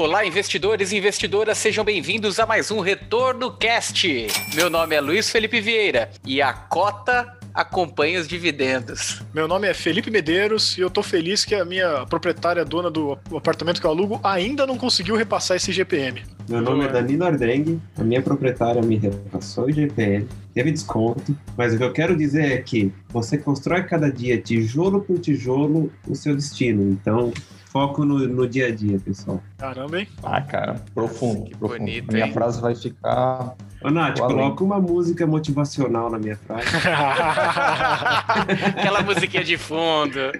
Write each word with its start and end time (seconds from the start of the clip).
Olá, 0.00 0.24
investidores 0.24 0.92
e 0.92 0.96
investidoras, 0.96 1.58
sejam 1.58 1.84
bem-vindos 1.84 2.40
a 2.40 2.46
mais 2.46 2.70
um 2.70 2.80
Retorno 2.80 3.52
Cast. 3.52 4.28
Meu 4.54 4.70
nome 4.70 4.96
é 4.96 5.00
Luiz 5.00 5.28
Felipe 5.28 5.60
Vieira 5.60 6.10
e 6.24 6.40
a 6.40 6.54
cota 6.54 7.36
acompanha 7.52 8.18
os 8.18 8.26
dividendos. 8.26 9.20
Meu 9.34 9.46
nome 9.46 9.68
é 9.68 9.74
Felipe 9.74 10.10
Medeiros 10.10 10.78
e 10.78 10.80
eu 10.80 10.88
tô 10.88 11.02
feliz 11.02 11.44
que 11.44 11.54
a 11.54 11.66
minha 11.66 12.06
proprietária, 12.06 12.64
dona 12.64 12.90
do 12.90 13.18
apartamento 13.36 13.78
que 13.78 13.86
eu 13.86 13.90
alugo, 13.90 14.18
ainda 14.24 14.66
não 14.66 14.78
conseguiu 14.78 15.16
repassar 15.16 15.58
esse 15.58 15.70
GPM. 15.70 16.22
Meu 16.48 16.62
nome 16.62 16.86
é 16.86 16.88
Danilo 16.88 17.24
Ardeng, 17.26 17.78
a 17.98 18.02
minha 18.02 18.22
proprietária 18.22 18.80
me 18.80 18.96
repassou 18.96 19.66
o 19.66 19.70
GPM, 19.70 20.26
teve 20.54 20.72
desconto, 20.72 21.36
mas 21.58 21.74
o 21.74 21.76
que 21.76 21.84
eu 21.84 21.92
quero 21.92 22.16
dizer 22.16 22.52
é 22.52 22.62
que 22.62 22.90
você 23.10 23.36
constrói 23.36 23.82
cada 23.82 24.10
dia, 24.10 24.40
tijolo 24.40 25.02
por 25.02 25.18
tijolo, 25.18 25.92
o 26.08 26.14
seu 26.14 26.34
destino. 26.34 26.90
Então, 26.90 27.34
foco 27.70 28.04
no, 28.04 28.18
no 28.18 28.48
dia 28.48 28.66
a 28.66 28.74
dia, 28.74 28.98
pessoal. 28.98 29.40
Caramba, 29.56 30.00
hein? 30.00 30.08
Ah, 30.22 30.40
cara, 30.40 30.82
profundo. 30.94 31.44
Que 31.44 31.56
profundo. 31.56 31.78
bonito, 31.78 32.10
a 32.10 32.12
minha 32.12 32.26
hein? 32.26 32.32
frase 32.32 32.60
vai 32.60 32.74
ficar. 32.74 33.54
Ô, 33.82 33.90
Nath, 33.90 34.18
coloca 34.18 34.62
uma 34.62 34.80
música 34.80 35.26
motivacional 35.26 36.10
na 36.10 36.18
minha 36.18 36.36
frase. 36.36 36.66
Aquela 38.76 39.02
musiquinha 39.02 39.44
de 39.44 39.56
fundo. 39.56 40.32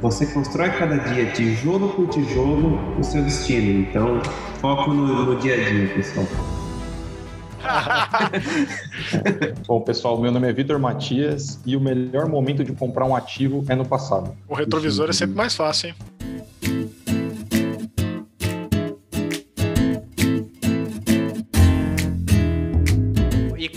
Você 0.00 0.26
constrói 0.26 0.70
cada 0.70 0.96
dia, 0.96 1.30
tijolo 1.32 1.90
por 1.90 2.08
tijolo, 2.08 2.98
o 2.98 3.04
seu 3.04 3.22
destino. 3.22 3.82
Então, 3.82 4.22
foco 4.60 4.94
no, 4.94 5.26
no 5.26 5.36
dia 5.36 5.54
a 5.54 5.70
dia, 5.70 5.94
pessoal. 5.94 6.26
Bom, 9.66 9.80
pessoal, 9.80 10.20
meu 10.20 10.30
nome 10.30 10.48
é 10.48 10.52
Vitor 10.52 10.78
Matias 10.78 11.58
e 11.64 11.76
o 11.76 11.80
melhor 11.80 12.28
momento 12.28 12.64
de 12.64 12.72
comprar 12.72 13.04
um 13.04 13.14
ativo 13.14 13.64
é 13.68 13.74
no 13.74 13.84
passado. 13.84 14.34
o 14.48 14.54
retrovisor 14.54 15.10
é 15.10 15.12
sempre 15.12 15.36
mais 15.36 15.54
fácil, 15.54 15.88
hein? 15.88 15.94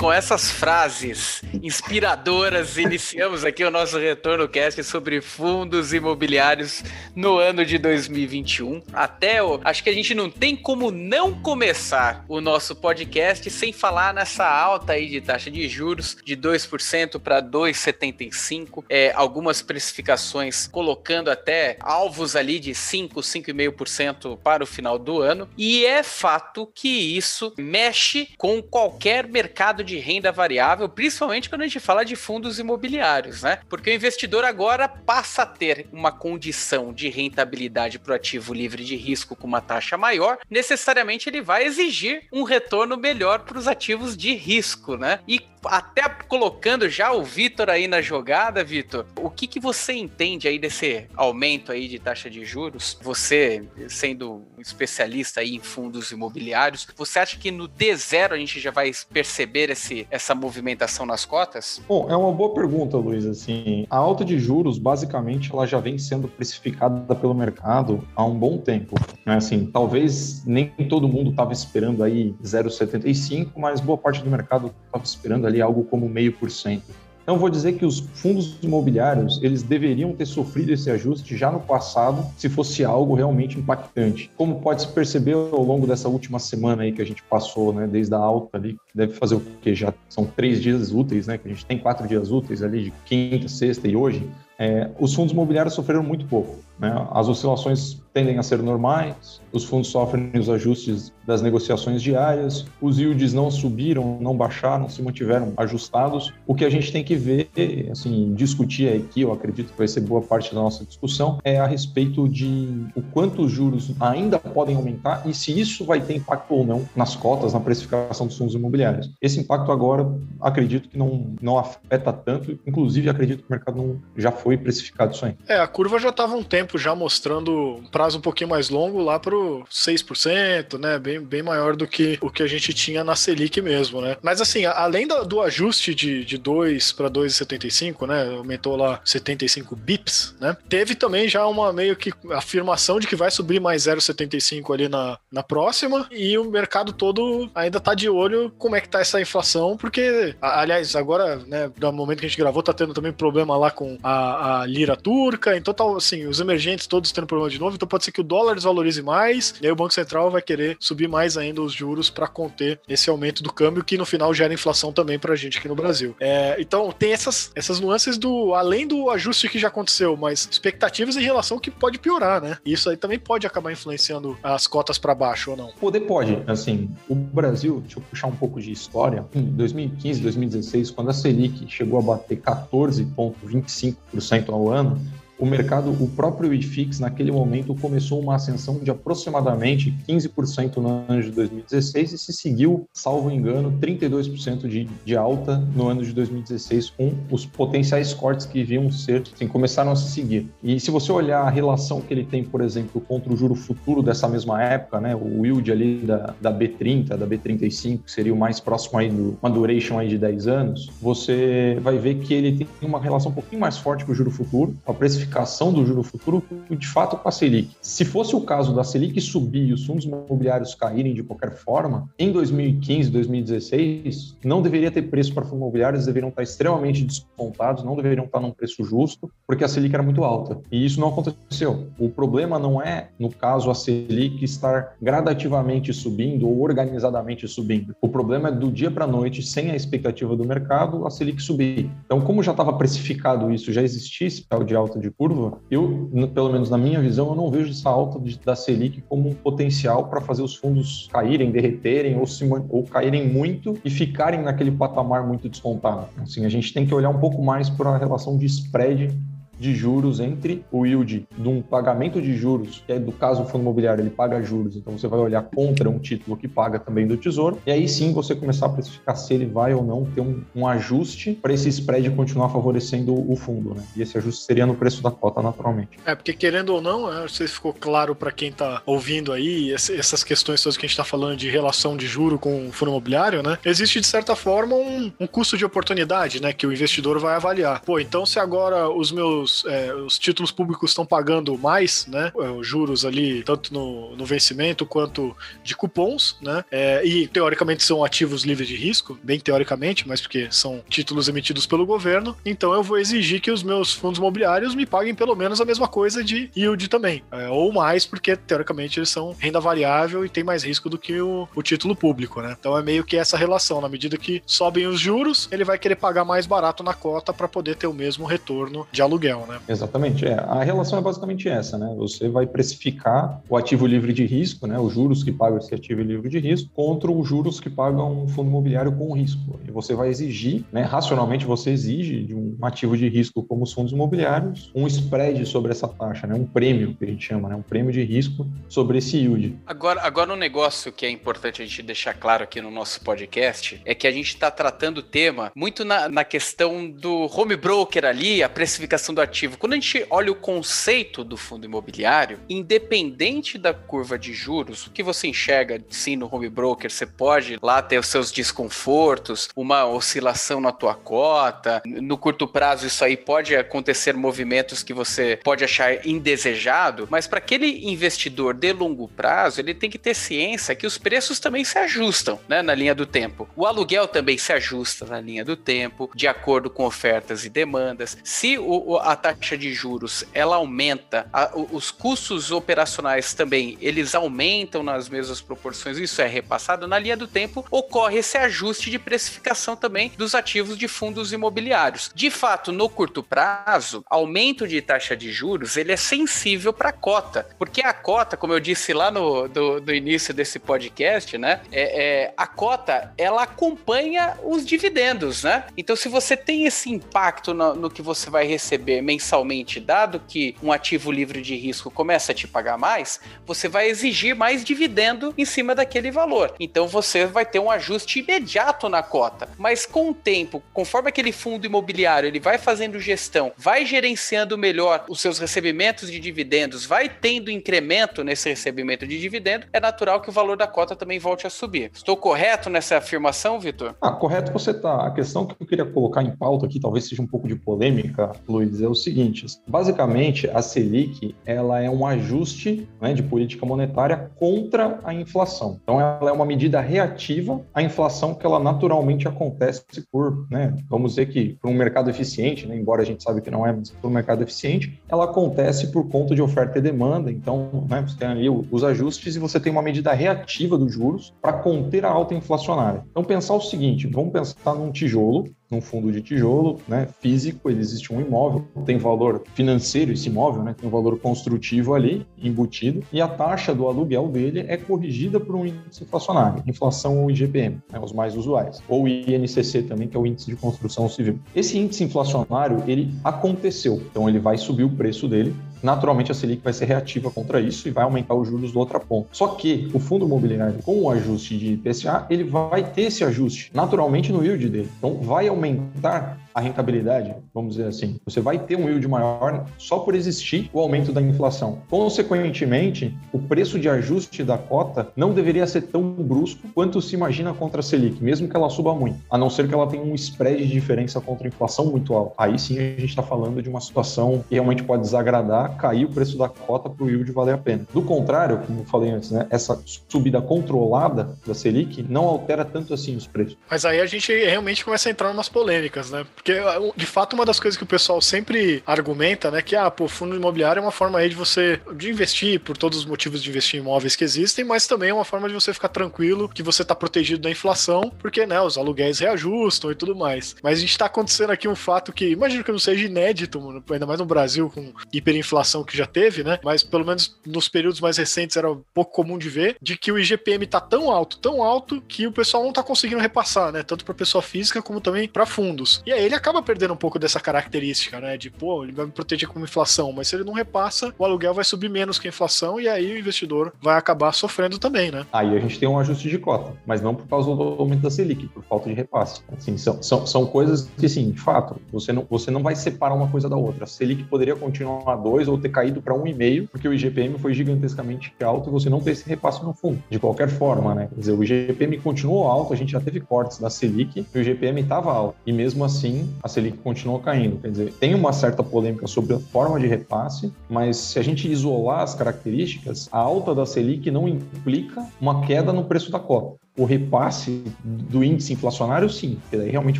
Com 0.03 0.11
essas 0.11 0.51
frases 0.51 1.41
inspiradoras, 1.63 2.75
iniciamos 2.75 3.45
aqui 3.45 3.63
o 3.63 3.71
nosso 3.71 3.97
retorno 3.97 4.49
cast 4.49 4.83
sobre 4.83 5.21
fundos 5.21 5.93
imobiliários 5.93 6.83
no 7.15 7.37
ano 7.37 7.65
de 7.65 7.77
2021. 7.77 8.83
Até 8.91 9.41
o, 9.41 9.61
acho 9.63 9.81
que 9.81 9.89
a 9.89 9.93
gente 9.93 10.13
não 10.13 10.29
tem 10.29 10.57
como 10.57 10.91
não 10.91 11.33
começar 11.33 12.25
o 12.27 12.41
nosso 12.41 12.75
podcast 12.75 13.49
sem 13.49 13.71
falar 13.71 14.13
nessa 14.13 14.45
alta 14.45 14.91
aí 14.91 15.07
de 15.07 15.21
taxa 15.21 15.49
de 15.49 15.69
juros 15.69 16.17
de 16.21 16.35
2% 16.35 17.17
para 17.17 17.41
2,75, 17.41 18.83
é, 18.89 19.13
algumas 19.15 19.61
precificações 19.61 20.67
colocando 20.67 21.31
até 21.31 21.77
alvos 21.79 22.35
ali 22.35 22.59
de 22.59 22.75
5, 22.75 23.21
5,5% 23.21 24.37
para 24.37 24.65
o 24.65 24.67
final 24.67 24.99
do 24.99 25.21
ano. 25.21 25.47
E 25.57 25.85
é 25.85 26.03
fato 26.03 26.69
que 26.75 27.15
isso 27.15 27.53
mexe 27.57 28.27
com 28.37 28.61
qualquer 28.61 29.29
mercado 29.29 29.81
de 29.81 29.92
renda 29.97 30.31
variável, 30.31 30.87
principalmente 30.89 31.49
quando 31.49 31.61
a 31.61 31.67
gente 31.67 31.79
fala 31.79 32.03
de 32.03 32.15
fundos 32.15 32.59
imobiliários, 32.59 33.43
né? 33.43 33.59
Porque 33.69 33.89
o 33.89 33.93
investidor 33.93 34.43
agora 34.43 34.87
passa 34.87 35.43
a 35.43 35.45
ter 35.45 35.87
uma 35.91 36.11
condição 36.11 36.93
de 36.93 37.09
rentabilidade 37.09 37.99
para 37.99 38.13
o 38.13 38.15
ativo 38.15 38.53
livre 38.53 38.83
de 38.83 38.95
risco 38.95 39.35
com 39.35 39.47
uma 39.47 39.61
taxa 39.61 39.97
maior, 39.97 40.37
necessariamente 40.49 41.29
ele 41.29 41.41
vai 41.41 41.65
exigir 41.65 42.23
um 42.31 42.43
retorno 42.43 42.97
melhor 42.97 43.39
para 43.39 43.57
os 43.57 43.67
ativos 43.67 44.15
de 44.15 44.33
risco, 44.33 44.97
né? 44.97 45.19
E 45.27 45.39
até 45.65 46.07
colocando 46.27 46.89
já 46.89 47.11
o 47.11 47.23
Vitor 47.23 47.69
aí 47.69 47.87
na 47.87 48.01
jogada, 48.01 48.63
Vitor, 48.63 49.05
o 49.15 49.29
que, 49.29 49.47
que 49.47 49.59
você 49.59 49.93
entende 49.93 50.47
aí 50.47 50.59
desse 50.59 51.07
aumento 51.15 51.71
aí 51.71 51.87
de 51.87 51.99
taxa 51.99 52.29
de 52.29 52.43
juros? 52.45 52.97
Você, 53.01 53.63
sendo 53.87 54.45
um 54.57 54.61
especialista 54.61 55.41
aí 55.41 55.55
em 55.55 55.59
fundos 55.59 56.11
imobiliários, 56.11 56.87
você 56.95 57.19
acha 57.19 57.37
que 57.37 57.51
no 57.51 57.67
D0 57.67 58.31
a 58.31 58.37
gente 58.37 58.59
já 58.59 58.71
vai 58.71 58.91
perceber 59.11 59.69
esse, 59.69 59.82
essa 60.09 60.33
movimentação 60.35 61.05
nas 61.05 61.25
cotas? 61.25 61.81
Bom, 61.87 62.09
é 62.09 62.15
uma 62.15 62.31
boa 62.31 62.53
pergunta, 62.53 62.97
Luiz. 62.97 63.25
Assim, 63.25 63.85
a 63.89 63.97
alta 63.97 64.23
de 64.23 64.39
juros, 64.39 64.77
basicamente, 64.77 65.51
ela 65.51 65.65
já 65.65 65.79
vem 65.79 65.97
sendo 65.97 66.27
precificada 66.27 67.15
pelo 67.15 67.33
mercado 67.33 68.05
há 68.15 68.23
um 68.25 68.37
bom 68.37 68.57
tempo. 68.57 68.95
Né? 69.25 69.35
Assim, 69.35 69.65
talvez 69.65 70.43
nem 70.45 70.69
todo 70.89 71.07
mundo 71.07 71.31
estava 71.31 71.53
esperando 71.53 72.03
aí 72.03 72.35
0,75, 72.43 73.51
mas 73.55 73.79
boa 73.79 73.97
parte 73.97 74.23
do 74.23 74.29
mercado 74.29 74.73
estava 74.85 75.03
esperando 75.03 75.47
ali 75.47 75.61
algo 75.61 75.83
como 75.83 76.07
meio 76.07 76.33
por 76.33 76.49
cento. 76.49 77.02
Então, 77.23 77.37
vou 77.37 77.49
dizer 77.49 77.73
que 77.73 77.85
os 77.85 78.01
fundos 78.15 78.57
imobiliários, 78.61 79.41
eles 79.41 79.63
deveriam 79.63 80.13
ter 80.13 80.25
sofrido 80.25 80.73
esse 80.73 80.91
ajuste 80.91 81.37
já 81.37 81.49
no 81.49 81.59
passado, 81.59 82.25
se 82.37 82.49
fosse 82.49 82.83
algo 82.83 83.15
realmente 83.15 83.57
impactante. 83.57 84.29
Como 84.35 84.59
pode 84.59 84.81
se 84.81 84.87
perceber 84.89 85.33
ao 85.33 85.63
longo 85.63 85.87
dessa 85.87 86.09
última 86.09 86.37
semana 86.37 86.83
aí 86.83 86.91
que 86.91 87.01
a 87.01 87.05
gente 87.05 87.23
passou, 87.23 87.73
né, 87.73 87.87
desde 87.87 88.13
a 88.13 88.17
alta 88.17 88.57
ali, 88.57 88.73
que 88.73 88.95
deve 88.95 89.13
fazer 89.13 89.35
o 89.35 89.41
quê? 89.61 89.73
Já 89.73 89.93
são 90.09 90.25
três 90.25 90.61
dias 90.61 90.91
úteis, 90.91 91.27
né, 91.27 91.37
que 91.37 91.47
a 91.47 91.51
gente 91.51 91.65
tem 91.65 91.77
quatro 91.77 92.05
dias 92.07 92.29
úteis 92.29 92.61
ali, 92.61 92.83
de 92.83 92.93
quinta, 93.05 93.47
sexta 93.47 93.87
e 93.87 93.95
hoje. 93.95 94.29
É, 94.59 94.89
os 94.99 95.13
fundos 95.13 95.31
imobiliários 95.31 95.73
sofreram 95.73 96.03
muito 96.03 96.25
pouco. 96.25 96.57
Né? 96.83 97.07
As 97.11 97.29
oscilações 97.29 98.01
tendem 98.13 98.37
a 98.37 98.43
ser 98.43 98.61
normais, 98.61 99.41
os 99.53 99.63
fundos 99.63 99.87
sofrem 99.87 100.31
os 100.37 100.49
ajustes 100.49 101.13
das 101.25 101.41
negociações 101.41 102.01
diárias, 102.01 102.65
os 102.81 102.99
yields 102.99 103.33
não 103.33 103.49
subiram, 103.49 104.19
não 104.19 104.35
baixaram, 104.35 104.89
se 104.89 105.01
mantiveram 105.01 105.53
ajustados. 105.55 106.33
O 106.45 106.53
que 106.53 106.65
a 106.65 106.69
gente 106.69 106.91
tem 106.91 107.03
que 107.03 107.15
ver, 107.15 107.49
assim, 107.89 108.33
discutir 108.35 108.93
aqui, 108.93 109.21
eu 109.21 109.31
acredito 109.31 109.71
que 109.71 109.77
vai 109.77 109.87
ser 109.87 110.01
boa 110.01 110.21
parte 110.21 110.53
da 110.53 110.61
nossa 110.61 110.83
discussão, 110.85 111.39
é 111.43 111.57
a 111.57 111.65
respeito 111.65 112.27
de 112.27 112.85
o 112.95 113.01
quanto 113.01 113.43
os 113.43 113.51
juros 113.51 113.91
ainda 113.99 114.37
podem 114.37 114.75
aumentar 114.75 115.23
e 115.25 115.33
se 115.33 115.57
isso 115.57 115.85
vai 115.85 116.01
ter 116.01 116.17
impacto 116.17 116.53
ou 116.53 116.65
não 116.65 116.87
nas 116.95 117.15
cotas, 117.15 117.53
na 117.53 117.61
precificação 117.61 118.27
dos 118.27 118.37
fundos 118.37 118.53
imobiliários. 118.53 119.09
Esse 119.21 119.39
impacto 119.39 119.71
agora, 119.71 120.05
acredito 120.41 120.89
que 120.89 120.97
não, 120.97 121.33
não 121.41 121.57
afeta 121.57 122.11
tanto, 122.11 122.59
inclusive 122.67 123.09
acredito 123.09 123.39
que 123.39 123.49
o 123.49 123.51
mercado 123.51 123.77
não, 123.77 124.01
já 124.17 124.31
foi 124.31 124.57
precificado 124.57 125.13
isso 125.13 125.25
aí. 125.25 125.35
É, 125.47 125.57
a 125.57 125.67
curva 125.67 125.97
já 125.97 126.09
estava 126.09 126.35
um 126.35 126.43
tempo 126.43 126.72
já 126.77 126.93
mostrando 126.95 127.51
um 127.77 127.83
prazo 127.85 128.17
um 128.17 128.21
pouquinho 128.21 128.49
mais 128.49 128.69
longo 128.69 129.01
lá 129.01 129.19
pro 129.19 129.65
6%, 129.71 130.77
né? 130.79 130.99
Bem, 130.99 131.19
bem 131.19 131.41
maior 131.43 131.75
do 131.75 131.87
que 131.87 132.17
o 132.21 132.29
que 132.29 132.43
a 132.43 132.47
gente 132.47 132.73
tinha 132.73 133.03
na 133.03 133.15
Selic 133.15 133.61
mesmo, 133.61 134.01
né? 134.01 134.17
Mas 134.21 134.41
assim, 134.41 134.65
além 134.65 135.07
da- 135.07 135.23
do 135.23 135.41
ajuste 135.41 135.93
de, 135.95 136.23
de 136.25 136.37
2 136.37 136.91
para 136.91 137.09
2,75, 137.09 138.05
né? 138.07 138.29
Aumentou 138.37 138.75
lá 138.75 138.99
75 139.03 139.75
bips, 139.75 140.35
né? 140.39 140.55
Teve 140.69 140.95
também 140.95 141.27
já 141.27 141.45
uma 141.47 141.71
meio 141.73 141.95
que 141.95 142.11
afirmação 142.31 142.99
de 142.99 143.07
que 143.07 143.15
vai 143.15 143.31
subir 143.31 143.59
mais 143.59 143.83
0,75 143.87 144.73
ali 144.73 144.87
na, 144.89 145.17
na 145.31 145.43
próxima 145.43 146.07
e 146.11 146.37
o 146.37 146.49
mercado 146.49 146.93
todo 146.93 147.49
ainda 147.55 147.79
tá 147.79 147.93
de 147.93 148.09
olho 148.09 148.51
como 148.57 148.75
é 148.75 148.81
que 148.81 148.89
tá 148.89 148.99
essa 148.99 149.19
inflação, 149.21 149.77
porque, 149.77 150.35
aliás, 150.41 150.95
agora, 150.95 151.37
né, 151.47 151.69
do 151.77 151.91
momento 151.91 152.19
que 152.19 152.25
a 152.25 152.29
gente 152.29 152.37
gravou, 152.37 152.61
tá 152.63 152.73
tendo 152.73 152.93
também 152.93 153.11
problema 153.11 153.57
lá 153.57 153.71
com 153.71 153.97
a, 154.03 154.61
a 154.61 154.65
lira 154.65 154.95
turca, 154.95 155.55
então 155.57 155.73
tá, 155.73 155.83
assim, 155.95 156.25
os 156.25 156.39
todos 156.87 157.11
tendo 157.11 157.27
problema 157.27 157.49
de 157.49 157.59
novo, 157.59 157.75
então 157.75 157.87
pode 157.87 158.03
ser 158.03 158.11
que 158.11 158.21
o 158.21 158.23
dólar 158.23 158.55
desvalorize 158.55 159.01
mais, 159.01 159.55
e 159.61 159.65
aí 159.65 159.71
o 159.71 159.75
Banco 159.75 159.93
Central 159.93 160.29
vai 160.29 160.41
querer 160.41 160.77
subir 160.79 161.07
mais 161.07 161.37
ainda 161.37 161.61
os 161.61 161.73
juros 161.73 162.09
para 162.09 162.27
conter 162.27 162.79
esse 162.87 163.09
aumento 163.09 163.43
do 163.43 163.51
câmbio, 163.51 163.83
que 163.83 163.97
no 163.97 164.05
final 164.05 164.33
gera 164.33 164.53
inflação 164.53 164.91
também 164.91 165.19
pra 165.19 165.35
gente 165.35 165.57
aqui 165.57 165.67
no 165.67 165.75
Brasil. 165.75 166.15
É, 166.19 166.55
então 166.59 166.91
tem 166.91 167.13
essas, 167.13 167.51
essas 167.55 167.79
nuances 167.79 168.17
do, 168.17 168.53
além 168.53 168.87
do 168.87 169.09
ajuste 169.09 169.49
que 169.49 169.59
já 169.59 169.67
aconteceu, 169.67 170.17
mas 170.17 170.47
expectativas 170.49 171.15
em 171.15 171.21
relação 171.21 171.59
que 171.59 171.71
pode 171.71 171.99
piorar, 171.99 172.41
né? 172.41 172.57
Isso 172.65 172.89
aí 172.89 172.97
também 172.97 173.19
pode 173.19 173.47
acabar 173.47 173.71
influenciando 173.71 174.37
as 174.43 174.67
cotas 174.67 174.97
para 174.97 175.15
baixo 175.15 175.51
ou 175.51 175.57
não. 175.57 175.71
Poder 175.79 176.01
pode, 176.01 176.41
assim, 176.47 176.89
o 177.07 177.15
Brasil, 177.15 177.79
deixa 177.81 177.99
eu 177.99 178.03
puxar 178.03 178.27
um 178.27 178.35
pouco 178.35 178.61
de 178.61 178.71
história, 178.71 179.25
em 179.33 179.43
2015, 179.43 180.21
2016, 180.21 180.91
quando 180.91 181.09
a 181.09 181.13
Selic 181.13 181.65
chegou 181.69 181.99
a 181.99 182.01
bater 182.01 182.41
14,25% 182.41 184.49
ao 184.49 184.71
ano, 184.71 184.99
o 185.43 185.45
mercado, 185.45 185.91
o 185.91 186.07
próprio 186.07 186.53
IFIX, 186.53 187.01
naquele 187.01 187.29
momento, 187.29 187.75
começou 187.75 188.17
uma 188.21 188.35
ascensão 188.35 188.79
de 188.79 188.89
aproximadamente 188.89 189.93
15% 190.07 190.77
no 190.77 191.03
ano 191.09 191.21
de 191.21 191.31
2016 191.31 192.13
e 192.13 192.17
se 192.17 192.31
seguiu, 192.31 192.87
salvo 192.93 193.29
engano, 193.29 193.77
32% 193.81 194.69
de, 194.69 194.85
de 195.03 195.17
alta 195.17 195.57
no 195.75 195.89
ano 195.89 196.01
de 196.01 196.13
2016, 196.13 196.91
com 196.91 197.13
os 197.29 197.45
potenciais 197.45 198.13
cortes 198.13 198.45
que 198.45 198.63
viam 198.63 198.89
ser, 198.89 199.23
assim, 199.35 199.45
começaram 199.45 199.91
a 199.91 199.97
se 199.97 200.11
seguir. 200.11 200.49
E 200.63 200.79
se 200.79 200.89
você 200.89 201.11
olhar 201.11 201.41
a 201.41 201.49
relação 201.49 201.99
que 201.99 202.13
ele 202.13 202.23
tem, 202.23 202.41
por 202.41 202.61
exemplo, 202.61 203.01
contra 203.01 203.33
o 203.33 203.35
juro 203.35 203.53
futuro 203.53 204.01
dessa 204.01 204.29
mesma 204.29 204.63
época, 204.63 205.01
né, 205.01 205.13
o 205.13 205.45
yield 205.45 205.69
ali 205.69 205.97
da, 205.97 206.33
da 206.39 206.53
B30, 206.53 207.17
da 207.17 207.27
B35, 207.27 208.03
que 208.05 208.11
seria 208.11 208.33
o 208.33 208.37
mais 208.37 208.61
próximo 208.61 208.97
aí 208.97 209.09
do 209.09 209.37
uma 209.41 209.49
duration 209.49 209.99
aí 209.99 210.07
de 210.07 210.17
10 210.17 210.47
anos, 210.47 210.89
você 211.01 211.77
vai 211.81 211.97
ver 211.97 212.19
que 212.19 212.33
ele 212.33 212.55
tem 212.55 212.67
uma 212.87 213.01
relação 213.01 213.29
um 213.29 213.35
pouquinho 213.35 213.59
mais 213.59 213.77
forte 213.77 214.05
com 214.05 214.13
o 214.13 214.15
juro 214.15 214.31
futuro, 214.31 214.73
a 214.85 214.93
precificação 214.93 215.32
precificação 215.33 215.73
do 215.73 215.85
juro 215.85 216.03
futuro 216.03 216.43
de 216.69 216.87
fato 216.87 217.17
com 217.17 217.27
a 217.27 217.31
Selic. 217.31 217.75
Se 217.81 218.05
fosse 218.05 218.35
o 218.35 218.41
caso 218.41 218.73
da 218.73 218.83
Selic 218.83 219.19
subir 219.19 219.69
e 219.69 219.73
os 219.73 219.85
fundos 219.85 220.05
imobiliários 220.05 220.75
caírem 220.75 221.13
de 221.13 221.23
qualquer 221.23 221.51
forma, 221.55 222.09
em 222.17 222.31
2015, 222.31 223.09
2016, 223.09 224.37
não 224.43 224.61
deveria 224.61 224.91
ter 224.91 225.03
preço 225.03 225.33
para 225.33 225.43
fundos 225.43 225.57
imobiliários, 225.57 226.05
deveriam 226.05 226.29
estar 226.29 226.43
extremamente 226.43 227.03
descontados, 227.03 227.83
não 227.83 227.95
deveriam 227.95 228.25
estar 228.25 228.39
num 228.39 228.51
preço 228.51 228.83
justo, 228.83 229.31
porque 229.47 229.63
a 229.63 229.67
Selic 229.67 229.93
era 229.93 230.03
muito 230.03 230.23
alta. 230.23 230.59
E 230.71 230.85
isso 230.85 230.99
não 230.99 231.09
aconteceu. 231.09 231.87
O 231.97 232.09
problema 232.09 232.59
não 232.59 232.81
é, 232.81 233.09
no 233.17 233.29
caso, 233.29 233.71
a 233.71 233.75
Selic 233.75 234.43
estar 234.43 234.95
gradativamente 235.01 235.93
subindo 235.93 236.47
ou 236.47 236.61
organizadamente 236.61 237.47
subindo. 237.47 237.95
O 238.01 238.09
problema 238.09 238.49
é 238.49 238.51
do 238.51 238.71
dia 238.71 238.91
para 238.91 239.05
a 239.05 239.07
noite, 239.07 239.41
sem 239.41 239.71
a 239.71 239.75
expectativa 239.75 240.35
do 240.35 240.45
mercado, 240.45 241.07
a 241.07 241.09
Selic 241.09 241.41
subir. 241.41 241.89
Então, 242.05 242.21
como 242.21 242.43
já 242.43 242.51
estava 242.51 242.73
precificado 242.73 243.51
isso, 243.51 243.71
já 243.71 243.81
existia 243.81 244.27
esse 244.27 244.43
de 244.65 244.75
alta 244.75 244.99
de 244.99 245.09
curva, 245.17 245.59
eu, 245.69 246.09
pelo 246.33 246.51
menos 246.51 246.69
na 246.69 246.77
minha 246.77 246.99
visão, 247.01 247.29
eu 247.29 247.35
não 247.35 247.49
vejo 247.49 247.71
essa 247.71 247.89
alta 247.89 248.19
de, 248.19 248.37
da 248.39 248.55
Selic 248.55 249.01
como 249.07 249.29
um 249.29 249.33
potencial 249.33 250.07
para 250.07 250.21
fazer 250.21 250.41
os 250.41 250.55
fundos 250.55 251.09
caírem, 251.11 251.51
derreterem 251.51 252.17
ou, 252.17 252.25
se, 252.25 252.47
ou 252.69 252.83
caírem 252.83 253.27
muito 253.27 253.77
e 253.83 253.89
ficarem 253.89 254.41
naquele 254.41 254.71
patamar 254.71 255.25
muito 255.25 255.49
descontado. 255.49 256.07
Assim, 256.21 256.45
a 256.45 256.49
gente 256.49 256.73
tem 256.73 256.85
que 256.85 256.93
olhar 256.93 257.09
um 257.09 257.19
pouco 257.19 257.41
mais 257.41 257.69
para 257.69 257.91
a 257.91 257.97
relação 257.97 258.37
de 258.37 258.45
spread 258.45 259.15
de 259.63 259.73
juros 259.73 260.19
entre 260.19 260.65
o 260.69 260.85
yield 260.85 261.25
de 261.37 261.47
um 261.47 261.61
pagamento 261.61 262.21
de 262.21 262.35
juros, 262.35 262.83
que 262.85 262.91
é 262.91 262.99
do 262.99 263.13
caso 263.13 263.43
do 263.43 263.47
fundo 263.47 263.61
imobiliário, 263.61 264.01
ele 264.01 264.09
paga 264.09 264.43
juros, 264.43 264.75
então 264.75 264.97
você 264.97 265.07
vai 265.07 265.19
olhar 265.19 265.41
contra 265.43 265.89
um 265.89 265.97
título 265.99 266.35
que 266.35 266.49
paga 266.49 266.77
também 266.77 267.07
do 267.07 267.15
tesouro, 267.15 267.57
e 267.65 267.71
aí 267.71 267.87
sim 267.87 268.11
você 268.11 268.35
começar 268.35 268.65
a 268.65 268.69
precificar 268.69 269.15
se 269.15 269.33
ele 269.33 269.45
vai 269.45 269.73
ou 269.73 269.81
não 269.81 270.03
ter 270.03 270.19
um, 270.19 270.43
um 270.53 270.67
ajuste 270.67 271.31
para 271.41 271.53
esse 271.53 271.69
spread 271.69 272.09
continuar 272.11 272.49
favorecendo 272.49 273.13
o 273.13 273.35
fundo, 273.37 273.73
né? 273.73 273.83
E 273.95 274.01
esse 274.01 274.17
ajuste 274.17 274.43
seria 274.43 274.65
no 274.65 274.75
preço 274.75 275.01
da 275.01 275.09
cota, 275.09 275.41
naturalmente. 275.41 275.97
É, 276.05 276.13
porque 276.13 276.33
querendo 276.33 276.73
ou 276.73 276.81
não, 276.81 277.09
não 277.09 277.29
sei 277.29 277.47
se 277.47 277.53
ficou 277.53 277.73
claro 277.73 278.13
para 278.13 278.31
quem 278.31 278.49
está 278.49 278.81
ouvindo 278.85 279.31
aí, 279.31 279.71
essas 279.71 280.25
questões 280.25 280.61
todas 280.61 280.75
que 280.75 280.85
a 280.85 280.87
gente 280.87 280.93
está 280.93 281.05
falando 281.05 281.37
de 281.37 281.49
relação 281.49 281.95
de 281.95 282.05
juro 282.05 282.37
com 282.37 282.67
o 282.67 282.71
fundo 282.73 282.91
imobiliário, 282.91 283.41
né? 283.41 283.57
Existe, 283.63 284.01
de 284.01 284.07
certa 284.07 284.35
forma, 284.35 284.75
um, 284.75 285.11
um 285.21 285.27
custo 285.27 285.57
de 285.57 285.63
oportunidade, 285.63 286.41
né? 286.41 286.51
Que 286.51 286.67
o 286.67 286.73
investidor 286.73 287.17
vai 287.17 287.35
avaliar. 287.35 287.81
Pô, 287.81 287.97
então 287.97 288.25
se 288.25 288.39
agora 288.39 288.89
os 288.89 289.11
meus 289.11 289.52
os, 289.53 289.65
é, 289.65 289.93
os 289.93 290.17
títulos 290.17 290.51
públicos 290.51 290.91
estão 290.91 291.05
pagando 291.05 291.57
mais, 291.57 292.07
né? 292.07 292.31
É, 292.39 292.49
os 292.49 292.67
juros 292.67 293.05
ali, 293.05 293.43
tanto 293.43 293.73
no, 293.73 294.15
no 294.15 294.25
vencimento 294.25 294.85
quanto 294.85 295.35
de 295.63 295.75
cupons, 295.75 296.37
né? 296.41 296.65
É, 296.71 297.05
e 297.05 297.27
teoricamente 297.27 297.83
são 297.83 298.03
ativos 298.03 298.43
livres 298.43 298.67
de 298.67 298.75
risco, 298.75 299.17
bem 299.21 299.39
teoricamente, 299.39 300.07
mas 300.07 300.21
porque 300.21 300.47
são 300.49 300.83
títulos 300.89 301.27
emitidos 301.27 301.67
pelo 301.67 301.85
governo. 301.85 302.35
Então 302.45 302.73
eu 302.73 302.81
vou 302.81 302.97
exigir 302.97 303.39
que 303.39 303.51
os 303.51 303.61
meus 303.61 303.93
fundos 303.93 304.17
imobiliários 304.17 304.73
me 304.73 304.85
paguem 304.85 305.13
pelo 305.13 305.35
menos 305.35 305.61
a 305.61 305.65
mesma 305.65 305.87
coisa 305.87 306.23
de 306.23 306.49
yield 306.55 306.87
também, 306.87 307.23
é, 307.31 307.49
ou 307.49 307.71
mais, 307.71 308.05
porque 308.05 308.35
teoricamente 308.35 308.99
eles 308.99 309.09
são 309.09 309.35
renda 309.37 309.59
variável 309.59 310.25
e 310.25 310.29
tem 310.29 310.43
mais 310.43 310.63
risco 310.63 310.89
do 310.89 310.97
que 310.97 311.19
o, 311.21 311.47
o 311.55 311.61
título 311.61 311.95
público, 311.95 312.41
né? 312.41 312.55
Então 312.59 312.77
é 312.77 312.81
meio 312.81 313.03
que 313.03 313.17
essa 313.17 313.37
relação. 313.37 313.81
Na 313.81 313.89
medida 313.89 314.17
que 314.17 314.41
sobem 314.45 314.87
os 314.87 314.99
juros, 314.99 315.49
ele 315.51 315.63
vai 315.63 315.77
querer 315.77 315.95
pagar 315.95 316.23
mais 316.23 316.45
barato 316.45 316.83
na 316.83 316.93
cota 316.93 317.33
para 317.33 317.47
poder 317.47 317.75
ter 317.75 317.87
o 317.87 317.93
mesmo 317.93 318.25
retorno 318.25 318.87
de 318.91 319.01
aluguel 319.01 319.42
né? 319.45 319.59
Exatamente. 319.67 320.25
É. 320.25 320.33
A 320.33 320.63
relação 320.63 320.99
é 320.99 321.01
basicamente 321.01 321.47
essa, 321.49 321.77
né? 321.77 321.93
Você 321.97 322.29
vai 322.29 322.45
precificar 322.45 323.41
o 323.49 323.57
ativo 323.57 323.85
livre 323.85 324.13
de 324.13 324.25
risco, 324.25 324.67
né? 324.67 324.79
Os 324.79 324.93
juros 324.93 325.23
que 325.23 325.31
paga 325.31 325.57
esse 325.57 325.73
ativo 325.73 326.01
livre 326.01 326.29
de 326.29 326.39
risco 326.39 326.69
contra 326.73 327.11
os 327.11 327.27
juros 327.27 327.59
que 327.59 327.69
paga 327.69 328.03
um 328.03 328.27
fundo 328.27 328.49
imobiliário 328.49 328.91
com 328.91 329.13
risco. 329.13 329.59
E 329.67 329.71
você 329.71 329.95
vai 329.95 330.09
exigir, 330.09 330.63
né? 330.71 330.83
Racionalmente 330.83 331.45
você 331.45 331.71
exige 331.71 332.23
de 332.23 332.35
um 332.35 332.57
ativo 332.61 332.97
de 332.97 333.07
risco 333.07 333.43
como 333.43 333.63
os 333.63 333.73
fundos 333.73 333.91
imobiliários 333.91 334.71
um 334.75 334.87
spread 334.87 335.45
sobre 335.45 335.71
essa 335.71 335.87
taxa, 335.87 336.27
né? 336.27 336.35
Um 336.35 336.45
prêmio 336.45 336.95
que 336.95 337.03
a 337.03 337.07
gente 337.07 337.25
chama, 337.25 337.49
né? 337.49 337.55
Um 337.55 337.61
prêmio 337.61 337.91
de 337.91 338.03
risco 338.03 338.47
sobre 338.67 338.97
esse 338.97 339.17
yield. 339.17 339.57
Agora, 339.65 340.01
agora 340.01 340.33
um 340.33 340.37
negócio 340.37 340.91
que 340.91 341.05
é 341.05 341.09
importante 341.09 341.61
a 341.61 341.65
gente 341.65 341.81
deixar 341.81 342.13
claro 342.13 342.43
aqui 342.43 342.61
no 342.61 342.71
nosso 342.71 343.01
podcast 343.01 343.81
é 343.85 343.95
que 343.95 344.07
a 344.07 344.11
gente 344.11 344.27
está 344.27 344.49
tratando 344.49 344.99
o 344.99 345.03
tema 345.03 345.51
muito 345.55 345.83
na, 345.85 346.09
na 346.09 346.23
questão 346.23 346.89
do 346.89 347.29
home 347.35 347.55
broker 347.55 348.05
ali, 348.05 348.43
a 348.43 348.49
precificação 348.49 349.13
do 349.13 349.21
ativo. 349.23 349.57
Quando 349.57 349.73
a 349.73 349.75
gente 349.75 350.05
olha 350.09 350.31
o 350.31 350.35
conceito 350.35 351.23
do 351.23 351.37
fundo 351.37 351.65
imobiliário, 351.65 352.39
independente 352.49 353.57
da 353.57 353.73
curva 353.73 354.17
de 354.17 354.33
juros, 354.33 354.87
o 354.87 354.91
que 354.91 355.03
você 355.03 355.27
enxerga 355.27 355.83
sim 355.89 356.15
no 356.15 356.29
home 356.33 356.49
broker, 356.49 356.91
você 356.91 357.05
pode 357.05 357.57
lá 357.61 357.81
ter 357.81 357.97
os 357.97 358.07
seus 358.07 358.31
desconfortos, 358.31 359.49
uma 359.55 359.85
oscilação 359.85 360.59
na 360.59 360.71
tua 360.71 360.95
cota. 360.95 361.81
No 361.85 362.17
curto 362.17 362.47
prazo, 362.47 362.87
isso 362.87 363.03
aí 363.03 363.17
pode 363.17 363.55
acontecer 363.55 364.13
movimentos 364.13 364.83
que 364.83 364.93
você 364.93 365.39
pode 365.43 365.63
achar 365.63 366.05
indesejado, 366.05 367.07
mas 367.09 367.27
para 367.27 367.39
aquele 367.39 367.89
investidor 367.89 368.53
de 368.53 368.73
longo 368.73 369.07
prazo, 369.07 369.61
ele 369.61 369.73
tem 369.73 369.89
que 369.89 369.97
ter 369.97 370.13
ciência 370.13 370.75
que 370.75 370.87
os 370.87 370.97
preços 370.97 371.39
também 371.39 371.63
se 371.63 371.77
ajustam 371.77 372.39
né, 372.47 372.61
na 372.61 372.73
linha 372.73 372.95
do 372.95 373.05
tempo. 373.05 373.47
O 373.55 373.65
aluguel 373.65 374.07
também 374.07 374.37
se 374.37 374.51
ajusta 374.53 375.05
na 375.05 375.19
linha 375.19 375.45
do 375.45 375.55
tempo, 375.55 376.09
de 376.15 376.27
acordo 376.27 376.69
com 376.69 376.85
ofertas 376.85 377.45
e 377.45 377.49
demandas. 377.49 378.17
Se 378.23 378.57
o, 378.57 378.97
a 378.97 379.12
taxa 379.15 379.57
de 379.57 379.73
juros 379.73 380.25
ela 380.33 380.55
aumenta, 380.55 381.27
a, 381.31 381.51
os 381.53 381.91
custos 381.91 382.51
operacionais 382.51 383.33
também 383.33 383.77
eles 383.81 384.15
aumentam 384.15 384.83
nas 384.83 385.09
mesmas 385.09 385.41
proporções, 385.41 385.97
isso 385.97 386.21
é 386.21 386.27
repassado 386.27 386.87
na 386.87 386.99
linha 386.99 387.17
do 387.17 387.27
tempo, 387.27 387.65
ocorre 387.69 388.19
esse 388.19 388.37
ajuste 388.37 388.89
de 388.89 388.99
precificação 388.99 389.75
também 389.75 390.11
dos 390.17 390.35
ativos 390.35 390.77
de 390.77 390.87
fundos 390.87 391.33
imobiliários. 391.33 392.11
De 392.13 392.29
fato, 392.29 392.71
no 392.71 392.89
curto 392.89 393.23
prazo, 393.23 394.03
aumento 394.09 394.67
de 394.67 394.81
taxa 394.81 395.15
de 395.15 395.31
juros 395.31 395.77
ele 395.77 395.91
é 395.91 395.97
sensível 395.97 396.73
para 396.73 396.89
a 396.89 396.93
cota, 396.93 397.47
porque 397.57 397.81
a 397.81 397.93
cota, 397.93 398.37
como 398.37 398.53
eu 398.53 398.59
disse 398.59 398.93
lá 398.93 399.11
no 399.11 399.47
do, 399.47 399.79
do 399.79 399.93
início 399.93 400.33
desse 400.33 400.59
podcast, 400.59 401.37
né, 401.37 401.61
é, 401.71 402.03
é, 402.03 402.33
a 402.35 402.47
cota 402.47 403.13
ela 403.17 403.43
acompanha 403.43 404.37
os 404.43 404.65
dividendos, 404.65 405.43
né? 405.43 405.65
Então, 405.77 405.95
se 405.95 406.09
você 406.09 406.35
tem 406.35 406.65
esse 406.65 406.89
impacto 406.89 407.53
no, 407.53 407.75
no 407.75 407.89
que 407.89 408.01
você 408.01 408.29
vai 408.29 408.45
receber 408.45 409.01
mensalmente, 409.03 409.79
dado 409.79 410.21
que 410.27 410.55
um 410.63 410.71
ativo 410.71 411.11
livre 411.11 411.41
de 411.41 411.55
risco 411.55 411.91
começa 411.91 412.31
a 412.31 412.35
te 412.35 412.47
pagar 412.47 412.77
mais, 412.77 413.19
você 413.45 413.67
vai 413.67 413.89
exigir 413.89 414.35
mais 414.35 414.63
dividendo 414.63 415.33
em 415.37 415.45
cima 415.45 415.75
daquele 415.75 416.11
valor. 416.11 416.55
Então 416.59 416.87
você 416.87 417.25
vai 417.25 417.45
ter 417.45 417.59
um 417.59 417.69
ajuste 417.69 418.19
imediato 418.19 418.89
na 418.89 419.03
cota. 419.03 419.49
Mas 419.57 419.85
com 419.85 420.09
o 420.09 420.13
tempo, 420.13 420.63
conforme 420.73 421.09
aquele 421.09 421.31
fundo 421.31 421.65
imobiliário 421.65 422.27
ele 422.27 422.39
vai 422.39 422.57
fazendo 422.57 422.99
gestão, 422.99 423.51
vai 423.57 423.85
gerenciando 423.85 424.57
melhor 424.57 425.05
os 425.09 425.21
seus 425.21 425.39
recebimentos 425.39 426.09
de 426.09 426.19
dividendos, 426.19 426.85
vai 426.85 427.09
tendo 427.09 427.51
incremento 427.51 428.23
nesse 428.23 428.49
recebimento 428.49 429.05
de 429.05 429.19
dividendo, 429.19 429.65
é 429.73 429.79
natural 429.79 430.21
que 430.21 430.29
o 430.29 430.33
valor 430.33 430.57
da 430.57 430.67
cota 430.67 430.95
também 430.95 431.19
volte 431.19 431.45
a 431.45 431.49
subir. 431.49 431.91
Estou 431.93 432.15
correto 432.15 432.69
nessa 432.69 432.97
afirmação, 432.97 433.59
Vitor? 433.59 433.95
Ah, 434.01 434.11
correto 434.11 434.51
você 434.51 434.71
está. 434.71 435.05
A 435.05 435.11
questão 435.11 435.45
que 435.45 435.55
eu 435.59 435.67
queria 435.67 435.85
colocar 435.85 436.21
em 436.21 436.31
pauta 436.31 436.65
aqui, 436.65 436.79
talvez 436.79 437.07
seja 437.07 437.21
um 437.21 437.27
pouco 437.27 437.47
de 437.47 437.55
polêmica, 437.55 438.31
Luiz, 438.47 438.81
é 438.81 438.87
o 438.93 438.95
seguinte: 438.95 439.45
basicamente, 439.67 440.49
a 440.49 440.61
Selic 440.61 441.35
ela 441.45 441.81
é 441.81 441.89
um 441.89 442.05
ajuste 442.05 442.87
né, 443.01 443.13
de 443.13 443.21
política 443.21 443.65
monetária 443.65 444.31
contra 444.35 444.99
a 445.03 445.13
inflação. 445.13 445.79
Então, 445.83 445.99
ela 445.99 446.29
é 446.29 446.33
uma 446.33 446.45
medida 446.45 446.79
reativa 446.79 447.61
à 447.73 447.81
inflação 447.81 448.33
que 448.33 448.45
ela 448.45 448.59
naturalmente 448.59 449.27
acontece 449.27 449.83
por, 450.11 450.47
né, 450.49 450.75
vamos 450.89 451.11
dizer 451.11 451.27
que 451.27 451.57
por 451.61 451.69
um 451.69 451.73
mercado 451.73 452.09
eficiente, 452.09 452.65
né, 452.65 452.75
embora 452.75 453.01
a 453.01 453.05
gente 453.05 453.23
sabe 453.23 453.41
que 453.41 453.51
não 453.51 453.65
é, 453.65 453.73
por 454.01 454.07
um 454.07 454.13
mercado 454.13 454.41
eficiente, 454.43 455.01
ela 455.09 455.25
acontece 455.25 455.91
por 455.91 456.07
conta 456.09 456.33
de 456.35 456.41
oferta 456.41 456.79
e 456.79 456.81
demanda. 456.81 457.31
Então, 457.31 457.85
né, 457.89 458.01
você 458.01 458.17
tem 458.17 458.27
ali 458.27 458.49
os 458.49 458.83
ajustes 458.83 459.35
e 459.35 459.39
você 459.39 459.59
tem 459.59 459.71
uma 459.71 459.81
medida 459.81 460.13
reativa 460.13 460.77
dos 460.77 460.93
juros 460.93 461.33
para 461.41 461.53
conter 461.53 462.05
a 462.05 462.09
alta 462.09 462.33
inflacionária. 462.33 463.03
Então, 463.11 463.23
pensar 463.23 463.55
o 463.55 463.61
seguinte: 463.61 464.07
vamos 464.07 464.31
pensar 464.31 464.75
num 464.75 464.91
tijolo 464.91 465.47
num 465.69 465.81
fundo 465.81 466.11
de 466.11 466.21
tijolo, 466.21 466.79
né, 466.87 467.07
físico, 467.19 467.69
ele 467.69 467.79
existe 467.79 468.13
um 468.13 468.21
imóvel, 468.21 468.65
tem 468.85 468.97
valor 468.97 469.41
financeiro 469.55 470.11
esse 470.11 470.29
imóvel, 470.29 470.63
né, 470.63 470.75
tem 470.77 470.87
um 470.87 470.91
valor 470.91 471.17
construtivo 471.19 471.93
ali 471.93 472.25
embutido, 472.37 473.03
e 473.11 473.19
a 473.21 473.27
taxa 473.27 473.73
do 473.73 473.87
aluguel 473.87 474.27
dele 474.27 474.65
é 474.67 474.77
corrigida 474.77 475.39
por 475.39 475.55
um 475.55 475.65
índice 475.65 476.03
inflacionário, 476.03 476.63
inflação 476.67 477.23
ou 477.23 477.31
IGPM, 477.31 477.79
né, 477.91 477.99
os 477.99 478.13
mais 478.13 478.35
usuais, 478.35 478.81
ou 478.87 479.07
INCC 479.07 479.83
também, 479.83 480.07
que 480.07 480.15
é 480.15 480.19
o 480.19 480.25
índice 480.25 480.51
de 480.51 480.55
construção 480.55 481.09
civil. 481.09 481.39
Esse 481.55 481.77
índice 481.77 482.03
inflacionário, 482.03 482.83
ele 482.87 483.13
aconteceu, 483.23 484.01
então 484.09 484.29
ele 484.29 484.39
vai 484.39 484.57
subir 484.57 484.83
o 484.83 484.89
preço 484.89 485.27
dele, 485.27 485.55
naturalmente 485.83 486.31
a 486.31 486.35
Selic 486.35 486.63
vai 486.63 486.73
ser 486.73 486.85
reativa 486.85 487.29
contra 487.29 487.59
isso 487.59 487.87
e 487.87 487.91
vai 487.91 488.03
aumentar 488.03 488.33
os 488.33 488.47
juros 488.47 488.71
do 488.71 488.79
outra 488.79 488.99
ponta. 488.99 489.27
Só 489.31 489.49
que 489.49 489.91
o 489.93 489.99
fundo 489.99 490.25
imobiliário, 490.25 490.81
com 490.81 491.03
o 491.03 491.09
ajuste 491.09 491.57
de 491.57 491.73
IPCA, 491.73 492.25
ele 492.29 492.45
vai 492.45 492.83
ter 492.83 493.03
esse 493.03 493.23
ajuste 493.23 493.69
naturalmente 493.73 494.31
no 494.31 494.43
yield 494.43 494.69
dele. 494.69 494.89
Então 494.97 495.15
vai 495.21 495.47
aumentar 495.47 496.37
a 496.53 496.61
rentabilidade, 496.61 497.35
vamos 497.53 497.75
dizer 497.75 497.87
assim. 497.87 498.19
Você 498.25 498.39
vai 498.39 498.59
ter 498.59 498.75
um 498.75 498.87
yield 498.87 499.07
maior 499.07 499.65
só 499.77 499.99
por 499.99 500.15
existir 500.15 500.69
o 500.73 500.79
aumento 500.79 501.11
da 501.11 501.21
inflação. 501.21 501.81
Consequentemente, 501.89 503.15
o 503.31 503.39
preço 503.39 503.79
de 503.79 503.89
ajuste 503.89 504.43
da 504.43 504.57
cota 504.57 505.07
não 505.15 505.33
deveria 505.33 505.65
ser 505.67 505.83
tão 505.83 506.03
brusco 506.11 506.67
quanto 506.73 507.01
se 507.01 507.15
imagina 507.15 507.53
contra 507.53 507.79
a 507.79 507.83
Selic, 507.83 508.23
mesmo 508.23 508.47
que 508.47 508.55
ela 508.55 508.69
suba 508.69 508.93
muito, 508.93 509.19
a 509.29 509.37
não 509.37 509.49
ser 509.49 509.67
que 509.67 509.73
ela 509.73 509.87
tenha 509.87 510.03
um 510.03 510.15
spread 510.15 510.65
de 510.65 510.71
diferença 510.71 511.19
contra 511.19 511.47
a 511.47 511.49
inflação 511.49 511.85
muito 511.85 512.13
alto. 512.13 512.33
Aí 512.37 512.57
sim 512.59 512.77
a 512.77 512.81
gente 512.81 513.05
está 513.05 513.23
falando 513.23 513.61
de 513.61 513.69
uma 513.69 513.81
situação 513.81 514.43
que 514.47 514.55
realmente 514.55 514.83
pode 514.83 515.01
desagradar, 515.01 515.77
cair 515.77 516.05
o 516.05 516.09
preço 516.09 516.37
da 516.37 516.49
cota 516.49 516.89
para 516.89 517.03
o 517.03 517.09
yield 517.09 517.31
valer 517.31 517.55
a 517.55 517.57
pena. 517.57 517.85
Do 517.93 518.01
contrário, 518.01 518.59
como 518.65 518.81
eu 518.81 518.85
falei 518.85 519.11
antes, 519.11 519.31
né, 519.31 519.47
essa 519.49 519.81
subida 520.07 520.41
controlada 520.41 521.35
da 521.45 521.53
Selic 521.53 522.03
não 522.07 522.25
altera 522.25 522.63
tanto 522.63 522.93
assim 522.93 523.15
os 523.15 523.27
preços. 523.27 523.57
Mas 523.69 523.85
aí 523.85 523.99
a 523.99 524.05
gente 524.05 524.31
realmente 524.31 524.83
começa 524.83 525.09
a 525.09 525.11
entrar 525.11 525.29
em 525.29 525.33
umas 525.33 525.49
polêmicas, 525.49 526.11
né? 526.11 526.25
Porque, 526.43 526.59
de 526.97 527.05
fato, 527.05 527.33
uma 527.33 527.45
das 527.45 527.57
coisas 527.57 527.77
que 527.77 527.85
o 527.85 527.87
pessoal 527.87 528.21
sempre 528.21 528.83
argumenta, 528.85 529.49
né, 529.49 529.61
que, 529.61 529.77
ah, 529.77 529.89
pô, 529.89 530.09
fundo 530.09 530.35
imobiliário 530.35 530.81
é 530.81 530.83
uma 530.83 530.91
forma 530.91 531.17
aí 531.19 531.29
de 531.29 531.35
você, 531.35 531.79
de 531.95 532.09
investir 532.09 532.59
por 532.59 532.75
todos 532.75 532.99
os 532.99 533.05
motivos 533.05 533.41
de 533.41 533.49
investir 533.49 533.79
em 533.79 533.83
imóveis 533.83 534.13
que 534.13 534.25
existem, 534.25 534.65
mas 534.65 534.85
também 534.85 535.09
é 535.09 535.13
uma 535.13 535.23
forma 535.23 535.47
de 535.47 535.53
você 535.53 535.73
ficar 535.73 535.87
tranquilo 535.87 536.49
que 536.49 536.61
você 536.61 536.81
está 536.81 536.93
protegido 536.93 537.41
da 537.41 537.49
inflação, 537.49 538.11
porque, 538.19 538.45
né, 538.45 538.59
os 538.61 538.77
aluguéis 538.77 539.19
reajustam 539.19 539.89
e 539.89 539.95
tudo 539.95 540.17
mais. 540.17 540.57
Mas 540.61 540.79
a 540.79 540.81
gente 540.81 540.91
está 540.91 541.05
acontecendo 541.05 541.51
aqui 541.51 541.65
um 541.65 541.75
fato 541.75 542.11
que, 542.11 542.31
imagino 542.31 542.61
que 542.61 542.71
não 542.73 542.79
seja 542.79 543.05
inédito, 543.05 543.81
ainda 543.89 544.05
mais 544.05 544.19
no 544.19 544.25
Brasil, 544.25 544.69
com 544.69 544.91
hiperinflação 545.13 545.85
que 545.85 545.95
já 545.95 546.05
teve, 546.05 546.43
né, 546.43 546.59
mas 546.61 546.83
pelo 546.83 547.05
menos 547.05 547.39
nos 547.45 547.69
períodos 547.69 548.01
mais 548.01 548.17
recentes 548.17 548.57
era 548.57 548.67
pouco 548.93 549.13
comum 549.13 549.37
de 549.37 549.47
ver, 549.47 549.77
de 549.81 549.97
que 549.97 550.11
o 550.11 550.19
IGPM 550.19 550.67
tá 550.67 550.81
tão 550.81 551.09
alto, 551.09 551.37
tão 551.37 551.63
alto, 551.63 552.01
que 552.01 552.27
o 552.27 552.33
pessoal 552.33 552.65
não 552.65 552.73
tá 552.73 552.83
conseguindo 552.83 553.21
repassar, 553.21 553.71
né, 553.71 553.81
tanto 553.81 554.03
para 554.03 554.13
pessoa 554.13 554.41
física 554.41 554.81
como 554.81 554.99
também 554.99 555.25
para 555.25 555.45
fundos. 555.45 556.03
E 556.05 556.11
aí 556.11 556.32
ele 556.33 556.37
acaba 556.39 556.61
perdendo 556.61 556.93
um 556.93 556.97
pouco 556.97 557.19
dessa 557.19 557.39
característica, 557.39 558.19
né? 558.19 558.35
De, 558.37 558.49
pô, 558.49 558.83
ele 558.83 558.91
vai 558.91 559.05
me 559.05 559.11
proteger 559.11 559.47
com 559.47 559.59
inflação, 559.59 560.11
mas 560.11 560.27
se 560.27 560.35
ele 560.35 560.43
não 560.43 560.53
repassa, 560.53 561.13
o 561.17 561.23
aluguel 561.23 561.53
vai 561.53 561.63
subir 561.63 561.89
menos 561.89 562.17
que 562.17 562.27
a 562.27 562.29
inflação 562.29 562.79
e 562.79 562.87
aí 562.87 563.13
o 563.13 563.17
investidor 563.17 563.71
vai 563.81 563.97
acabar 563.97 564.33
sofrendo 564.33 564.79
também, 564.79 565.11
né? 565.11 565.25
Aí 565.31 565.55
a 565.55 565.59
gente 565.59 565.79
tem 565.79 565.87
um 565.87 565.99
ajuste 565.99 566.27
de 566.27 566.37
cota, 566.39 566.73
mas 566.85 567.01
não 567.01 567.13
por 567.13 567.27
causa 567.27 567.55
do 567.55 567.61
aumento 567.61 568.01
da 568.01 568.09
Selic, 568.09 568.47
por 568.47 568.63
falta 568.63 568.89
de 568.89 568.95
repasse. 568.95 569.41
Assim, 569.55 569.77
são, 569.77 570.01
são, 570.01 570.25
são 570.25 570.45
coisas 570.45 570.89
que, 570.97 571.07
sim, 571.07 571.31
de 571.31 571.39
fato, 571.39 571.79
você 571.91 572.11
não, 572.11 572.25
você 572.29 572.49
não 572.49 572.63
vai 572.63 572.75
separar 572.75 573.13
uma 573.13 573.27
coisa 573.27 573.47
da 573.47 573.55
outra. 573.55 573.83
A 573.83 573.87
Selic 573.87 574.23
poderia 574.23 574.55
continuar 574.55 575.13
a 575.13 575.15
2 575.15 575.47
ou 575.47 575.57
ter 575.57 575.69
caído 575.69 576.01
para 576.01 576.15
1,5, 576.15 576.67
porque 576.69 576.87
o 576.87 576.93
IGPM 576.93 577.37
foi 577.37 577.53
gigantescamente 577.53 578.33
alto 578.43 578.69
e 578.69 578.71
você 578.71 578.89
não 578.89 578.99
tem 578.99 579.13
esse 579.13 579.27
repasse 579.29 579.63
no 579.63 579.73
fundo. 579.73 580.01
De 580.09 580.17
qualquer 580.17 580.49
forma, 580.49 580.95
né? 580.95 581.07
Quer 581.13 581.19
dizer, 581.19 581.31
o 581.33 581.43
IGPM 581.43 581.99
continuou 581.99 582.47
alto, 582.47 582.73
a 582.73 582.75
gente 582.75 582.91
já 582.91 582.99
teve 582.99 583.19
cortes 583.19 583.59
da 583.59 583.69
Selic 583.69 584.25
e 584.33 584.37
o 584.37 584.41
IGPM 584.41 584.81
estava 584.81 585.11
alto. 585.11 585.35
E 585.45 585.53
mesmo 585.53 585.83
assim, 585.83 586.22
a 586.41 586.47
Selic 586.47 586.77
continuou 586.77 587.19
caindo. 587.19 587.57
Quer 587.57 587.71
dizer, 587.71 587.93
tem 587.93 588.13
uma 588.15 588.33
certa 588.33 588.63
polêmica 588.63 589.07
sobre 589.07 589.33
a 589.33 589.39
forma 589.39 589.79
de 589.79 589.87
repasse, 589.87 590.51
mas 590.69 590.97
se 590.97 591.19
a 591.19 591.21
gente 591.21 591.49
isolar 591.49 592.01
as 592.01 592.13
características, 592.13 593.09
a 593.11 593.19
alta 593.19 593.53
da 593.53 593.65
Selic 593.65 594.09
não 594.11 594.27
implica 594.27 595.05
uma 595.19 595.45
queda 595.45 595.71
no 595.71 595.85
preço 595.85 596.11
da 596.11 596.19
cota 596.19 596.62
o 596.75 596.85
repasse 596.85 597.63
do 597.83 598.23
índice 598.23 598.53
inflacionário, 598.53 599.07
sim, 599.07 599.37
porque 599.41 599.57
daí 599.57 599.69
realmente 599.69 599.99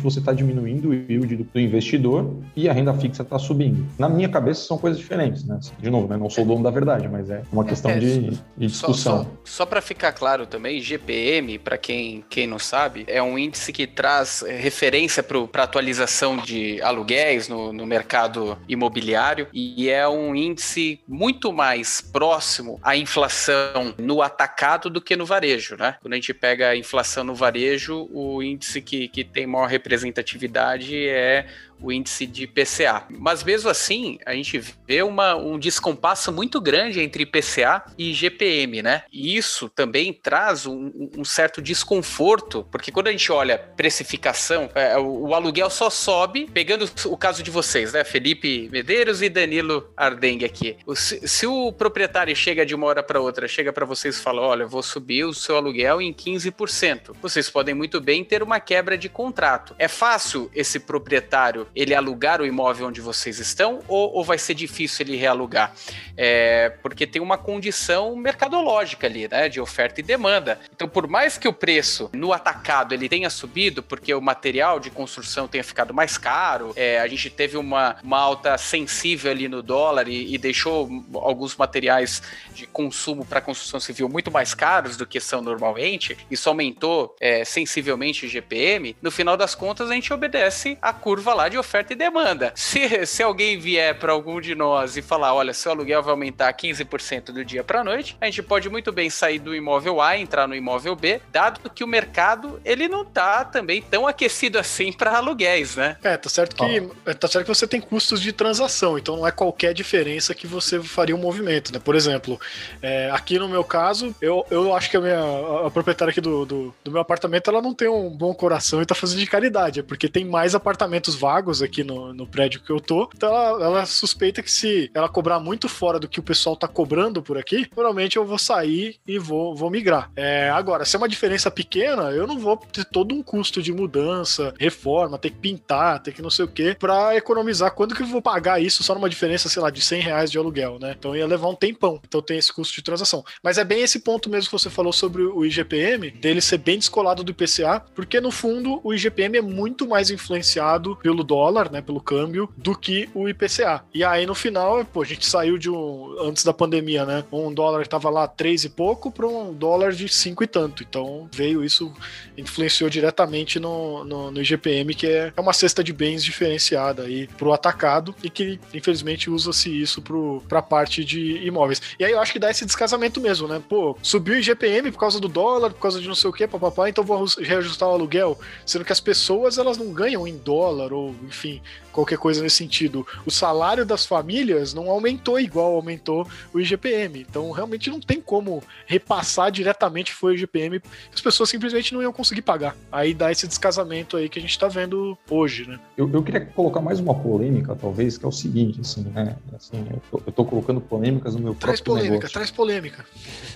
você 0.00 0.18
está 0.18 0.32
diminuindo 0.32 0.88
o 0.88 0.94
yield 0.94 1.36
do, 1.36 1.60
investidor 1.60 2.36
e 2.56 2.68
a 2.68 2.72
renda 2.72 2.92
fixa 2.94 3.22
está 3.22 3.38
subindo. 3.38 3.86
Na 3.96 4.08
minha 4.08 4.28
cabeça 4.28 4.66
são 4.66 4.76
coisas 4.76 4.98
diferentes, 4.98 5.44
né? 5.44 5.58
De 5.78 5.88
novo, 5.88 6.08
né? 6.08 6.16
não 6.16 6.28
sou 6.28 6.44
dono 6.44 6.64
da 6.64 6.70
verdade, 6.70 7.08
mas 7.08 7.30
é 7.30 7.42
uma 7.52 7.64
questão 7.64 7.92
é, 7.92 7.98
de, 7.98 8.30
de, 8.30 8.66
discussão. 8.66 9.18
Só, 9.18 9.22
só, 9.22 9.30
só 9.44 9.66
para 9.66 9.80
ficar 9.80 10.12
claro 10.12 10.46
também, 10.46 10.80
GPM, 10.80 11.58
para 11.58 11.78
quem, 11.78 12.24
quem 12.28 12.46
não 12.46 12.58
sabe, 12.58 13.04
é 13.06 13.22
um 13.22 13.38
índice 13.38 13.72
que 13.72 13.86
traz 13.86 14.42
é, 14.42 14.56
referência 14.56 15.22
para 15.22 15.62
atualização 15.62 16.36
de 16.36 16.82
aluguéis 16.82 17.48
no, 17.48 17.72
no 17.72 17.86
mercado 17.86 18.58
imobiliário 18.68 19.46
e 19.52 19.88
é 19.88 20.08
um 20.08 20.34
índice 20.34 21.00
muito 21.06 21.52
mais 21.52 22.00
próximo 22.00 22.80
à 22.82 22.96
inflação 22.96 23.94
no 23.96 24.22
atacado 24.22 24.90
do 24.90 25.00
que 25.00 25.14
no 25.14 25.24
varejo, 25.24 25.76
né? 25.76 25.96
Quando 26.00 26.14
a 26.14 26.16
gente 26.16 26.34
pega 26.34 26.63
pega 26.64 26.70
a 26.70 26.76
inflação 26.76 27.24
no 27.24 27.34
varejo, 27.34 28.08
o 28.10 28.42
índice 28.42 28.80
que, 28.80 29.08
que 29.08 29.22
tem 29.22 29.46
maior 29.46 29.68
representatividade 29.68 30.96
é 31.06 31.46
o 31.84 31.92
índice 31.92 32.26
de 32.26 32.44
IPCA. 32.44 33.04
Mas 33.10 33.44
mesmo 33.44 33.68
assim, 33.68 34.18
a 34.24 34.34
gente 34.34 34.58
vê 34.86 35.02
uma, 35.02 35.34
um 35.34 35.58
descompasso 35.58 36.32
muito 36.32 36.60
grande 36.60 37.00
entre 37.00 37.24
IPCA 37.24 37.84
e 37.98 38.12
GPM, 38.12 38.82
né? 38.82 39.02
E 39.12 39.36
isso 39.36 39.68
também 39.68 40.12
traz 40.12 40.66
um, 40.66 41.10
um 41.16 41.24
certo 41.24 41.60
desconforto, 41.60 42.66
porque 42.70 42.90
quando 42.90 43.08
a 43.08 43.10
gente 43.10 43.30
olha 43.30 43.58
precificação, 43.58 44.70
é, 44.74 44.96
o, 44.96 45.28
o, 45.28 45.34
aluguel 45.34 45.68
só 45.68 45.90
sobe, 45.90 46.48
pegando 46.52 46.88
o 47.06 47.16
caso 47.16 47.42
de 47.42 47.50
vocês, 47.50 47.92
né? 47.92 48.04
Felipe 48.04 48.68
Medeiros 48.72 49.20
e 49.20 49.28
Danilo 49.28 49.92
Ardengue 49.96 50.44
aqui. 50.44 50.76
O, 50.86 50.94
se, 50.94 51.26
se, 51.26 51.46
o 51.46 51.72
proprietário 51.72 52.34
chega 52.34 52.64
de 52.64 52.74
uma 52.74 52.86
hora 52.86 53.02
para 53.02 53.20
outra, 53.20 53.46
chega 53.46 53.72
para 53.72 53.84
vocês 53.84 54.16
e 54.16 54.22
fala: 54.22 54.40
olha, 54.40 54.66
vou 54.66 54.82
subir 54.82 55.24
o 55.24 55.34
seu 55.34 55.56
aluguel 55.56 56.00
em 56.00 56.12
15%. 56.12 57.14
Vocês 57.20 57.50
podem 57.50 57.74
muito 57.74 58.00
bem 58.00 58.24
ter 58.24 58.42
uma 58.42 58.60
quebra 58.60 58.96
de 58.96 59.08
contrato. 59.08 59.74
É 59.78 59.88
fácil 59.88 60.50
esse 60.54 60.80
proprietário 60.80 61.66
ele 61.74 61.94
alugar 61.94 62.40
o 62.40 62.46
imóvel 62.46 62.88
onde 62.88 63.00
vocês 63.00 63.38
estão 63.38 63.82
ou, 63.88 64.14
ou 64.14 64.24
vai 64.24 64.38
ser 64.38 64.54
difícil 64.54 65.06
ele 65.06 65.16
realugar? 65.16 65.74
É, 66.16 66.70
porque 66.82 67.06
tem 67.06 67.20
uma 67.20 67.36
condição 67.36 68.14
mercadológica 68.16 69.06
ali, 69.06 69.28
né? 69.28 69.48
De 69.48 69.60
oferta 69.60 70.00
e 70.00 70.02
demanda. 70.02 70.58
Então, 70.74 70.88
por 70.88 71.06
mais 71.06 71.38
que 71.38 71.48
o 71.48 71.52
preço 71.52 72.10
no 72.12 72.32
atacado 72.32 72.94
ele 72.94 73.08
tenha 73.08 73.30
subido, 73.30 73.82
porque 73.82 74.14
o 74.14 74.20
material 74.20 74.78
de 74.78 74.90
construção 74.90 75.48
tenha 75.48 75.64
ficado 75.64 75.92
mais 75.92 76.18
caro, 76.18 76.72
é, 76.76 77.00
a 77.00 77.06
gente 77.06 77.30
teve 77.30 77.56
uma, 77.56 77.96
uma 78.02 78.18
alta 78.18 78.56
sensível 78.58 79.30
ali 79.30 79.48
no 79.48 79.62
dólar 79.62 80.08
e, 80.08 80.34
e 80.34 80.38
deixou 80.38 80.88
alguns 81.14 81.56
materiais 81.56 82.22
de 82.54 82.66
consumo 82.66 83.24
para 83.24 83.40
construção 83.40 83.80
civil 83.80 84.08
muito 84.08 84.30
mais 84.30 84.54
caros 84.54 84.96
do 84.96 85.06
que 85.06 85.20
são 85.20 85.40
normalmente, 85.40 86.16
isso 86.30 86.48
aumentou 86.48 87.14
é, 87.20 87.44
sensivelmente 87.44 88.26
o 88.26 88.28
GPM, 88.28 88.96
no 89.00 89.10
final 89.10 89.36
das 89.36 89.54
contas 89.54 89.90
a 89.90 89.94
gente 89.94 90.12
obedece 90.12 90.78
a 90.80 90.92
curva 90.92 91.34
lá 91.34 91.48
de 91.48 91.53
oferta 91.58 91.92
e 91.92 91.96
demanda. 91.96 92.52
Se, 92.54 93.06
se 93.06 93.22
alguém 93.22 93.58
vier 93.58 93.98
para 93.98 94.12
algum 94.12 94.40
de 94.40 94.54
nós 94.54 94.96
e 94.96 95.02
falar, 95.02 95.34
olha, 95.34 95.52
seu 95.52 95.72
aluguel 95.72 96.02
vai 96.02 96.12
aumentar 96.12 96.52
15% 96.52 97.26
do 97.26 97.44
dia 97.44 97.62
para 97.62 97.84
noite, 97.84 98.16
a 98.20 98.26
gente 98.26 98.42
pode 98.42 98.68
muito 98.68 98.92
bem 98.92 99.10
sair 99.10 99.38
do 99.38 99.54
imóvel 99.54 100.00
A 100.00 100.16
e 100.16 100.22
entrar 100.22 100.46
no 100.46 100.54
imóvel 100.54 100.94
B, 100.96 101.20
dado 101.32 101.70
que 101.70 101.84
o 101.84 101.86
mercado 101.86 102.60
ele 102.64 102.88
não 102.88 103.04
tá 103.04 103.44
também 103.44 103.82
tão 103.82 104.06
aquecido 104.06 104.58
assim 104.58 104.92
para 104.92 105.16
aluguéis, 105.16 105.76
né? 105.76 105.96
É, 106.02 106.16
tá 106.16 106.28
certo 106.28 106.56
que 106.56 106.80
oh. 106.80 107.14
tá 107.14 107.28
certo 107.28 107.46
que 107.46 107.54
você 107.54 107.66
tem 107.66 107.80
custos 107.80 108.20
de 108.20 108.32
transação, 108.32 108.98
então 108.98 109.16
não 109.16 109.26
é 109.26 109.30
qualquer 109.30 109.74
diferença 109.74 110.34
que 110.34 110.46
você 110.46 110.82
faria 110.82 111.14
um 111.14 111.18
movimento, 111.18 111.72
né? 111.72 111.78
Por 111.78 111.94
exemplo, 111.94 112.40
é, 112.82 113.10
aqui 113.12 113.38
no 113.38 113.48
meu 113.48 113.64
caso, 113.64 114.14
eu, 114.20 114.46
eu 114.50 114.74
acho 114.74 114.90
que 114.90 114.96
a 114.96 115.00
minha 115.00 115.66
a 115.66 115.70
proprietária 115.70 116.10
aqui 116.10 116.20
do, 116.20 116.44
do, 116.44 116.74
do 116.82 116.90
meu 116.90 117.00
apartamento 117.00 117.50
ela 117.50 117.60
não 117.60 117.74
tem 117.74 117.88
um 117.88 118.10
bom 118.10 118.34
coração 118.34 118.80
e 118.80 118.86
tá 118.86 118.94
fazendo 118.94 119.20
de 119.20 119.26
caridade, 119.26 119.80
é 119.80 119.82
porque 119.82 120.08
tem 120.08 120.24
mais 120.24 120.54
apartamentos 120.54 121.14
vagos 121.14 121.43
aqui 121.62 121.84
no, 121.84 122.12
no 122.12 122.26
prédio 122.26 122.60
que 122.60 122.70
eu 122.70 122.80
tô. 122.80 123.08
Então 123.14 123.28
ela, 123.28 123.64
ela, 123.64 123.86
suspeita 123.86 124.42
que 124.42 124.50
se 124.50 124.90
ela 124.94 125.08
cobrar 125.08 125.38
muito 125.40 125.68
fora 125.68 125.98
do 125.98 126.08
que 126.08 126.20
o 126.20 126.22
pessoal 126.22 126.56
tá 126.56 126.66
cobrando 126.66 127.22
por 127.22 127.38
aqui, 127.38 127.68
provavelmente 127.68 128.16
eu 128.16 128.24
vou 128.24 128.38
sair 128.38 128.96
e 129.06 129.18
vou, 129.18 129.54
vou 129.54 129.70
migrar. 129.70 130.10
É, 130.16 130.50
agora, 130.50 130.84
se 130.84 130.96
é 130.96 130.98
uma 130.98 131.08
diferença 131.08 131.50
pequena, 131.50 132.10
eu 132.10 132.26
não 132.26 132.38
vou 132.38 132.56
ter 132.56 132.84
todo 132.84 133.14
um 133.14 133.22
custo 133.22 133.62
de 133.62 133.72
mudança, 133.72 134.54
reforma, 134.58 135.18
ter 135.18 135.30
que 135.30 135.38
pintar, 135.38 136.02
ter 136.02 136.12
que 136.12 136.22
não 136.22 136.30
sei 136.30 136.44
o 136.44 136.48
que, 136.48 136.74
pra 136.74 137.16
economizar. 137.16 137.74
Quando 137.74 137.94
que 137.94 138.02
eu 138.02 138.06
vou 138.06 138.22
pagar 138.22 138.60
isso 138.60 138.82
só 138.82 138.94
numa 138.94 139.08
diferença, 139.08 139.48
sei 139.48 139.62
lá, 139.62 139.70
de 139.70 139.80
100 139.80 140.00
reais 140.00 140.30
de 140.30 140.38
aluguel, 140.38 140.78
né? 140.78 140.94
Então 140.98 141.16
ia 141.16 141.26
levar 141.26 141.48
um 141.48 141.54
tempão. 141.54 142.00
Então 142.06 142.22
tem 142.22 142.38
esse 142.38 142.52
custo 142.52 142.74
de 142.74 142.82
transação. 142.82 143.24
Mas 143.42 143.58
é 143.58 143.64
bem 143.64 143.82
esse 143.82 144.00
ponto 144.00 144.30
mesmo 144.30 144.46
que 144.46 144.52
você 144.52 144.70
falou 144.70 144.92
sobre 144.92 145.22
o 145.22 145.44
IGPM, 145.44 146.10
dele 146.10 146.40
ser 146.40 146.58
bem 146.58 146.78
descolado 146.78 147.22
do 147.22 147.30
IPCA, 147.30 147.84
porque 147.94 148.20
no 148.20 148.30
fundo 148.30 148.80
o 148.82 148.94
IGPM 148.94 149.38
é 149.38 149.42
muito 149.42 149.86
mais 149.86 150.10
influenciado 150.10 150.96
pelo 150.96 151.24
dólar, 151.34 151.70
né, 151.70 151.82
pelo 151.82 152.00
câmbio, 152.00 152.48
do 152.56 152.78
que 152.78 153.08
o 153.12 153.28
IPCA. 153.28 153.84
E 153.92 154.04
aí 154.04 154.24
no 154.24 154.36
final, 154.36 154.84
pô, 154.84 155.02
a 155.02 155.04
gente 155.04 155.26
saiu 155.26 155.58
de 155.58 155.68
um 155.68 156.14
antes 156.20 156.44
da 156.44 156.52
pandemia, 156.52 157.04
né, 157.04 157.24
um 157.32 157.52
dólar 157.52 157.82
que 157.82 157.88
tava 157.88 158.08
lá 158.08 158.28
três 158.28 158.64
e 158.64 158.68
pouco 158.68 159.10
para 159.10 159.26
um 159.26 159.52
dólar 159.52 159.92
de 159.92 160.08
cinco 160.08 160.44
e 160.44 160.46
tanto. 160.46 160.84
Então 160.84 161.28
veio 161.32 161.64
isso 161.64 161.92
influenciou 162.38 162.88
diretamente 162.88 163.58
no, 163.58 164.04
no, 164.04 164.30
no 164.30 164.40
IGPM, 164.40 164.94
que 164.94 165.08
é, 165.08 165.32
é 165.36 165.40
uma 165.40 165.52
cesta 165.52 165.82
de 165.82 165.92
bens 165.92 166.22
diferenciada 166.22 167.02
aí 167.02 167.26
pro 167.26 167.52
atacado 167.52 168.14
e 168.22 168.30
que 168.30 168.60
infelizmente 168.72 169.28
usa-se 169.28 169.70
isso 169.70 170.00
pro, 170.00 170.40
pra 170.48 170.62
parte 170.62 171.04
de 171.04 171.38
imóveis. 171.44 171.82
E 171.98 172.04
aí 172.04 172.12
eu 172.12 172.20
acho 172.20 172.32
que 172.32 172.38
dá 172.38 172.50
esse 172.50 172.64
descasamento 172.64 173.20
mesmo, 173.20 173.48
né? 173.48 173.60
Pô, 173.68 173.96
subiu 174.02 174.34
o 174.34 174.38
IGPM 174.38 174.92
por 174.92 175.00
causa 175.00 175.18
do 175.18 175.28
dólar, 175.28 175.70
por 175.70 175.80
causa 175.80 176.00
de 176.00 176.06
não 176.06 176.14
sei 176.14 176.30
o 176.30 176.32
que, 176.32 176.46
papapá, 176.46 176.88
então 176.88 177.02
vou 177.02 177.24
reajustar 177.40 177.88
o 177.88 177.92
aluguel. 177.92 178.38
Sendo 178.64 178.84
que 178.84 178.92
as 178.92 179.00
pessoas 179.00 179.58
elas 179.58 179.76
não 179.76 179.92
ganham 179.92 180.26
em 180.28 180.36
dólar 180.36 180.92
ou, 180.92 181.14
enfim, 181.26 181.62
qualquer 181.92 182.18
coisa 182.18 182.42
nesse 182.42 182.56
sentido. 182.56 183.06
O 183.24 183.30
salário 183.30 183.86
das 183.86 184.04
famílias 184.04 184.74
não 184.74 184.90
aumentou 184.90 185.38
igual 185.38 185.74
aumentou 185.74 186.26
o 186.52 186.60
IGPM. 186.60 187.20
Então, 187.20 187.50
realmente 187.52 187.88
não 187.88 188.00
tem 188.00 188.20
como 188.20 188.62
repassar 188.86 189.50
diretamente 189.50 190.12
foi 190.12 190.32
o 190.32 190.34
IGPM. 190.34 190.82
As 191.12 191.20
pessoas 191.20 191.48
simplesmente 191.48 191.94
não 191.94 192.02
iam 192.02 192.12
conseguir 192.12 192.42
pagar. 192.42 192.76
Aí 192.90 193.14
dá 193.14 193.30
esse 193.30 193.46
descasamento 193.46 194.16
aí 194.16 194.28
que 194.28 194.38
a 194.38 194.42
gente 194.42 194.50
está 194.50 194.68
vendo 194.68 195.16
hoje, 195.30 195.68
né? 195.68 195.78
Eu, 195.96 196.10
eu, 196.12 196.22
queria 196.22 196.40
colocar 196.40 196.80
mais 196.80 196.98
uma 196.98 197.14
polêmica, 197.14 197.76
talvez, 197.76 198.18
que 198.18 198.24
é 198.24 198.28
o 198.28 198.32
seguinte, 198.32 198.80
assim, 198.80 199.02
né? 199.14 199.36
Assim, 199.54 199.86
eu, 199.90 200.02
tô, 200.10 200.22
eu 200.26 200.32
tô 200.32 200.44
colocando 200.44 200.80
polêmicas 200.80 201.34
no 201.34 201.40
meu 201.40 201.54
traz 201.54 201.80
próprio 201.80 201.94
polêmica, 201.94 202.14
negócio. 202.14 202.34
Traz 202.34 202.50
polêmica, 202.50 203.04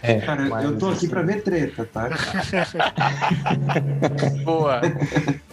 É, 0.02 0.20
Cara, 0.20 0.48
mas, 0.48 0.64
eu 0.64 0.78
tô 0.78 0.86
aqui 0.86 0.96
assim... 0.96 1.08
para 1.08 1.22
ver 1.22 1.42
treta, 1.42 1.84
tá? 1.86 2.08
Boa. 4.44 4.80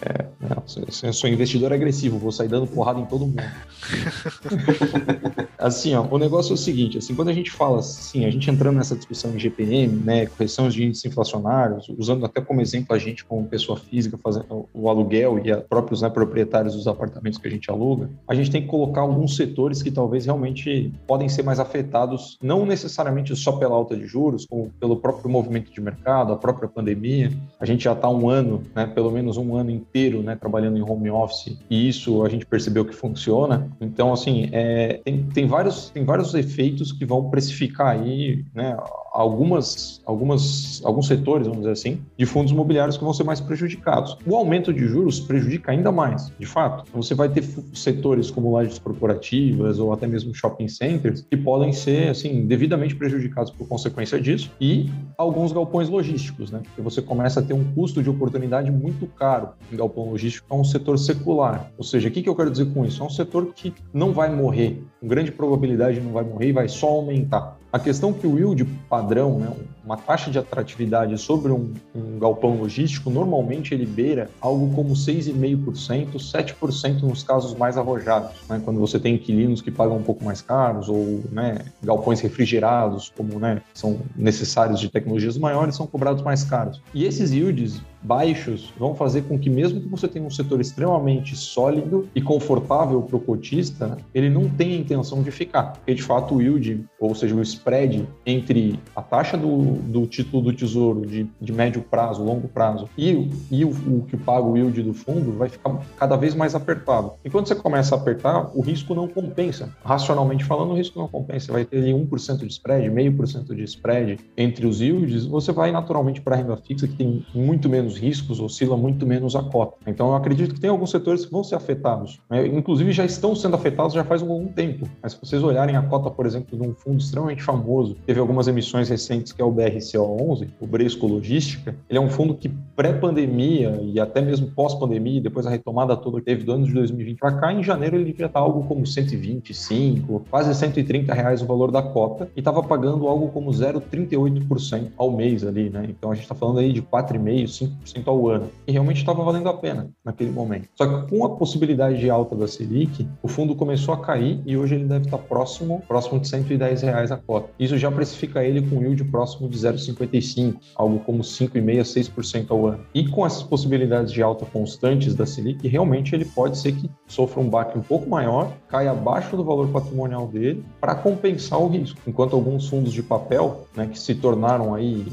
É, 0.02 0.26
não, 0.40 0.62
eu 1.02 1.12
sou 1.12 1.28
investidor 1.28 1.72
agressivo, 1.72 2.05
vou 2.08 2.32
sair 2.32 2.48
dando 2.48 2.66
porrada 2.66 3.00
em 3.00 3.06
todo 3.06 3.26
mundo. 3.26 3.42
assim, 5.58 5.94
ó, 5.94 6.06
o 6.10 6.18
negócio 6.18 6.52
é 6.52 6.54
o 6.54 6.56
seguinte, 6.56 6.98
assim, 6.98 7.14
quando 7.14 7.28
a 7.28 7.32
gente 7.32 7.50
fala 7.50 7.80
assim, 7.80 8.24
a 8.24 8.30
gente 8.30 8.50
entrando 8.50 8.76
nessa 8.76 8.96
discussão 8.96 9.34
em 9.34 9.38
GPM, 9.38 9.94
né, 10.04 10.26
correção 10.26 10.68
de 10.68 10.84
índices 10.84 11.04
inflacionários, 11.04 11.88
usando 11.96 12.24
até 12.24 12.40
como 12.40 12.60
exemplo 12.60 12.94
a 12.94 12.98
gente 12.98 13.24
como 13.24 13.46
pessoa 13.46 13.78
física 13.78 14.18
fazendo 14.22 14.68
o 14.72 14.88
aluguel 14.88 15.40
e 15.44 15.50
a 15.50 15.58
próprios 15.58 16.02
né, 16.02 16.08
proprietários 16.08 16.74
dos 16.74 16.86
apartamentos 16.86 17.38
que 17.38 17.46
a 17.46 17.50
gente 17.50 17.70
aluga, 17.70 18.10
a 18.28 18.34
gente 18.34 18.50
tem 18.50 18.62
que 18.62 18.68
colocar 18.68 19.02
alguns 19.02 19.36
setores 19.36 19.82
que 19.82 19.90
talvez 19.90 20.26
realmente 20.26 20.92
podem 21.06 21.28
ser 21.28 21.42
mais 21.42 21.60
afetados, 21.60 22.38
não 22.42 22.66
necessariamente 22.66 23.34
só 23.36 23.52
pela 23.52 23.74
alta 23.74 23.96
de 23.96 24.06
juros, 24.06 24.46
como 24.46 24.70
pelo 24.80 24.96
próprio 24.96 25.30
movimento 25.30 25.72
de 25.72 25.80
mercado, 25.80 26.32
a 26.32 26.36
própria 26.36 26.68
pandemia. 26.68 27.32
A 27.58 27.66
gente 27.66 27.84
já 27.84 27.92
está 27.92 28.08
um 28.08 28.28
ano, 28.28 28.62
né, 28.74 28.86
pelo 28.86 29.10
menos 29.10 29.36
um 29.36 29.56
ano 29.56 29.70
inteiro, 29.70 30.22
né, 30.22 30.36
trabalhando 30.36 30.76
em 30.76 30.82
home 30.82 31.10
office 31.10 31.56
e 31.70 31.88
isso 31.88 31.95
a 32.24 32.28
gente 32.28 32.46
percebeu 32.46 32.84
que 32.84 32.94
funciona. 32.94 33.70
Então, 33.80 34.12
assim, 34.12 34.48
é, 34.52 35.00
tem, 35.04 35.22
tem, 35.24 35.46
vários, 35.46 35.90
tem 35.90 36.04
vários 36.04 36.34
efeitos 36.34 36.92
que 36.92 37.04
vão 37.04 37.30
precificar 37.30 37.88
aí, 37.88 38.44
né, 38.54 38.76
algumas, 39.16 40.02
algumas, 40.04 40.82
alguns 40.84 41.06
setores, 41.06 41.46
vamos 41.46 41.62
dizer 41.62 41.72
assim, 41.72 42.02
de 42.18 42.26
fundos 42.26 42.52
imobiliários 42.52 42.98
que 42.98 43.04
vão 43.04 43.14
ser 43.14 43.24
mais 43.24 43.40
prejudicados. 43.40 44.16
O 44.26 44.36
aumento 44.36 44.72
de 44.74 44.86
juros 44.86 45.18
prejudica 45.18 45.72
ainda 45.72 45.90
mais, 45.90 46.30
de 46.38 46.44
fato. 46.44 46.84
Você 46.92 47.14
vai 47.14 47.28
ter 47.30 47.42
setores 47.72 48.30
como 48.30 48.52
lajes 48.52 48.78
corporativas 48.78 49.78
ou 49.78 49.92
até 49.92 50.06
mesmo 50.06 50.34
shopping 50.34 50.68
centers 50.68 51.22
que 51.22 51.36
podem 51.36 51.72
ser, 51.72 52.10
assim, 52.10 52.46
devidamente 52.46 52.94
prejudicados 52.94 53.50
por 53.50 53.66
consequência 53.66 54.20
disso 54.20 54.52
e 54.60 54.90
alguns 55.16 55.50
galpões 55.50 55.88
logísticos, 55.88 56.50
né? 56.50 56.60
Porque 56.62 56.82
você 56.82 57.00
começa 57.00 57.40
a 57.40 57.42
ter 57.42 57.54
um 57.54 57.64
custo 57.72 58.02
de 58.02 58.10
oportunidade 58.10 58.70
muito 58.70 59.06
caro 59.06 59.50
em 59.72 59.76
galpão 59.76 60.10
logístico, 60.10 60.46
é 60.50 60.54
um 60.54 60.64
setor 60.64 60.98
secular. 60.98 61.72
Ou 61.78 61.84
seja, 61.84 62.08
o 62.08 62.12
que, 62.12 62.22
que 62.22 62.28
eu 62.28 62.36
quero 62.36 62.50
dizer 62.50 62.66
com 62.66 62.84
isso? 62.84 63.02
É 63.02 63.06
um 63.06 63.10
setor 63.10 63.46
que 63.54 63.72
não 63.94 64.12
vai 64.12 64.34
morrer, 64.34 64.82
com 65.00 65.08
grande 65.08 65.32
probabilidade 65.32 66.00
não 66.00 66.12
vai 66.12 66.24
morrer 66.24 66.48
e 66.48 66.52
vai 66.52 66.68
só 66.68 66.88
aumentar. 66.88 67.55
A 67.72 67.78
questão 67.78 68.12
que 68.12 68.26
o 68.26 68.38
yield 68.38 68.64
padrão, 68.88 69.38
né, 69.38 69.52
uma 69.86 69.96
taxa 69.96 70.30
de 70.30 70.38
atratividade 70.38 71.16
sobre 71.16 71.52
um, 71.52 71.72
um 71.94 72.18
galpão 72.18 72.58
logístico, 72.58 73.08
normalmente 73.08 73.72
ele 73.72 73.86
beira 73.86 74.28
algo 74.40 74.74
como 74.74 74.94
6,5%, 74.94 76.14
7% 76.14 77.02
nos 77.02 77.22
casos 77.22 77.54
mais 77.54 77.78
arrojados, 77.78 78.32
né, 78.48 78.60
quando 78.64 78.80
você 78.80 78.98
tem 78.98 79.14
inquilinos 79.14 79.62
que 79.62 79.70
pagam 79.70 79.96
um 79.96 80.02
pouco 80.02 80.24
mais 80.24 80.42
caros 80.42 80.88
ou 80.88 81.22
né, 81.30 81.58
galpões 81.82 82.20
refrigerados, 82.20 83.12
como 83.16 83.38
né, 83.38 83.62
são 83.72 84.00
necessários 84.16 84.80
de 84.80 84.88
tecnologias 84.88 85.38
maiores, 85.38 85.76
são 85.76 85.86
cobrados 85.86 86.22
mais 86.22 86.42
caros. 86.42 86.82
E 86.92 87.04
esses 87.04 87.30
yields 87.30 87.80
baixos 88.02 88.72
vão 88.78 88.94
fazer 88.94 89.22
com 89.22 89.38
que, 89.38 89.50
mesmo 89.50 89.80
que 89.80 89.88
você 89.88 90.06
tenha 90.06 90.24
um 90.24 90.30
setor 90.30 90.60
extremamente 90.60 91.36
sólido 91.36 92.08
e 92.14 92.22
confortável 92.22 93.02
para 93.02 93.16
o 93.16 93.20
cotista, 93.20 93.98
ele 94.14 94.30
não 94.30 94.48
tenha 94.48 94.76
intenção 94.76 95.22
de 95.22 95.30
ficar. 95.30 95.72
Porque, 95.72 95.94
de 95.94 96.02
fato, 96.02 96.36
o 96.36 96.42
yield, 96.42 96.84
ou 97.00 97.14
seja, 97.14 97.34
o 97.34 97.42
spread 97.42 98.06
entre 98.24 98.78
a 98.94 99.02
taxa 99.02 99.36
do, 99.36 99.75
do 99.76 100.06
título 100.06 100.42
do 100.42 100.52
tesouro 100.52 101.06
de, 101.06 101.26
de 101.40 101.52
médio 101.52 101.82
prazo, 101.82 102.22
longo 102.22 102.48
prazo, 102.48 102.88
e, 102.96 103.30
e 103.50 103.64
o, 103.64 103.70
o, 103.70 104.04
que 104.08 104.16
paga 104.16 104.46
o 104.46 104.56
yield 104.56 104.82
do 104.82 104.94
fundo 104.94 105.32
vai 105.32 105.48
ficar 105.48 105.80
cada 105.96 106.16
vez 106.16 106.34
mais 106.34 106.54
apertado. 106.54 107.12
E 107.24 107.30
quando 107.30 107.46
você 107.46 107.54
começa 107.54 107.94
a 107.94 107.98
apertar, 107.98 108.50
o 108.54 108.60
risco 108.60 108.94
não 108.94 109.08
compensa. 109.08 109.70
Racionalmente 109.84 110.44
falando, 110.44 110.72
o 110.72 110.76
risco 110.76 110.98
não 110.98 111.08
compensa. 111.08 111.52
Vai 111.52 111.64
ter 111.64 111.78
ali 111.78 111.92
1% 111.92 112.38
de 112.38 112.46
spread, 112.46 112.88
meio 112.90 113.12
por 113.14 113.26
cento 113.28 113.54
de 113.54 113.64
spread 113.64 114.18
entre 114.36 114.66
os 114.66 114.80
yields, 114.80 115.24
você 115.24 115.52
vai 115.52 115.72
naturalmente 115.72 116.20
para 116.20 116.34
a 116.34 116.38
renda 116.38 116.56
fixa, 116.56 116.86
que 116.86 116.94
tem 116.94 117.24
muito 117.34 117.68
menos 117.68 117.96
riscos, 117.96 118.40
oscila 118.40 118.76
muito 118.76 119.06
menos 119.06 119.34
a 119.34 119.42
cota. 119.42 119.76
Então, 119.86 120.08
eu 120.08 120.14
acredito 120.14 120.54
que 120.54 120.60
tem 120.60 120.70
alguns 120.70 120.90
setores 120.90 121.24
que 121.24 121.32
vão 121.32 121.44
ser 121.44 121.54
afetados. 121.54 122.20
Né? 122.30 122.46
Inclusive, 122.46 122.92
já 122.92 123.04
estão 123.04 123.34
sendo 123.34 123.56
afetados 123.56 123.94
já 123.94 124.04
faz 124.04 124.22
algum 124.22 124.46
tempo. 124.46 124.88
Mas 125.02 125.12
se 125.12 125.20
vocês 125.20 125.42
olharem 125.42 125.76
a 125.76 125.82
cota, 125.82 126.10
por 126.10 126.26
exemplo, 126.26 126.58
de 126.58 126.66
um 126.66 126.74
fundo 126.74 126.98
extremamente 126.98 127.42
famoso, 127.42 127.96
teve 128.06 128.20
algumas 128.20 128.48
emissões 128.48 128.88
recentes, 128.88 129.32
que 129.32 129.42
é 129.42 129.44
o 129.44 129.50
BRCO11, 129.70 130.48
o 130.60 130.66
Bresco 130.66 131.06
Logística, 131.06 131.74
ele 131.88 131.98
é 131.98 132.02
um 132.02 132.08
fundo 132.08 132.34
que 132.34 132.48
pré-pandemia 132.76 133.80
e 133.82 133.98
até 133.98 134.20
mesmo 134.20 134.48
pós-pandemia, 134.48 135.20
depois 135.20 135.46
a 135.46 135.50
retomada 135.50 135.96
toda 135.96 136.18
que 136.18 136.26
teve 136.26 136.44
do 136.44 136.52
ano 136.52 136.66
de 136.66 136.72
2020 136.74 137.18
para 137.18 137.32
cá, 137.32 137.52
em 137.52 137.62
janeiro 137.62 137.96
ele 137.96 138.04
devia 138.04 138.26
estar 138.26 138.40
algo 138.40 138.64
como 138.64 138.86
125, 138.86 140.24
quase 140.30 140.54
130 140.54 141.12
reais 141.14 141.42
o 141.42 141.46
valor 141.46 141.70
da 141.70 141.82
cota 141.82 142.28
e 142.36 142.40
estava 142.40 142.62
pagando 142.62 143.08
algo 143.08 143.28
como 143.28 143.50
0,38% 143.50 144.90
ao 144.96 145.10
mês 145.10 145.44
ali, 145.44 145.70
né? 145.70 145.86
Então 145.88 146.10
a 146.10 146.14
gente 146.14 146.24
está 146.24 146.34
falando 146.34 146.58
aí 146.58 146.72
de 146.72 146.82
4,5%, 146.82 147.70
5% 147.84 148.02
ao 148.06 148.28
ano. 148.28 148.50
E 148.66 148.72
realmente 148.72 148.98
estava 148.98 149.22
valendo 149.24 149.48
a 149.48 149.54
pena 149.54 149.88
naquele 150.04 150.30
momento. 150.30 150.68
Só 150.74 150.86
que 150.86 151.10
com 151.10 151.24
a 151.24 151.30
possibilidade 151.30 151.98
de 151.98 152.10
alta 152.10 152.36
da 152.36 152.46
Selic, 152.46 153.08
o 153.22 153.28
fundo 153.28 153.54
começou 153.54 153.94
a 153.94 153.98
cair 153.98 154.40
e 154.44 154.56
hoje 154.56 154.74
ele 154.74 154.84
deve 154.84 155.06
estar 155.06 155.18
próximo, 155.18 155.82
próximo 155.88 156.20
de 156.20 156.28
110 156.28 156.82
reais 156.82 157.10
a 157.10 157.16
cota. 157.16 157.48
Isso 157.58 157.78
já 157.78 157.90
precifica 157.90 158.44
ele 158.44 158.62
com 158.62 158.80
yield 158.82 159.04
próximo 159.04 159.48
de 159.48 159.55
0,55, 159.56 160.56
algo 160.74 161.00
como 161.00 161.22
5,5% 161.22 161.80
a 161.80 161.82
6% 161.82 162.46
ao 162.50 162.66
ano. 162.66 162.84
E 162.94 163.08
com 163.08 163.26
essas 163.26 163.42
possibilidades 163.42 164.12
de 164.12 164.22
alta 164.22 164.44
constantes 164.46 165.14
da 165.14 165.26
Selic, 165.26 165.66
realmente 165.66 166.14
ele 166.14 166.24
pode 166.24 166.58
ser 166.58 166.72
que 166.72 166.90
sofra 167.06 167.40
um 167.40 167.48
baque 167.48 167.78
um 167.78 167.82
pouco 167.82 168.08
maior, 168.08 168.52
caia 168.68 168.90
abaixo 168.90 169.36
do 169.36 169.44
valor 169.44 169.68
patrimonial 169.68 170.26
dele 170.26 170.64
para 170.80 170.94
compensar 170.94 171.60
o 171.60 171.68
risco. 171.68 171.98
Enquanto 172.06 172.34
alguns 172.34 172.68
fundos 172.68 172.92
de 172.92 173.02
papel, 173.02 173.66
né, 173.76 173.86
que 173.86 173.98
se 173.98 174.14
tornaram 174.14 174.74
aí 174.74 175.06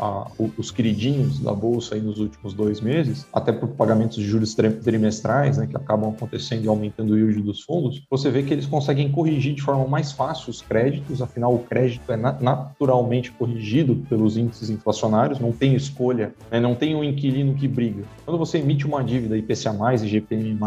a, 0.00 0.26
os 0.56 0.70
queridinhos 0.70 1.38
da 1.38 1.52
bolsa 1.52 1.94
aí 1.94 2.00
nos 2.00 2.18
últimos 2.18 2.54
dois 2.54 2.80
meses, 2.80 3.26
até 3.32 3.52
por 3.52 3.68
pagamentos 3.68 4.16
de 4.16 4.24
juros 4.24 4.54
trimestrais, 4.54 5.58
né, 5.58 5.66
que 5.66 5.76
acabam 5.76 6.10
acontecendo 6.10 6.64
e 6.64 6.68
aumentando 6.68 7.12
o 7.12 7.18
yield 7.18 7.42
dos 7.42 7.60
fundos, 7.60 8.02
você 8.10 8.30
vê 8.30 8.42
que 8.42 8.54
eles 8.54 8.64
conseguem 8.64 9.12
corrigir 9.12 9.54
de 9.54 9.62
forma 9.62 9.86
mais 9.86 10.12
fácil 10.12 10.50
os 10.50 10.62
créditos, 10.62 11.20
afinal 11.20 11.54
o 11.54 11.58
crédito 11.58 12.10
é 12.10 12.16
naturalmente 12.16 13.30
corrigido 13.32 13.96
pelos 14.08 14.38
índices 14.38 14.70
inflacionários, 14.70 15.38
não 15.38 15.52
tem 15.52 15.74
escolha, 15.74 16.34
né, 16.50 16.58
não 16.58 16.74
tem 16.74 16.96
um 16.96 17.04
inquilino 17.04 17.54
que 17.54 17.68
briga. 17.68 18.04
Quando 18.24 18.38
você 18.38 18.58
emite 18.58 18.86
uma 18.86 19.04
dívida 19.04 19.36
IPCA+, 19.36 19.70
e 19.94 20.08
GPM+, 20.08 20.58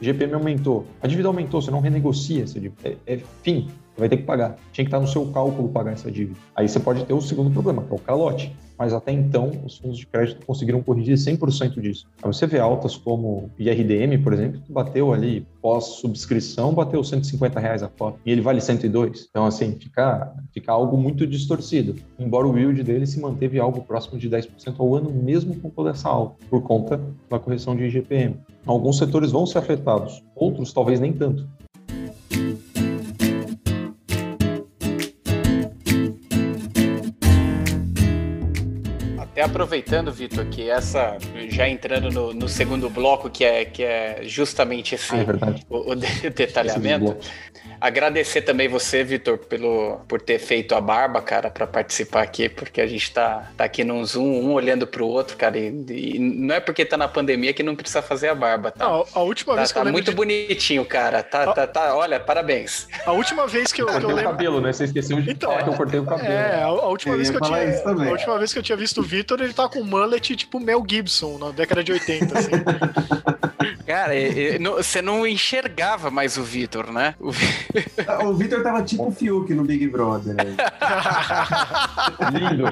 GPM 0.00 0.34
aumentou, 0.34 0.86
a 1.00 1.06
dívida 1.06 1.28
aumentou, 1.28 1.62
você 1.62 1.70
não 1.70 1.80
renegocia 1.80 2.44
essa 2.44 2.60
dívida, 2.60 2.76
é, 2.84 3.14
é 3.14 3.20
fim, 3.42 3.68
vai 3.96 4.08
ter 4.08 4.16
que 4.18 4.24
pagar. 4.24 4.56
Tinha 4.72 4.84
que 4.84 4.88
estar 4.88 5.00
no 5.00 5.06
seu 5.06 5.26
cálculo 5.26 5.68
pagar 5.68 5.92
essa 5.92 6.10
dívida. 6.10 6.38
Aí 6.54 6.68
você 6.68 6.80
pode 6.80 7.04
ter 7.04 7.12
o 7.12 7.20
segundo 7.20 7.50
problema, 7.50 7.82
que 7.82 7.92
é 7.92 7.96
o 7.96 7.98
calote. 7.98 8.54
Mas 8.78 8.92
até 8.92 9.12
então, 9.12 9.52
os 9.64 9.78
fundos 9.78 9.98
de 9.98 10.06
crédito 10.06 10.44
conseguiram 10.44 10.82
corrigir 10.82 11.16
100% 11.16 11.80
disso. 11.80 12.06
Aí 12.22 12.32
você 12.32 12.46
vê 12.46 12.58
altas 12.58 12.96
como 12.96 13.50
IRDM, 13.58 14.20
por 14.22 14.32
exemplo, 14.32 14.60
que 14.60 14.72
bateu 14.72 15.12
ali, 15.12 15.46
pós-subscrição, 15.62 16.74
bateu 16.74 17.02
150 17.02 17.60
reais 17.60 17.82
a 17.82 17.88
cota. 17.88 18.18
E 18.26 18.32
ele 18.32 18.40
vale 18.40 18.60
102. 18.60 19.28
Então, 19.30 19.46
assim, 19.46 19.76
fica, 19.78 20.34
fica 20.52 20.72
algo 20.72 20.96
muito 20.96 21.26
distorcido. 21.26 21.94
Embora 22.18 22.48
o 22.48 22.58
yield 22.58 22.82
dele 22.82 23.06
se 23.06 23.20
manteve 23.20 23.60
algo 23.60 23.80
próximo 23.82 24.18
de 24.18 24.28
10% 24.28 24.74
ao 24.78 24.94
ano, 24.94 25.10
mesmo 25.10 25.54
com 25.60 25.70
toda 25.70 25.90
essa 25.90 26.08
alta, 26.08 26.34
por 26.50 26.62
conta 26.62 27.00
da 27.30 27.38
correção 27.38 27.76
de 27.76 27.84
IGPM. 27.84 28.36
Alguns 28.66 28.98
setores 28.98 29.30
vão 29.30 29.46
ser 29.46 29.58
afetados, 29.58 30.22
outros 30.34 30.72
talvez 30.72 30.98
nem 30.98 31.12
tanto. 31.12 31.46
Aproveitando, 39.44 40.10
Vitor, 40.12 40.46
que 40.46 40.68
essa, 40.68 41.16
já 41.48 41.68
entrando 41.68 42.10
no, 42.10 42.32
no, 42.32 42.48
segundo 42.48 42.88
bloco, 42.88 43.28
que 43.28 43.44
é, 43.44 43.64
que 43.64 43.82
é 43.82 44.20
justamente 44.22 44.94
esse, 44.94 45.14
ah, 45.14 45.18
é 45.18 45.64
o, 45.68 45.92
o, 45.92 45.94
detalhamento, 45.94 47.16
agradecer 47.80 48.42
também 48.42 48.68
você, 48.68 49.04
Vitor, 49.04 49.38
pelo, 49.38 50.00
por 50.08 50.20
ter 50.20 50.38
feito 50.38 50.74
a 50.74 50.80
barba, 50.80 51.20
cara, 51.20 51.50
para 51.50 51.66
participar 51.66 52.22
aqui, 52.22 52.48
porque 52.48 52.80
a 52.80 52.86
gente 52.86 53.12
tá, 53.12 53.50
tá 53.56 53.64
aqui 53.64 53.84
num 53.84 54.04
Zoom, 54.04 54.40
um 54.44 54.52
olhando 54.52 54.86
pro 54.86 55.06
outro, 55.06 55.36
cara, 55.36 55.58
e, 55.58 55.68
e 55.90 56.18
não 56.18 56.54
é 56.54 56.60
porque 56.60 56.84
tá 56.84 56.96
na 56.96 57.08
pandemia 57.08 57.52
que 57.52 57.62
não 57.62 57.76
precisa 57.76 58.02
fazer 58.02 58.28
a 58.28 58.34
barba, 58.34 58.70
tá? 58.70 58.84
Não, 58.84 59.06
a 59.14 59.20
última 59.20 59.54
tá, 59.54 59.60
vez 59.60 59.72
que 59.72 59.78
tá 59.78 59.84
eu 59.84 59.92
muito 59.92 60.10
de... 60.10 60.16
bonitinho, 60.16 60.84
cara, 60.84 61.22
tá, 61.22 61.44
a... 61.44 61.52
tá, 61.52 61.66
tá, 61.66 61.94
olha, 61.94 62.18
parabéns. 62.18 62.88
A 63.04 63.12
última 63.12 63.46
vez 63.46 63.72
que 63.72 63.82
eu, 63.82 63.86
cortei 63.86 64.04
eu 64.04 64.08
lembro... 64.08 64.22
o 64.22 64.32
cabelo, 64.32 64.60
né? 64.60 64.72
Você 64.72 64.84
esqueceu 64.84 65.20
de 65.20 65.30
então, 65.30 65.50
falar 65.50 65.64
que 65.64 65.68
eu 65.68 65.74
cortei 65.74 66.00
o 66.00 66.04
cabelo. 66.04 66.32
É, 66.32 66.62
a, 66.62 66.66
a 66.66 66.88
última 66.88 67.16
vez 67.16 67.30
que 67.30 67.36
eu 67.36 67.40
tinha, 67.40 67.82
a 67.84 68.10
última 68.10 68.38
vez 68.38 68.52
que 68.52 68.58
eu 68.58 68.62
tinha 68.62 68.76
visto 68.76 69.00
o 69.00 69.02
Vitor 69.02 69.33
Vitor, 69.34 69.40
ele 69.42 69.52
tá 69.52 69.68
com 69.68 69.82
mullet 69.82 70.36
tipo 70.36 70.60
Mel 70.60 70.84
Gibson, 70.88 71.38
na 71.38 71.50
década 71.50 71.82
de 71.82 71.92
80, 71.92 72.38
assim. 72.38 72.50
Cara, 73.86 74.14
você 74.76 75.02
não 75.02 75.26
enxergava 75.26 76.10
mais 76.10 76.38
o 76.38 76.42
Vitor, 76.42 76.90
né? 76.90 77.14
O, 77.20 77.28
o 78.28 78.34
Vitor 78.34 78.62
tava 78.62 78.82
tipo 78.82 79.06
o 79.06 79.12
Fiuk 79.12 79.52
no 79.52 79.62
Big 79.62 79.86
Brother. 79.88 80.36
lindo. 82.32 82.64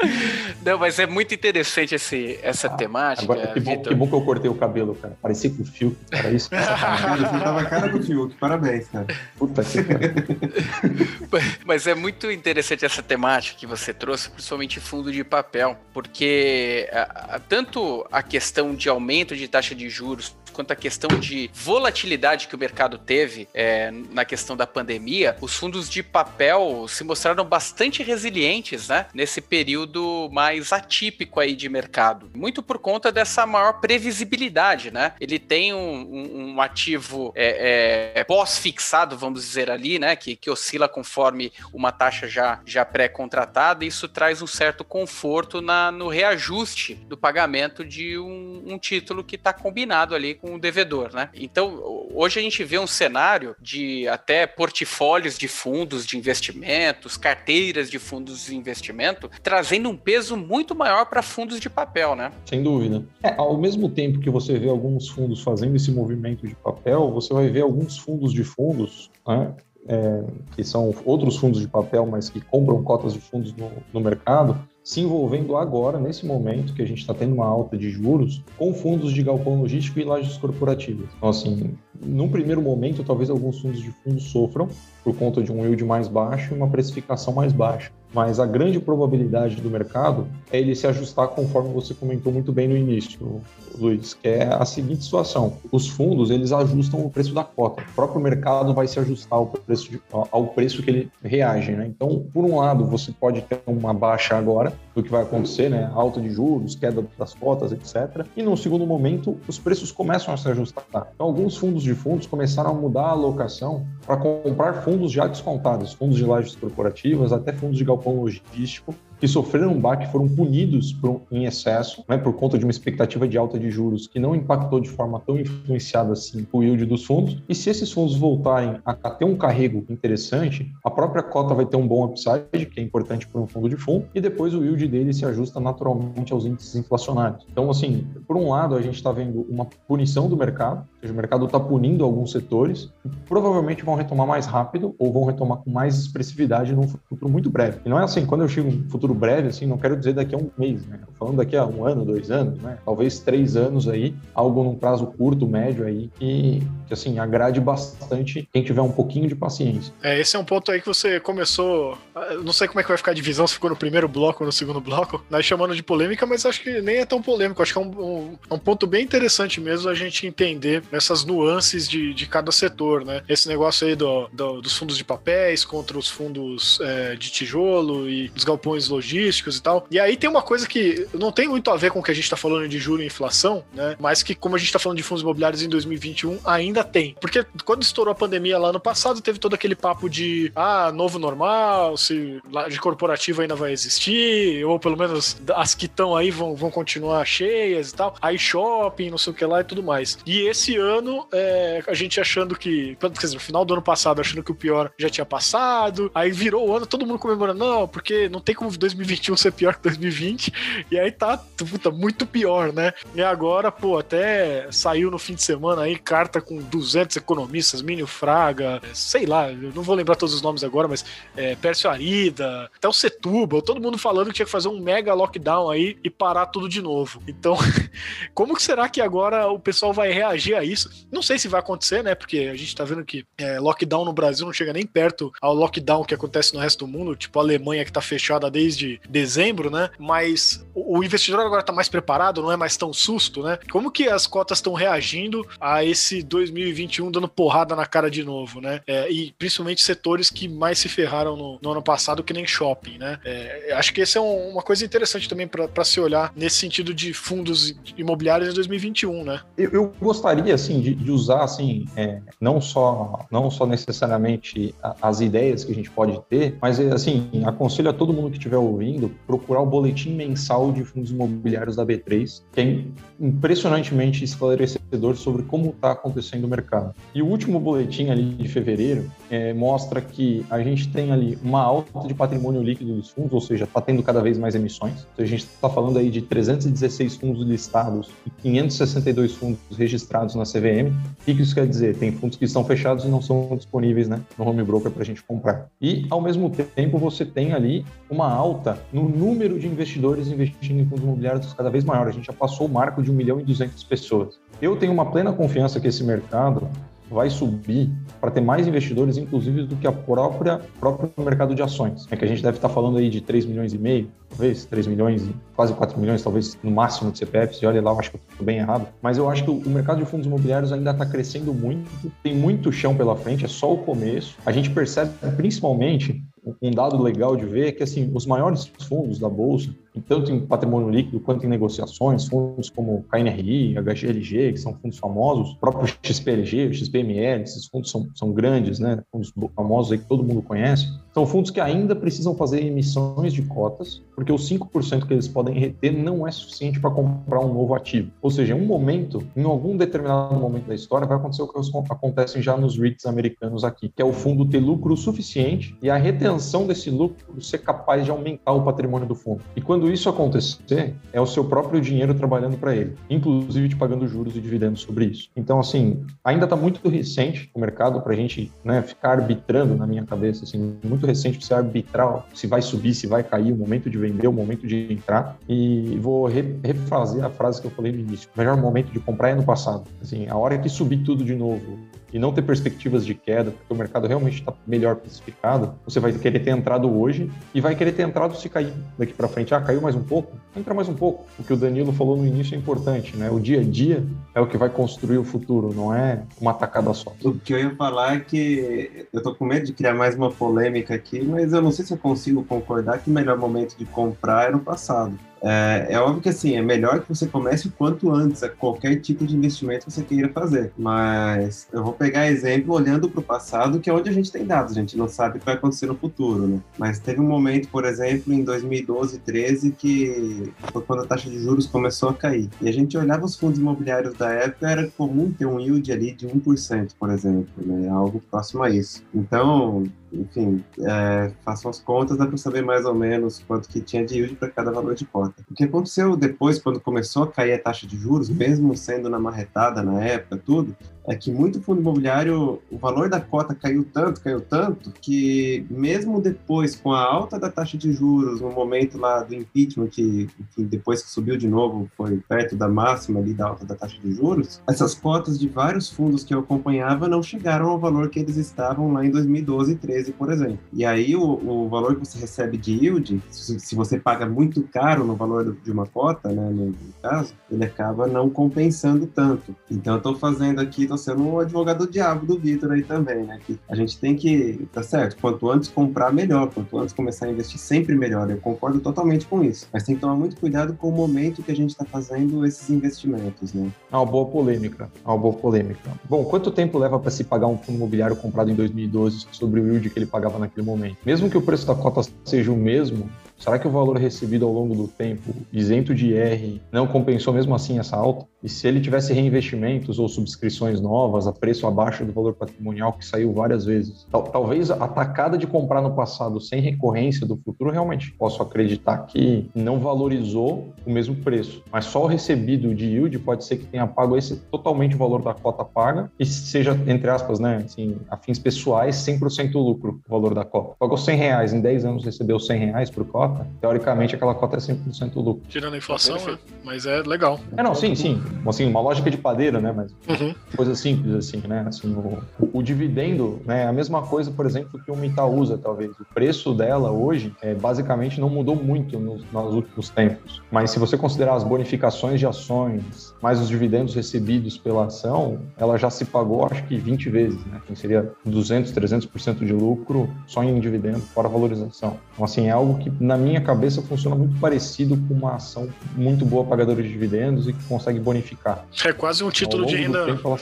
Não, 0.64 0.78
mas 0.78 0.98
é 0.98 1.06
muito 1.06 1.34
interessante 1.34 1.94
esse, 1.94 2.38
essa 2.42 2.66
ah, 2.66 2.70
temática. 2.70 3.32
Agora, 3.32 3.52
que, 3.52 3.60
bom, 3.60 3.82
que 3.82 3.94
bom 3.94 4.06
que 4.06 4.14
eu 4.14 4.20
cortei 4.22 4.50
o 4.50 4.54
cabelo, 4.54 4.94
cara. 4.94 5.16
Parecia 5.20 5.50
com 5.50 5.62
o 5.62 5.64
Fiuk, 5.64 5.96
era 6.10 6.30
isso. 6.30 6.50
Você 6.52 7.38
tava 7.38 7.60
a 7.60 7.64
cara 7.64 7.88
do 7.88 8.02
Fiuk, 8.02 8.34
parabéns, 8.36 8.88
cara. 8.88 9.06
Puta 9.38 9.62
que 9.64 9.78
Mas 11.64 11.86
é 11.86 11.94
muito 11.94 12.30
interessante 12.30 12.84
essa 12.84 13.02
temática 13.02 13.58
que 13.58 13.66
você 13.66 13.94
trouxe, 13.94 14.30
principalmente 14.30 14.80
fundo 14.80 15.12
de 15.12 15.24
papel, 15.24 15.76
porque 15.92 16.88
a, 16.92 17.36
a, 17.36 17.38
tanto 17.38 18.06
a 18.10 18.22
questão 18.22 18.74
de 18.74 18.88
aumento 18.88 19.36
de 19.36 19.48
taxa 19.48 19.74
de 19.74 19.88
juros 19.88 20.36
quanto 20.50 20.72
à 20.72 20.76
questão 20.76 21.08
de 21.18 21.50
volatilidade 21.52 22.48
que 22.48 22.54
o 22.54 22.58
mercado 22.58 22.98
teve 22.98 23.48
é, 23.54 23.90
na 24.10 24.24
questão 24.24 24.56
da 24.56 24.66
pandemia, 24.66 25.36
os 25.40 25.56
fundos 25.56 25.88
de 25.88 26.02
papel 26.02 26.86
se 26.88 27.04
mostraram 27.04 27.44
bastante 27.44 28.02
resilientes, 28.02 28.88
né? 28.88 29.06
Nesse 29.14 29.40
período 29.40 30.28
mais 30.32 30.72
atípico 30.72 31.40
aí 31.40 31.54
de 31.54 31.68
mercado. 31.68 32.30
Muito 32.34 32.62
por 32.62 32.78
conta 32.78 33.12
dessa 33.12 33.46
maior 33.46 33.80
previsibilidade, 33.80 34.90
né? 34.90 35.12
Ele 35.20 35.38
tem 35.38 35.72
um, 35.72 36.00
um, 36.00 36.54
um 36.54 36.60
ativo 36.60 37.32
é, 37.34 38.12
é, 38.14 38.24
pós-fixado, 38.24 39.16
vamos 39.16 39.42
dizer 39.42 39.70
ali, 39.70 39.98
né? 39.98 40.16
Que, 40.16 40.36
que 40.36 40.50
oscila 40.50 40.88
conforme 40.88 41.52
uma 41.72 41.92
taxa 41.92 42.28
já, 42.28 42.60
já 42.64 42.84
pré-contratada. 42.84 43.84
Isso 43.84 44.08
traz 44.08 44.42
um 44.42 44.46
certo 44.46 44.84
conforto 44.84 45.60
na, 45.60 45.90
no 45.90 46.08
reajuste 46.08 46.94
do 46.94 47.16
pagamento 47.16 47.84
de 47.84 48.18
um, 48.18 48.62
um 48.66 48.78
título 48.78 49.24
que 49.24 49.36
está 49.36 49.52
combinado 49.52 50.14
ali 50.14 50.38
com 50.40 50.54
o 50.54 50.58
devedor, 50.58 51.12
né? 51.12 51.28
Então, 51.34 52.08
hoje 52.12 52.38
a 52.38 52.42
gente 52.42 52.62
vê 52.64 52.78
um 52.78 52.86
cenário 52.86 53.54
de 53.60 54.08
até 54.08 54.46
portfólios 54.46 55.38
de 55.38 55.48
fundos 55.48 56.06
de 56.06 56.16
investimentos, 56.16 57.16
carteiras 57.16 57.90
de 57.90 57.98
fundos 57.98 58.46
de 58.46 58.56
investimento, 58.56 59.30
trazendo 59.42 59.88
um 59.88 59.96
peso 59.96 60.36
muito 60.36 60.74
maior 60.74 61.06
para 61.06 61.22
fundos 61.22 61.60
de 61.60 61.68
papel, 61.68 62.14
né? 62.14 62.32
Sem 62.46 62.62
dúvida. 62.62 63.04
É, 63.22 63.34
ao 63.36 63.58
mesmo 63.58 63.88
tempo 63.88 64.20
que 64.20 64.30
você 64.30 64.58
vê 64.58 64.68
alguns 64.68 65.08
fundos 65.08 65.42
fazendo 65.42 65.76
esse 65.76 65.90
movimento 65.90 66.46
de 66.46 66.54
papel, 66.54 67.10
você 67.10 67.32
vai 67.32 67.48
ver 67.48 67.62
alguns 67.62 67.98
fundos 67.98 68.32
de 68.32 68.44
fundos, 68.44 69.10
né? 69.26 69.54
É, 69.88 70.22
que 70.54 70.62
são 70.62 70.94
outros 71.06 71.38
fundos 71.38 71.60
de 71.60 71.66
papel, 71.66 72.06
mas 72.06 72.28
que 72.28 72.40
compram 72.40 72.82
cotas 72.82 73.14
de 73.14 73.18
fundos 73.18 73.54
no, 73.54 73.72
no 73.92 74.00
mercado, 74.00 74.60
se 74.90 75.00
envolvendo 75.00 75.56
agora, 75.56 76.00
nesse 76.00 76.26
momento 76.26 76.74
que 76.74 76.82
a 76.82 76.84
gente 76.84 76.98
está 76.98 77.14
tendo 77.14 77.32
uma 77.32 77.46
alta 77.46 77.78
de 77.78 77.88
juros, 77.90 78.42
com 78.58 78.74
fundos 78.74 79.12
de 79.12 79.22
galpão 79.22 79.60
logístico 79.60 80.00
e 80.00 80.04
lajes 80.04 80.36
corporativas. 80.36 81.08
Então, 81.16 81.28
assim, 81.28 81.78
num 82.00 82.28
primeiro 82.28 82.62
momento, 82.62 83.04
talvez 83.04 83.30
alguns 83.30 83.60
fundos 83.60 83.80
de 83.80 83.90
fundos 83.90 84.24
sofram 84.24 84.68
por 85.04 85.14
conta 85.16 85.42
de 85.42 85.52
um 85.52 85.64
yield 85.64 85.84
mais 85.84 86.08
baixo 86.08 86.54
e 86.54 86.56
uma 86.56 86.68
precificação 86.68 87.32
mais 87.34 87.52
baixa. 87.52 87.90
Mas 88.12 88.40
a 88.40 88.46
grande 88.46 88.80
probabilidade 88.80 89.56
do 89.56 89.70
mercado 89.70 90.26
é 90.50 90.58
ele 90.58 90.74
se 90.74 90.86
ajustar 90.86 91.28
conforme 91.28 91.72
você 91.72 91.94
comentou 91.94 92.32
muito 92.32 92.52
bem 92.52 92.66
no 92.66 92.76
início, 92.76 93.40
Luiz, 93.78 94.14
que 94.14 94.28
é 94.28 94.52
a 94.52 94.64
seguinte 94.64 95.04
situação: 95.04 95.54
os 95.70 95.88
fundos 95.88 96.30
eles 96.30 96.50
ajustam 96.50 97.06
o 97.06 97.10
preço 97.10 97.32
da 97.32 97.44
cota. 97.44 97.82
O 97.82 97.94
próprio 97.94 98.20
mercado 98.20 98.74
vai 98.74 98.88
se 98.88 98.98
ajustar 98.98 99.38
ao 99.38 99.46
preço, 99.46 99.90
de, 99.90 100.00
ao 100.10 100.48
preço 100.48 100.82
que 100.82 100.90
ele 100.90 101.12
reage. 101.22 101.70
Né? 101.72 101.86
Então, 101.86 102.26
por 102.32 102.44
um 102.44 102.58
lado, 102.58 102.84
você 102.84 103.12
pode 103.12 103.42
ter 103.42 103.60
uma 103.64 103.94
baixa 103.94 104.36
agora 104.36 104.72
do 104.94 105.02
que 105.02 105.10
vai 105.10 105.22
acontecer, 105.22 105.70
né? 105.70 105.88
alta 105.94 106.20
de 106.20 106.30
juros, 106.30 106.74
queda 106.74 107.04
das 107.16 107.32
cotas, 107.32 107.70
etc. 107.70 108.26
E 108.36 108.42
no 108.42 108.56
segundo 108.56 108.84
momento, 108.84 109.36
os 109.46 109.58
preços 109.58 109.92
começam 109.92 110.34
a 110.34 110.36
se 110.36 110.48
ajustar. 110.48 111.12
Então, 111.14 111.26
alguns 111.26 111.56
fundos 111.56 111.84
de 111.84 111.89
fundos 111.94 112.26
começaram 112.26 112.70
a 112.70 112.74
mudar 112.74 113.06
a 113.06 113.10
alocação 113.10 113.86
para 114.06 114.16
comprar 114.16 114.82
fundos 114.82 115.12
já 115.12 115.26
descontados, 115.26 115.92
fundos 115.92 116.16
de 116.16 116.24
lajes 116.24 116.56
corporativas, 116.56 117.32
até 117.32 117.52
fundos 117.52 117.78
de 117.78 117.84
galpão 117.84 118.20
logístico, 118.20 118.94
que 119.20 119.28
sofreram 119.28 119.72
um 119.72 119.80
baque 119.80 120.10
foram 120.10 120.26
punidos 120.26 120.94
por, 120.94 121.20
em 121.30 121.44
excesso, 121.44 122.02
né, 122.08 122.16
por 122.16 122.32
conta 122.32 122.58
de 122.58 122.64
uma 122.64 122.70
expectativa 122.70 123.28
de 123.28 123.36
alta 123.36 123.58
de 123.58 123.70
juros 123.70 124.06
que 124.06 124.18
não 124.18 124.34
impactou 124.34 124.80
de 124.80 124.88
forma 124.88 125.20
tão 125.20 125.38
influenciada 125.38 126.12
assim 126.12 126.46
o 126.50 126.62
yield 126.62 126.86
dos 126.86 127.04
fundos. 127.04 127.40
E 127.46 127.54
se 127.54 127.68
esses 127.68 127.92
fundos 127.92 128.16
voltarem 128.16 128.80
a, 128.84 128.92
a 128.92 129.10
ter 129.10 129.26
um 129.26 129.36
carrego 129.36 129.84
interessante, 129.90 130.72
a 130.82 130.90
própria 130.90 131.22
cota 131.22 131.54
vai 131.54 131.66
ter 131.66 131.76
um 131.76 131.86
bom 131.86 132.04
upside, 132.06 132.66
que 132.66 132.80
é 132.80 132.82
importante 132.82 133.28
para 133.28 133.40
um 133.40 133.46
fundo 133.46 133.68
de 133.68 133.76
fundo, 133.76 134.06
e 134.14 134.20
depois 134.20 134.54
o 134.54 134.64
yield 134.64 134.88
dele 134.88 135.12
se 135.12 135.26
ajusta 135.26 135.60
naturalmente 135.60 136.32
aos 136.32 136.46
índices 136.46 136.74
inflacionários. 136.74 137.44
Então, 137.50 137.68
assim, 137.70 138.06
por 138.26 138.36
um 138.36 138.48
lado, 138.48 138.74
a 138.74 138.80
gente 138.80 138.94
está 138.94 139.12
vendo 139.12 139.46
uma 139.50 139.66
punição 139.86 140.28
do 140.28 140.36
mercado, 140.36 140.88
seja, 141.00 141.12
o 141.12 141.16
mercado 141.16 141.46
está 141.46 141.58
punindo 141.58 142.04
alguns 142.04 142.32
setores, 142.32 142.90
que 143.02 143.08
provavelmente 143.28 143.84
vão 143.84 143.94
retomar 143.94 144.26
mais 144.26 144.46
rápido 144.46 144.94
ou 144.98 145.12
vão 145.12 145.24
retomar 145.24 145.58
com 145.58 145.70
mais 145.70 145.98
expressividade 145.98 146.74
num 146.74 146.86
futuro 146.86 147.28
muito 147.28 147.50
breve. 147.50 147.78
E 147.84 147.88
não 147.88 147.98
é 147.98 148.04
assim, 148.04 148.26
quando 148.26 148.42
eu 148.42 148.48
chego 148.48 148.68
um 148.68 148.88
futuro 148.88 149.14
breve, 149.14 149.48
assim, 149.48 149.66
não 149.66 149.78
quero 149.78 149.96
dizer 149.96 150.12
daqui 150.12 150.34
a 150.34 150.38
um 150.38 150.50
mês, 150.58 150.86
né? 150.86 151.00
Tô 151.06 151.12
falando 151.12 151.36
daqui 151.36 151.56
a 151.56 151.66
um 151.66 151.84
ano, 151.84 152.04
dois 152.04 152.30
anos, 152.30 152.58
né? 152.60 152.78
Talvez 152.84 153.18
três 153.20 153.56
anos 153.56 153.88
aí, 153.88 154.14
algo 154.34 154.62
num 154.62 154.74
prazo 154.74 155.06
curto, 155.06 155.46
médio 155.46 155.86
aí, 155.86 156.10
que, 156.18 156.62
que 156.86 156.94
assim, 156.94 157.18
agrade 157.18 157.60
bastante 157.60 158.48
quem 158.52 158.62
tiver 158.62 158.82
um 158.82 158.92
pouquinho 158.92 159.28
de 159.28 159.34
paciência. 159.34 159.92
É, 160.02 160.20
esse 160.20 160.36
é 160.36 160.38
um 160.38 160.44
ponto 160.44 160.70
aí 160.70 160.80
que 160.80 160.86
você 160.86 161.20
começou. 161.20 161.96
Não 162.44 162.52
sei 162.52 162.68
como 162.68 162.80
é 162.80 162.82
que 162.82 162.88
vai 162.88 162.98
ficar 162.98 163.12
a 163.12 163.14
divisão, 163.14 163.46
se 163.46 163.54
ficou 163.54 163.70
no 163.70 163.76
primeiro 163.76 164.08
bloco 164.08 164.42
ou 164.42 164.46
no 164.46 164.52
segundo 164.52 164.80
bloco, 164.80 165.24
nós 165.30 165.44
chamando 165.44 165.74
de 165.74 165.82
polêmica, 165.82 166.26
mas 166.26 166.44
acho 166.44 166.62
que 166.62 166.80
nem 166.80 166.96
é 166.96 167.06
tão 167.06 167.22
polêmico. 167.22 167.62
Acho 167.62 167.72
que 167.72 167.78
é 167.78 167.82
um, 167.82 167.90
um, 167.90 168.38
um 168.50 168.58
ponto 168.58 168.86
bem 168.86 169.04
interessante 169.04 169.60
mesmo 169.60 169.88
a 169.88 169.94
gente 169.94 170.26
entender 170.26 170.82
essas 170.92 171.24
nuances 171.24 171.88
de, 171.88 172.14
de 172.14 172.26
cada 172.26 172.52
setor, 172.52 173.04
né? 173.04 173.22
Esse 173.28 173.48
negócio 173.48 173.86
aí 173.86 173.94
do, 173.94 174.28
do 174.32 174.60
dos 174.60 174.76
fundos 174.76 174.96
de 174.96 175.04
papéis 175.04 175.64
contra 175.64 175.98
os 175.98 176.08
fundos 176.08 176.78
é, 176.80 177.14
de 177.14 177.30
tijolo 177.30 178.08
e 178.08 178.28
dos 178.28 178.44
galpões 178.44 178.88
logísticos 178.88 179.56
e 179.56 179.62
tal. 179.62 179.86
E 179.90 179.98
aí 179.98 180.16
tem 180.16 180.28
uma 180.28 180.42
coisa 180.42 180.66
que 180.66 181.06
não 181.14 181.32
tem 181.32 181.48
muito 181.48 181.70
a 181.70 181.76
ver 181.76 181.90
com 181.90 182.00
o 182.00 182.02
que 182.02 182.10
a 182.10 182.14
gente 182.14 182.24
está 182.24 182.36
falando 182.36 182.68
de 182.68 182.78
juro 182.78 183.02
e 183.02 183.06
inflação, 183.06 183.64
né? 183.72 183.96
Mas 183.98 184.22
que, 184.22 184.34
como 184.34 184.56
a 184.56 184.58
gente 184.58 184.68
está 184.68 184.78
falando 184.78 184.98
de 184.98 185.02
fundos 185.02 185.22
imobiliários 185.22 185.62
em 185.62 185.68
2021, 185.68 186.38
ainda 186.44 186.84
tem. 186.84 187.16
Porque 187.20 187.44
quando 187.64 187.82
estourou 187.82 188.12
a 188.12 188.14
pandemia 188.14 188.58
lá 188.58 188.72
no 188.72 188.80
passado, 188.80 189.20
teve 189.20 189.38
todo 189.38 189.54
aquele 189.54 189.74
papo 189.74 190.08
de 190.08 190.52
ah, 190.54 190.90
novo 190.92 191.18
normal, 191.18 191.96
se 191.96 192.40
de 192.68 192.80
corporativo 192.80 193.42
ainda 193.42 193.54
vai 193.54 193.72
existir, 193.72 194.64
ou 194.64 194.78
pelo 194.78 194.96
menos 194.96 195.40
as 195.54 195.74
que 195.74 195.86
estão 195.86 196.16
aí 196.16 196.30
vão, 196.30 196.54
vão 196.54 196.70
continuar 196.70 197.24
cheias 197.24 197.90
e 197.90 197.94
tal. 197.94 198.14
Aí 198.20 198.38
shopping, 198.38 199.10
não 199.10 199.18
sei 199.18 199.32
o 199.32 199.36
que 199.36 199.44
lá 199.44 199.60
e 199.60 199.64
tudo 199.64 199.82
mais. 199.82 200.18
E 200.26 200.40
esse 200.40 200.76
ano, 200.80 201.26
é, 201.32 201.82
a 201.86 201.94
gente 201.94 202.20
achando 202.20 202.56
que, 202.56 202.96
quer 202.96 203.10
dizer, 203.10 203.34
no 203.34 203.40
final 203.40 203.64
do 203.64 203.74
ano 203.74 203.82
passado, 203.82 204.20
achando 204.20 204.42
que 204.42 204.52
o 204.52 204.54
pior 204.54 204.90
já 204.98 205.08
tinha 205.08 205.24
passado, 205.24 206.10
aí 206.14 206.30
virou 206.30 206.68
o 206.68 206.76
ano, 206.76 206.86
todo 206.86 207.06
mundo 207.06 207.18
comemorando, 207.18 207.58
não, 207.58 207.86
porque 207.86 208.28
não 208.28 208.40
tem 208.40 208.54
como 208.54 208.70
2021 208.76 209.36
ser 209.36 209.52
pior 209.52 209.76
que 209.76 209.82
2020. 209.82 210.52
E 210.90 210.98
aí 210.98 211.12
tá, 211.12 211.38
puta, 211.38 211.90
muito 211.90 212.26
pior, 212.26 212.72
né? 212.72 212.92
E 213.14 213.22
agora, 213.22 213.70
pô, 213.70 213.98
até 213.98 214.70
saiu 214.70 215.10
no 215.10 215.18
fim 215.18 215.34
de 215.34 215.42
semana 215.42 215.82
aí 215.82 215.98
carta 215.98 216.40
com 216.40 216.58
200 216.58 217.16
economistas, 217.16 217.82
Mínio 217.82 218.06
Fraga, 218.06 218.80
sei 218.92 219.26
lá, 219.26 219.50
eu 219.50 219.72
não 219.74 219.82
vou 219.82 219.94
lembrar 219.94 220.16
todos 220.16 220.34
os 220.34 220.42
nomes 220.42 220.64
agora, 220.64 220.88
mas 220.88 221.04
é, 221.36 221.54
Pércio 221.56 221.90
Arida, 221.90 222.70
até 222.76 222.88
o 222.88 222.92
Setúbal, 222.92 223.62
todo 223.62 223.80
mundo 223.80 223.98
falando 223.98 224.28
que 224.28 224.34
tinha 224.34 224.46
que 224.46 224.52
fazer 224.52 224.68
um 224.68 224.80
mega 224.80 225.14
lockdown 225.14 225.70
aí 225.70 225.98
e 226.02 226.10
parar 226.10 226.46
tudo 226.46 226.68
de 226.68 226.80
novo. 226.80 227.22
Então, 227.26 227.56
como 228.34 228.54
que 228.54 228.62
será 228.62 228.88
que 228.88 229.00
agora 229.00 229.48
o 229.48 229.58
pessoal 229.58 229.92
vai 229.92 230.10
reagir 230.10 230.54
a 230.54 230.64
isso? 230.70 231.06
Não 231.10 231.22
sei 231.22 231.38
se 231.38 231.48
vai 231.48 231.60
acontecer, 231.60 232.02
né? 232.02 232.14
Porque 232.14 232.50
a 232.52 232.56
gente 232.56 232.74
tá 232.74 232.84
vendo 232.84 233.04
que 233.04 233.24
é, 233.38 233.58
lockdown 233.60 234.04
no 234.04 234.12
Brasil 234.12 234.46
não 234.46 234.52
chega 234.52 234.72
nem 234.72 234.86
perto 234.86 235.32
ao 235.40 235.54
lockdown 235.54 236.04
que 236.04 236.14
acontece 236.14 236.54
no 236.54 236.60
resto 236.60 236.86
do 236.86 236.88
mundo, 236.88 237.14
tipo 237.14 237.38
a 237.38 237.42
Alemanha 237.42 237.84
que 237.84 237.92
tá 237.92 238.00
fechada 238.00 238.50
desde 238.50 238.80
de 238.80 239.00
dezembro, 239.08 239.70
né? 239.70 239.90
Mas 239.98 240.64
o 240.74 241.04
investidor 241.04 241.40
agora 241.40 241.60
está 241.60 241.72
mais 241.72 241.88
preparado, 241.88 242.42
não 242.42 242.50
é 242.50 242.56
mais 242.56 242.76
tão 242.76 242.92
susto, 242.92 243.42
né? 243.42 243.58
Como 243.70 243.90
que 243.90 244.08
as 244.08 244.26
cotas 244.26 244.58
estão 244.58 244.72
reagindo 244.72 245.46
a 245.60 245.84
esse 245.84 246.22
2021 246.22 247.10
dando 247.10 247.28
porrada 247.28 247.76
na 247.76 247.84
cara 247.84 248.10
de 248.10 248.24
novo, 248.24 248.60
né? 248.60 248.80
É, 248.86 249.10
e 249.10 249.32
principalmente 249.38 249.82
setores 249.82 250.30
que 250.30 250.48
mais 250.48 250.78
se 250.78 250.88
ferraram 250.88 251.36
no, 251.36 251.58
no 251.60 251.70
ano 251.72 251.82
passado, 251.82 252.24
que 252.24 252.32
nem 252.32 252.46
shopping, 252.46 252.96
né? 252.98 253.18
É, 253.24 253.74
acho 253.74 253.92
que 253.92 254.00
essa 254.00 254.18
é 254.18 254.22
um, 254.22 254.48
uma 254.48 254.62
coisa 254.62 254.84
interessante 254.84 255.28
também 255.28 255.46
para 255.46 255.84
se 255.84 256.00
olhar 256.00 256.32
nesse 256.34 256.56
sentido 256.56 256.94
de 256.94 257.12
fundos 257.12 257.74
imobiliários 257.96 258.50
em 258.50 258.54
2021, 258.54 259.24
né? 259.24 259.40
Eu, 259.58 259.70
eu 259.70 259.92
gostaria, 260.00 260.56
assim, 260.60 260.80
de, 260.80 260.94
de 260.94 261.10
usar, 261.10 261.44
assim, 261.44 261.86
é, 261.96 262.20
não, 262.40 262.60
só, 262.60 263.26
não 263.30 263.50
só 263.50 263.66
necessariamente 263.66 264.74
as 265.00 265.20
ideias 265.20 265.64
que 265.64 265.72
a 265.72 265.74
gente 265.74 265.90
pode 265.90 266.20
ter, 266.28 266.56
mas, 266.60 266.78
assim, 266.80 267.30
aconselho 267.44 267.90
a 267.90 267.92
todo 267.92 268.12
mundo 268.12 268.30
que 268.30 268.38
tiver 268.38 268.56
ouvindo, 268.56 269.10
procurar 269.26 269.60
o 269.60 269.66
boletim 269.66 270.14
mensal 270.14 270.72
de 270.72 270.84
fundos 270.84 271.10
imobiliários 271.10 271.76
da 271.76 271.84
B3, 271.84 272.42
que 272.52 272.60
é 272.60 272.84
impressionantemente 273.18 274.24
esclarecedor 274.24 275.16
sobre 275.16 275.42
como 275.42 275.70
está 275.70 275.92
acontecendo 275.92 276.44
o 276.44 276.48
mercado. 276.48 276.94
E 277.14 277.22
o 277.22 277.26
último 277.26 277.58
boletim 277.58 278.10
ali 278.10 278.24
de 278.24 278.48
fevereiro 278.48 279.10
é, 279.30 279.54
mostra 279.54 280.00
que 280.00 280.44
a 280.50 280.60
gente 280.60 280.88
tem 280.88 281.12
ali 281.12 281.38
uma 281.42 281.62
alta 281.62 282.06
de 282.06 282.12
patrimônio 282.12 282.62
líquido 282.62 282.94
dos 282.94 283.10
fundos, 283.10 283.32
ou 283.32 283.40
seja, 283.40 283.64
está 283.64 283.80
tendo 283.80 284.02
cada 284.02 284.20
vez 284.20 284.36
mais 284.36 284.54
emissões. 284.54 285.06
Então, 285.12 285.24
a 285.24 285.28
gente 285.28 285.44
está 285.44 285.70
falando 285.70 285.98
aí 285.98 286.10
de 286.10 286.20
316 286.20 287.16
fundos 287.16 287.46
listados 287.46 288.10
e 288.26 288.30
562 288.30 289.34
fundos 289.34 289.60
registrados 289.76 290.34
na 290.34 290.42
CVM. 290.42 290.92
O 291.20 291.24
que 291.24 291.32
isso 291.32 291.54
quer 291.54 291.66
dizer? 291.66 291.96
Tem 291.96 292.10
fundos 292.10 292.36
que 292.36 292.44
estão 292.44 292.64
fechados 292.64 293.04
e 293.04 293.08
não 293.08 293.22
são 293.22 293.56
disponíveis 293.56 294.08
né, 294.08 294.20
no 294.36 294.48
home 294.48 294.62
broker 294.64 294.90
para 294.90 295.02
a 295.02 295.06
gente 295.06 295.22
comprar. 295.22 295.68
E, 295.80 296.06
ao 296.10 296.20
mesmo 296.20 296.50
tempo, 296.50 296.98
você 296.98 297.24
tem 297.24 297.52
ali 297.52 297.84
uma 298.10 298.28
alta 298.28 298.78
no 298.92 299.08
número 299.08 299.58
de 299.58 299.68
investidores 299.68 300.28
investindo 300.28 300.80
em 300.80 300.84
fundos 300.84 301.04
imobiliários 301.04 301.52
cada 301.52 301.70
vez 301.70 301.84
maior. 301.84 302.08
A 302.08 302.10
gente 302.10 302.26
já 302.26 302.32
passou 302.32 302.66
o 302.66 302.70
marco 302.70 303.02
de 303.02 303.10
1 303.10 303.14
milhão 303.14 303.40
e 303.40 303.44
200 303.44 303.84
pessoas. 303.84 304.40
Eu 304.60 304.76
tenho 304.76 304.92
uma 304.92 305.10
plena 305.10 305.32
confiança 305.32 305.80
que 305.80 305.86
esse 305.86 306.02
mercado 306.02 306.68
vai 307.10 307.28
subir 307.28 307.90
para 308.20 308.30
ter 308.30 308.40
mais 308.40 308.66
investidores, 308.66 309.16
inclusive, 309.16 309.64
do 309.64 309.76
que 309.76 309.86
a 309.86 309.92
própria 309.92 310.60
próprio 310.78 311.10
mercado 311.18 311.54
de 311.54 311.62
ações. 311.62 312.06
É 312.10 312.16
que 312.16 312.24
a 312.24 312.28
gente 312.28 312.42
deve 312.42 312.58
estar 312.58 312.68
falando 312.68 312.98
aí 312.98 313.10
de 313.10 313.20
3 313.20 313.46
milhões 313.46 313.74
e 313.74 313.78
meio, 313.78 314.08
talvez 314.28 314.64
3 314.64 314.86
milhões, 314.86 315.28
quase 315.56 315.74
4 315.74 315.98
milhões, 315.98 316.22
talvez 316.22 316.56
no 316.62 316.70
máximo 316.70 317.10
de 317.10 317.18
CPFs, 317.18 317.60
e 317.62 317.66
olha 317.66 317.82
lá, 317.82 317.90
eu 317.90 317.98
acho 317.98 318.10
que 318.10 318.16
eu 318.16 318.20
estou 318.30 318.46
bem 318.46 318.58
errado. 318.58 318.86
Mas 319.02 319.18
eu 319.18 319.28
acho 319.28 319.44
que 319.44 319.50
o 319.50 319.70
mercado 319.70 319.98
de 319.98 320.06
fundos 320.06 320.26
imobiliários 320.26 320.72
ainda 320.72 320.92
está 320.92 321.04
crescendo 321.04 321.52
muito, 321.52 321.90
tem 322.22 322.34
muito 322.34 322.72
chão 322.72 322.94
pela 322.94 323.16
frente, 323.16 323.44
é 323.44 323.48
só 323.48 323.72
o 323.72 323.78
começo. 323.78 324.36
A 324.46 324.52
gente 324.52 324.70
percebe 324.70 325.10
principalmente 325.36 326.22
um 326.62 326.70
dado 326.70 327.02
legal 327.02 327.36
de 327.36 327.44
ver 327.44 327.68
é 327.68 327.72
que 327.72 327.82
assim, 327.82 328.10
os 328.14 328.26
maiores 328.26 328.70
fundos 328.88 329.18
da 329.18 329.28
bolsa, 329.28 329.74
tanto 329.98 330.30
em 330.30 330.40
patrimônio 330.40 330.90
líquido 330.90 331.20
quanto 331.20 331.46
em 331.46 331.48
negociações, 331.48 332.28
fundos 332.28 332.68
como 332.70 333.04
KNRI, 333.10 333.74
HGLG, 333.74 334.52
que 334.52 334.58
são 334.58 334.74
fundos 334.74 334.98
famosos, 334.98 335.54
próprio 335.54 335.92
XPLG, 336.02 336.72
XPML, 336.74 337.42
esses 337.42 337.66
fundos 337.66 337.90
são, 337.90 338.08
são 338.14 338.32
grandes, 338.32 338.78
né, 338.78 339.02
fundos 339.10 339.32
famosos 339.56 339.92
aí 339.92 339.98
que 339.98 340.04
todo 340.04 340.22
mundo 340.22 340.42
conhece, 340.42 340.86
são 341.12 341.26
fundos 341.26 341.50
que 341.50 341.60
ainda 341.60 341.96
precisam 341.96 342.34
fazer 342.34 342.64
emissões 342.64 343.32
de 343.32 343.42
cotas, 343.42 344.02
porque 344.14 344.32
os 344.32 344.48
5% 344.48 345.06
que 345.06 345.14
eles 345.14 345.26
podem 345.26 345.58
reter 345.58 345.92
não 345.92 346.26
é 346.26 346.30
suficiente 346.30 346.78
para 346.78 346.90
comprar 346.90 347.40
um 347.40 347.52
novo 347.52 347.74
ativo. 347.74 348.10
Ou 348.22 348.30
seja, 348.30 348.54
em 348.54 348.60
um 348.60 348.66
momento, 348.66 349.26
em 349.34 349.44
algum 349.44 349.76
determinado 349.76 350.34
momento 350.34 350.66
da 350.66 350.74
história, 350.74 351.06
vai 351.06 351.16
acontecer 351.16 351.42
o 351.42 351.48
que 351.48 351.58
acontece 351.90 352.40
já 352.40 352.56
nos 352.56 352.78
REITs 352.78 353.06
americanos 353.06 353.64
aqui, 353.64 353.88
que 353.88 354.02
é 354.02 354.04
o 354.04 354.12
fundo 354.12 354.44
ter 354.44 354.60
lucro 354.60 354.96
suficiente 354.96 355.76
e 355.82 355.90
a 355.90 355.96
retenção 355.96 356.66
desse 356.66 356.90
lucro 356.90 357.40
ser 357.40 357.58
capaz 357.58 358.04
de 358.04 358.10
aumentar 358.10 358.52
o 358.52 358.62
patrimônio 358.62 359.06
do 359.06 359.14
fundo. 359.14 359.42
E 359.56 359.60
quando 359.60 359.79
isso 359.88 360.08
acontecer, 360.08 360.94
é 361.12 361.20
o 361.20 361.26
seu 361.26 361.44
próprio 361.44 361.80
dinheiro 361.80 362.12
trabalhando 362.14 362.56
para 362.58 362.74
ele, 362.74 362.96
inclusive 363.08 363.68
te 363.68 363.76
pagando 363.76 364.08
juros 364.08 364.36
e 364.36 364.40
dividendos 364.40 364.80
sobre 364.82 365.04
isso. 365.06 365.30
Então, 365.36 365.60
assim, 365.60 366.04
ainda 366.24 366.44
está 366.44 366.56
muito 366.56 366.88
recente 366.88 367.48
o 367.54 367.60
mercado 367.60 368.00
para 368.00 368.12
a 368.12 368.16
gente 368.16 368.50
né, 368.64 368.82
ficar 368.82 369.20
arbitrando 369.20 369.76
na 369.76 369.86
minha 369.86 370.04
cabeça, 370.04 370.44
assim, 370.44 370.76
muito 370.82 371.06
recente 371.06 371.44
você 371.44 371.54
arbitrar 371.54 372.26
se 372.34 372.46
vai 372.46 372.62
subir, 372.62 372.94
se 372.94 373.06
vai 373.06 373.22
cair, 373.22 373.52
o 373.52 373.56
momento 373.56 373.88
de 373.88 373.98
vender, 373.98 374.26
o 374.26 374.32
momento 374.32 374.66
de 374.66 374.92
entrar. 374.92 375.38
E 375.48 375.96
vou 376.00 376.26
refazer 376.26 377.24
a 377.24 377.30
frase 377.30 377.60
que 377.60 377.66
eu 377.66 377.70
falei 377.70 377.92
no 377.92 377.98
início. 377.98 378.28
O 378.34 378.38
melhor 378.38 378.56
momento 378.56 378.92
de 378.92 378.98
comprar 379.00 379.30
é 379.30 379.34
no 379.34 379.42
passado. 379.42 379.84
Assim, 380.02 380.28
a 380.28 380.36
hora 380.36 380.58
que 380.58 380.68
subir 380.68 381.02
tudo 381.04 381.24
de 381.24 381.34
novo, 381.34 381.78
e 382.12 382.18
não 382.18 382.32
ter 382.32 382.42
perspectivas 382.42 383.04
de 383.04 383.14
queda, 383.14 383.50
porque 383.50 383.72
o 383.72 383.76
mercado 383.76 384.06
realmente 384.06 384.40
está 384.40 384.52
melhor 384.66 384.96
precificado, 384.96 385.74
você 385.84 386.00
vai 386.00 386.12
querer 386.12 386.40
ter 386.40 386.50
entrado 386.50 386.90
hoje 386.90 387.30
e 387.54 387.60
vai 387.60 387.74
querer 387.74 387.92
ter 387.92 388.02
entrado 388.02 388.36
se 388.36 388.48
cair 388.48 388.72
daqui 388.98 389.12
para 389.12 389.28
frente. 389.28 389.54
Ah, 389.54 389.60
caiu 389.60 389.80
mais 389.80 389.94
um 389.94 390.02
pouco? 390.02 390.32
Entra 390.56 390.74
mais 390.74 390.88
um 390.88 390.94
pouco. 390.94 391.26
O 391.38 391.44
que 391.44 391.52
o 391.52 391.56
Danilo 391.56 391.92
falou 391.92 392.16
no 392.16 392.26
início 392.26 392.54
é 392.54 392.58
importante, 392.58 393.16
né? 393.16 393.30
O 393.30 393.38
dia 393.38 393.60
a 393.60 393.64
dia 393.64 394.04
é 394.34 394.40
o 394.40 394.46
que 394.46 394.56
vai 394.56 394.68
construir 394.68 395.18
o 395.18 395.24
futuro, 395.24 395.72
não 395.74 395.94
é 395.94 396.22
uma 396.40 396.54
tacada 396.54 396.92
só. 396.94 397.12
O 397.22 397.34
que 397.34 397.52
eu 397.52 397.58
ia 397.58 397.74
falar 397.76 398.16
é 398.16 398.20
que 398.20 399.06
eu 399.12 399.22
tô 399.22 399.34
com 399.34 399.44
medo 399.44 399.66
de 399.66 399.72
criar 399.72 399.94
mais 399.94 400.14
uma 400.14 400.30
polêmica 400.30 400.94
aqui, 400.94 401.22
mas 401.22 401.52
eu 401.52 401.62
não 401.62 401.70
sei 401.70 401.84
se 401.84 401.92
eu 401.92 401.98
consigo 401.98 402.44
concordar 402.44 402.98
que 402.98 403.10
o 403.10 403.12
melhor 403.12 403.38
momento 403.38 403.76
de 403.76 403.84
comprar 403.84 404.46
era 404.46 404.56
o 404.56 404.60
passado. 404.60 405.18
É, 405.42 405.86
é, 405.90 406.00
óbvio 406.00 406.22
que 406.22 406.28
assim, 406.28 406.56
é 406.56 406.62
melhor 406.62 407.00
que 407.00 407.08
você 407.08 407.26
comece 407.26 407.68
o 407.68 407.72
quanto 407.72 408.10
antes 408.10 408.42
a 408.42 408.48
qualquer 408.48 408.96
tipo 409.00 409.26
de 409.26 409.36
investimento 409.36 409.86
que 409.86 409.92
você 409.92 410.02
queira 410.02 410.28
fazer. 410.28 410.72
Mas 410.76 411.68
eu 411.72 411.82
vou 411.82 411.92
pegar 411.92 412.28
exemplo 412.28 412.74
olhando 412.74 413.08
para 413.08 413.20
o 413.20 413.22
passado, 413.22 413.80
que 413.80 413.88
é 413.88 413.92
onde 413.92 414.08
a 414.08 414.12
gente 414.12 414.30
tem 414.30 414.44
dados, 414.44 414.76
a 414.76 414.80
gente 414.80 414.96
não 414.96 415.08
sabe 415.08 415.36
o 415.36 415.40
que 415.40 415.46
vai 415.46 415.54
acontecer 415.54 415.86
no 415.86 415.96
futuro, 415.96 416.46
né? 416.46 416.60
Mas 416.78 416.98
teve 416.98 417.20
um 417.20 417.26
momento, 417.26 417.68
por 417.68 417.84
exemplo, 417.84 418.32
em 418.32 418.44
2012, 418.44 419.18
13, 419.20 419.72
que 419.72 420.52
foi 420.72 420.82
quando 420.82 421.02
a 421.02 421.06
taxa 421.06 421.30
de 421.30 421.38
juros 421.38 421.66
começou 421.66 422.10
a 422.10 422.14
cair. 422.14 422.48
E 422.60 422.68
a 422.68 422.72
gente 422.72 422.96
olhava 422.96 423.24
os 423.24 423.36
fundos 423.36 423.58
imobiliários 423.58 424.14
da 424.14 424.30
época, 424.30 424.70
era 424.70 424.86
comum 424.90 425.30
ter 425.30 425.46
um 425.46 425.58
yield 425.58 425.90
ali 425.92 426.12
de 426.12 426.26
1%, 426.26 426.92
por 426.98 427.10
exemplo, 427.10 427.50
né? 427.56 427.88
Algo 427.88 428.20
próximo 428.30 428.62
a 428.62 428.70
isso. 428.70 429.02
Então, 429.14 429.84
enfim, 430.12 430.64
é, 430.80 431.30
façam 431.44 431.70
as 431.70 431.78
contas, 431.78 432.16
dá 432.16 432.26
para 432.26 432.36
saber 432.36 432.62
mais 432.62 432.84
ou 432.84 432.94
menos 432.94 433.42
quanto 433.46 433.68
que 433.68 433.80
tinha 433.80 434.04
de 434.04 434.14
yield 434.14 434.36
para 434.36 434.50
cada 434.50 434.70
valor 434.70 434.94
de 434.94 435.04
cota. 435.04 435.34
O 435.50 435.54
que 435.54 435.64
aconteceu 435.64 436.16
depois, 436.16 436.58
quando 436.58 436.80
começou 436.80 437.24
a 437.24 437.28
cair 437.30 437.52
a 437.54 437.58
taxa 437.58 437.86
de 437.86 437.96
juros, 437.96 438.28
mesmo 438.28 438.76
sendo 438.76 439.08
na 439.08 439.18
marretada 439.18 439.82
na 439.82 440.02
época, 440.02 440.36
tudo, 440.44 440.76
é 441.10 441.16
que 441.16 441.32
muito 441.32 441.60
fundo 441.60 441.80
imobiliário, 441.80 442.62
o 442.70 442.78
valor 442.78 443.08
da 443.08 443.20
cota 443.20 443.52
caiu 443.52 443.84
tanto, 443.84 444.20
caiu 444.20 444.40
tanto, 444.40 444.92
que 444.92 445.66
mesmo 445.68 446.20
depois, 446.20 446.76
com 446.76 446.92
a 446.92 447.02
alta 447.02 447.36
da 447.36 447.50
taxa 447.50 447.76
de 447.76 447.92
juros, 447.92 448.40
no 448.40 448.52
momento 448.52 448.96
lá 448.96 449.24
do 449.24 449.34
impeachment, 449.34 449.88
que 449.88 450.28
depois 450.56 451.02
que 451.02 451.10
subiu 451.10 451.36
de 451.36 451.48
novo, 451.48 451.90
foi 451.96 452.16
perto 452.28 452.54
da 452.54 452.68
máxima 452.68 453.18
ali 453.18 453.34
da 453.34 453.48
alta 453.48 453.66
da 453.66 453.74
taxa 453.74 453.98
de 454.00 454.12
juros, 454.12 454.62
essas 454.68 454.94
cotas 454.94 455.36
de 455.36 455.48
vários 455.48 455.90
fundos 455.90 456.22
que 456.22 456.32
eu 456.32 456.38
acompanhava 456.38 457.08
não 457.08 457.24
chegaram 457.24 457.70
ao 457.70 457.78
valor 457.78 458.08
que 458.08 458.20
eles 458.20 458.36
estavam 458.36 458.92
lá 458.92 459.04
em 459.04 459.10
2012 459.10 459.72
e 459.72 459.76
13, 459.76 460.12
por 460.12 460.30
exemplo. 460.30 460.60
E 460.72 460.84
aí 460.84 461.16
o, 461.16 461.22
o 461.22 461.68
valor 461.68 461.96
que 461.96 462.06
você 462.06 462.20
recebe 462.20 462.56
de 462.56 462.72
yield, 462.72 463.20
se, 463.30 463.58
se, 463.58 463.74
você 463.74 463.98
paga 463.98 464.26
muito 464.26 464.62
caro 464.62 465.04
no 465.04 465.16
valor 465.16 465.56
de 465.60 465.72
uma 465.72 465.86
cota, 465.86 466.28
né, 466.28 466.50
no, 466.50 466.66
no 466.66 466.76
caso, 467.02 467.34
ele 467.50 467.64
acaba 467.64 468.06
não 468.06 468.30
compensando 468.30 469.08
tanto. 469.08 469.56
Então 469.68 469.94
eu 469.94 469.98
estou 469.98 470.14
fazendo 470.14 470.60
aqui, 470.60 470.82
estou 470.82 470.99
sendo 471.00 471.26
o 471.26 471.40
advogado 471.40 471.86
do 471.86 471.90
diabo 471.90 472.26
do 472.26 472.38
Vitor 472.38 472.72
aí 472.72 472.82
também, 472.82 473.24
né? 473.24 473.38
Que 473.44 473.58
a 473.68 473.74
gente 473.74 473.98
tem 473.98 474.14
que, 474.14 474.68
tá 474.72 474.82
certo, 474.82 475.16
quanto 475.20 475.50
antes 475.50 475.68
comprar, 475.68 476.12
melhor. 476.12 476.50
Quanto 476.50 476.78
antes 476.78 476.94
começar 476.94 477.26
a 477.26 477.30
investir, 477.30 477.58
sempre 477.58 477.94
melhor. 477.94 478.30
Eu 478.30 478.38
concordo 478.38 478.80
totalmente 478.80 479.26
com 479.26 479.42
isso. 479.42 479.66
Mas 479.72 479.84
tem 479.84 479.94
que 479.94 480.00
tomar 480.00 480.14
muito 480.14 480.36
cuidado 480.36 480.74
com 480.74 480.88
o 480.88 480.92
momento 480.92 481.42
que 481.42 481.50
a 481.50 481.56
gente 481.56 481.70
está 481.70 481.84
fazendo 481.84 482.44
esses 482.46 482.68
investimentos, 482.70 483.52
né? 483.52 483.70
Uma 483.90 484.06
boa 484.06 484.26
polêmica. 484.26 484.90
Uma 485.04 485.16
boa 485.16 485.34
polêmica. 485.34 485.90
Bom, 486.08 486.24
quanto 486.24 486.50
tempo 486.50 486.78
leva 486.78 486.98
para 486.98 487.10
se 487.10 487.24
pagar 487.24 487.46
um 487.46 487.58
fundo 487.58 487.76
imobiliário 487.76 488.16
comprado 488.16 488.50
em 488.50 488.54
2012 488.54 489.26
sobre 489.32 489.60
o 489.60 489.66
yield 489.66 489.90
que 489.90 489.98
ele 489.98 490.06
pagava 490.06 490.38
naquele 490.38 490.66
momento? 490.66 490.96
Mesmo 491.04 491.30
que 491.30 491.36
o 491.36 491.42
preço 491.42 491.66
da 491.66 491.74
cota 491.74 492.02
seja 492.24 492.52
o 492.52 492.56
mesmo, 492.56 493.08
Será 493.40 493.58
que 493.58 493.66
o 493.66 493.70
valor 493.70 493.96
recebido 493.96 494.44
ao 494.44 494.52
longo 494.52 494.74
do 494.74 494.86
tempo, 494.86 495.32
isento 495.50 495.94
de 495.94 496.08
IR, 496.08 496.60
não 496.70 496.86
compensou 496.86 497.32
mesmo 497.32 497.54
assim 497.54 497.78
essa 497.78 497.96
alta? 497.96 498.26
E 498.42 498.48
se 498.48 498.68
ele 498.68 498.80
tivesse 498.80 499.14
reinvestimentos 499.14 499.98
ou 499.98 500.08
subscrições 500.08 500.78
novas 500.78 501.26
a 501.26 501.32
preço 501.32 501.66
abaixo 501.66 502.04
do 502.04 502.12
valor 502.12 502.34
patrimonial 502.34 502.92
que 502.92 503.04
saiu 503.04 503.32
várias 503.32 503.64
vezes? 503.64 504.06
Tal, 504.10 504.24
talvez 504.24 504.70
a 504.70 504.86
tacada 504.86 505.38
de 505.38 505.46
comprar 505.46 505.80
no 505.80 505.94
passado 505.94 506.38
sem 506.38 506.60
recorrência 506.60 507.26
do 507.26 507.36
futuro 507.36 507.70
realmente 507.70 508.12
posso 508.12 508.42
acreditar 508.42 509.06
que 509.06 509.48
não 509.54 509.78
valorizou 509.78 510.72
o 510.86 510.90
mesmo 510.90 511.16
preço, 511.16 511.62
mas 511.72 511.86
só 511.86 512.04
o 512.04 512.06
recebido 512.06 512.74
de 512.74 512.86
yield 512.86 513.18
pode 513.20 513.44
ser 513.44 513.56
que 513.56 513.66
tenha 513.66 513.86
pago 513.86 514.16
esse 514.18 514.36
totalmente 514.36 514.94
o 514.94 514.98
valor 514.98 515.22
da 515.22 515.32
cota 515.32 515.64
paga 515.64 516.10
e 516.18 516.26
seja, 516.26 516.78
entre 516.86 517.08
aspas, 517.08 517.38
né, 517.38 517.62
assim, 517.64 517.96
a 518.10 518.16
fins 518.18 518.38
pessoais, 518.38 518.96
100% 518.96 519.54
lucro 519.54 520.00
o 520.06 520.10
valor 520.10 520.34
da 520.34 520.44
cota. 520.44 520.74
Pagou 520.78 520.98
100 520.98 521.16
reais, 521.16 521.52
em 521.54 521.60
10 521.60 521.84
anos 521.86 522.04
recebeu 522.04 522.38
100 522.38 522.58
reais 522.58 522.90
por 522.90 523.04
cota, 523.06 523.29
teoricamente 523.60 524.14
aquela 524.14 524.34
cota 524.34 524.56
é 524.56 524.60
100% 524.60 525.16
lucro. 525.16 525.42
Tirando 525.48 525.74
a 525.74 525.78
inflação, 525.78 526.16
é, 526.16 526.38
mas 526.64 526.86
é 526.86 527.02
legal. 527.02 527.40
É, 527.56 527.62
não, 527.62 527.74
sim, 527.74 527.94
sim 527.94 528.22
assim, 528.46 528.66
uma 528.66 528.80
lógica 528.80 529.10
de 529.10 529.16
padeira, 529.16 529.60
né? 529.60 529.72
Mas 529.72 529.92
uhum. 530.08 530.34
coisa 530.56 530.74
simples, 530.74 531.14
assim, 531.14 531.42
né? 531.46 531.64
Assim, 531.66 531.92
o, 531.92 532.22
o, 532.52 532.62
dividendo, 532.62 533.40
né? 533.44 533.64
É 533.64 533.66
a 533.66 533.72
mesma 533.72 534.02
coisa, 534.02 534.30
por 534.30 534.46
exemplo, 534.46 534.80
que 534.82 534.90
o 534.90 535.04
Itaúsa, 535.04 535.58
talvez. 535.58 535.90
O 535.98 536.04
preço 536.14 536.54
dela 536.54 536.90
hoje, 536.90 537.34
é, 537.42 537.54
basicamente, 537.54 538.20
não 538.20 538.28
mudou 538.28 538.56
muito 538.56 538.98
nos, 538.98 539.22
nos 539.32 539.54
últimos 539.54 539.88
tempos. 539.88 540.42
Mas 540.50 540.70
se 540.70 540.78
você 540.78 540.96
considerar 540.96 541.34
as 541.34 541.44
bonificações 541.44 542.20
de 542.20 542.26
ações, 542.26 543.14
mais 543.22 543.40
os 543.40 543.48
dividendos 543.48 543.94
recebidos 543.94 544.56
pela 544.56 544.86
ação, 544.86 545.40
ela 545.56 545.76
já 545.76 545.90
se 545.90 546.04
pagou, 546.04 546.46
acho 546.46 546.64
que 546.64 546.76
20 546.76 547.10
vezes, 547.10 547.44
né? 547.46 547.60
Então, 547.64 547.76
seria 547.76 548.10
200, 548.24 548.72
300% 548.72 549.44
de 549.44 549.52
lucro 549.52 550.08
só 550.26 550.42
em 550.42 550.60
dividendo, 550.60 551.00
fora 551.00 551.28
valorização. 551.28 551.98
Então, 552.12 552.24
assim, 552.24 552.48
é 552.48 552.50
algo 552.50 552.78
que, 552.78 552.92
na 553.00 553.16
minha 553.20 553.40
cabeça, 553.40 553.80
funciona 553.82 554.16
muito 554.16 554.38
parecido 554.40 554.96
com 555.06 555.14
uma 555.14 555.36
ação 555.36 555.68
muito 555.94 556.24
boa 556.24 556.44
pagadora 556.44 556.82
de 556.82 556.88
dividendos 556.88 557.48
e 557.48 557.52
que 557.52 557.62
consegue 557.64 558.00
bonificar. 558.00 558.64
É 558.84 558.92
quase 558.92 559.22
um 559.22 559.30
título 559.30 559.66
de 559.66 559.76
renda. 559.76 560.06
Tempo, 560.06 560.38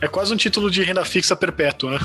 é 0.00 0.08
quase 0.08 0.32
um 0.32 0.36
título 0.36 0.70
de 0.70 0.82
renda 0.82 1.04
fixa 1.04 1.36
perpétua, 1.36 1.92
né? 1.92 1.98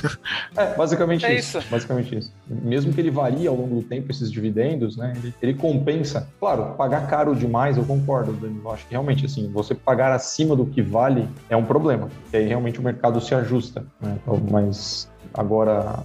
é, 0.56 0.74
basicamente 0.74 1.26
é 1.26 1.34
isso, 1.34 1.58
isso. 1.58 1.68
Basicamente 1.70 2.16
isso. 2.16 2.32
Mesmo 2.48 2.92
que 2.92 3.00
ele 3.00 3.10
varie 3.10 3.46
ao 3.46 3.54
longo 3.54 3.82
do 3.82 3.82
tempo 3.82 4.10
esses 4.10 4.32
dividendos, 4.32 4.96
né? 4.96 5.12
Ele, 5.16 5.34
ele 5.42 5.54
compensa. 5.54 6.26
Claro, 6.40 6.74
pagar 6.74 7.06
caro 7.06 7.36
demais, 7.36 7.76
eu 7.76 7.84
concordo, 7.84 8.32
Danilo. 8.32 8.62
Eu 8.64 8.72
acho 8.72 8.86
que 8.86 8.92
realmente, 8.92 9.26
assim, 9.26 9.50
você 9.52 9.74
pagar 9.74 10.12
acima 10.12 10.56
do 10.56 10.64
que 10.64 10.80
vale 10.80 11.28
é 11.50 11.56
um 11.56 11.64
problema. 11.64 12.08
E 12.32 12.36
aí 12.38 12.46
realmente 12.48 12.80
o 12.80 12.82
mercado 12.82 13.20
se 13.20 13.34
ajusta. 13.34 13.84
Né? 14.00 14.16
Então, 14.22 14.40
mas 14.50 15.10
agora, 15.34 16.04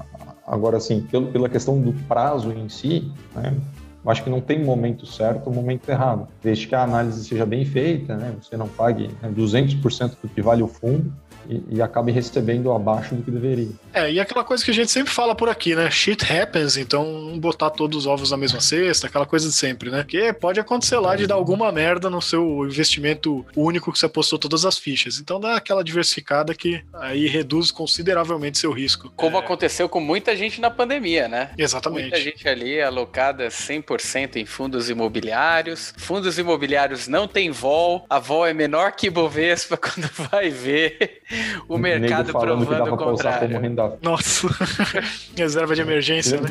agora 0.50 0.78
assim, 0.78 1.02
pelo, 1.02 1.28
pela 1.28 1.48
questão 1.48 1.80
do 1.80 1.94
prazo 2.08 2.52
em 2.52 2.68
si, 2.68 3.12
né? 3.36 3.56
Eu 4.04 4.10
acho 4.10 4.24
que 4.24 4.30
não 4.30 4.40
tem 4.40 4.64
momento 4.64 5.06
certo 5.06 5.52
momento 5.52 5.90
errado. 5.90 6.28
Desde 6.42 6.68
que 6.68 6.74
a 6.74 6.84
análise 6.84 7.24
seja 7.26 7.46
bem 7.46 7.66
feita, 7.66 8.16
né? 8.16 8.34
você 8.42 8.56
não 8.56 8.68
pague 8.68 9.10
né, 9.22 9.30
200% 9.30 10.16
do 10.22 10.30
que 10.30 10.42
vale 10.42 10.64
o 10.64 10.68
fundo, 10.68 11.14
e, 11.48 11.78
e 11.78 11.82
acabe 11.82 12.12
recebendo 12.12 12.72
abaixo 12.72 13.16
do 13.16 13.24
que 13.24 13.32
deveria. 13.32 13.70
É, 13.94 14.12
e 14.12 14.20
aquela 14.20 14.44
coisa 14.44 14.64
que 14.64 14.72
a 14.72 14.74
gente 14.74 14.92
sempre 14.92 15.12
fala 15.12 15.36
por 15.36 15.50
aqui, 15.50 15.76
né? 15.76 15.90
Shit 15.90 16.26
happens, 16.32 16.78
então 16.78 17.06
não 17.06 17.40
botar 17.40 17.70
todos 17.70 18.00
os 18.00 18.08
ovos 18.08 18.32
na 18.32 18.38
mesma 18.38 18.62
cesta, 18.62 19.08
aquela 19.08 19.26
coisa 19.26 19.48
de 19.48 19.54
sempre, 19.54 19.90
né? 19.90 20.04
Porque 20.04 20.34
pode 20.34 20.60
acontecer 20.60 20.98
lá 20.98 21.16
de 21.16 21.28
dar 21.28 21.36
alguma 21.36 21.72
merda 21.72 22.10
no 22.10 22.22
seu 22.22 22.66
investimento 22.66 23.46
único 23.56 23.92
que 23.92 24.00
você 24.00 24.06
apostou 24.06 24.38
todas 24.40 24.66
as 24.66 24.78
fichas. 24.78 25.20
Então 25.20 25.40
dá 25.40 25.56
aquela 25.56 25.84
diversificada 25.84 26.54
que 26.54 26.84
aí 26.94 27.28
reduz 27.28 27.72
consideravelmente 27.72 28.58
seu 28.58 28.72
risco. 28.72 29.12
Como 29.16 29.38
é... 29.38 29.40
aconteceu 29.40 29.90
com 29.90 30.00
muita 30.00 30.36
gente 30.36 30.62
na 30.62 30.70
pandemia, 30.70 31.28
né? 31.28 31.52
Exatamente. 31.58 32.02
Muita 32.02 32.20
gente 32.20 32.48
ali 32.48 32.82
alocada 32.82 33.48
100% 33.48 34.36
em 34.38 34.46
fundos 34.46 34.90
imobiliários. 34.90 35.94
Fundos 35.98 36.38
imobiliários 36.38 37.08
não 37.08 37.28
tem 37.28 37.52
vol, 37.52 38.06
a 38.10 38.20
vol 38.20 38.46
é 38.46 38.54
menor 38.54 38.92
que 38.92 39.08
Ibovespa 39.08 39.78
quando 39.78 40.10
vai 40.30 40.50
ver 40.50 41.22
o 41.68 41.78
mercado 41.78 42.32
provando 42.32 42.94
o 42.94 42.98
contrário. 42.98 43.60
Nossa, 44.02 44.48
reserva 45.36 45.76
de 45.76 45.82
emergência, 45.82 46.40
né? 46.42 46.50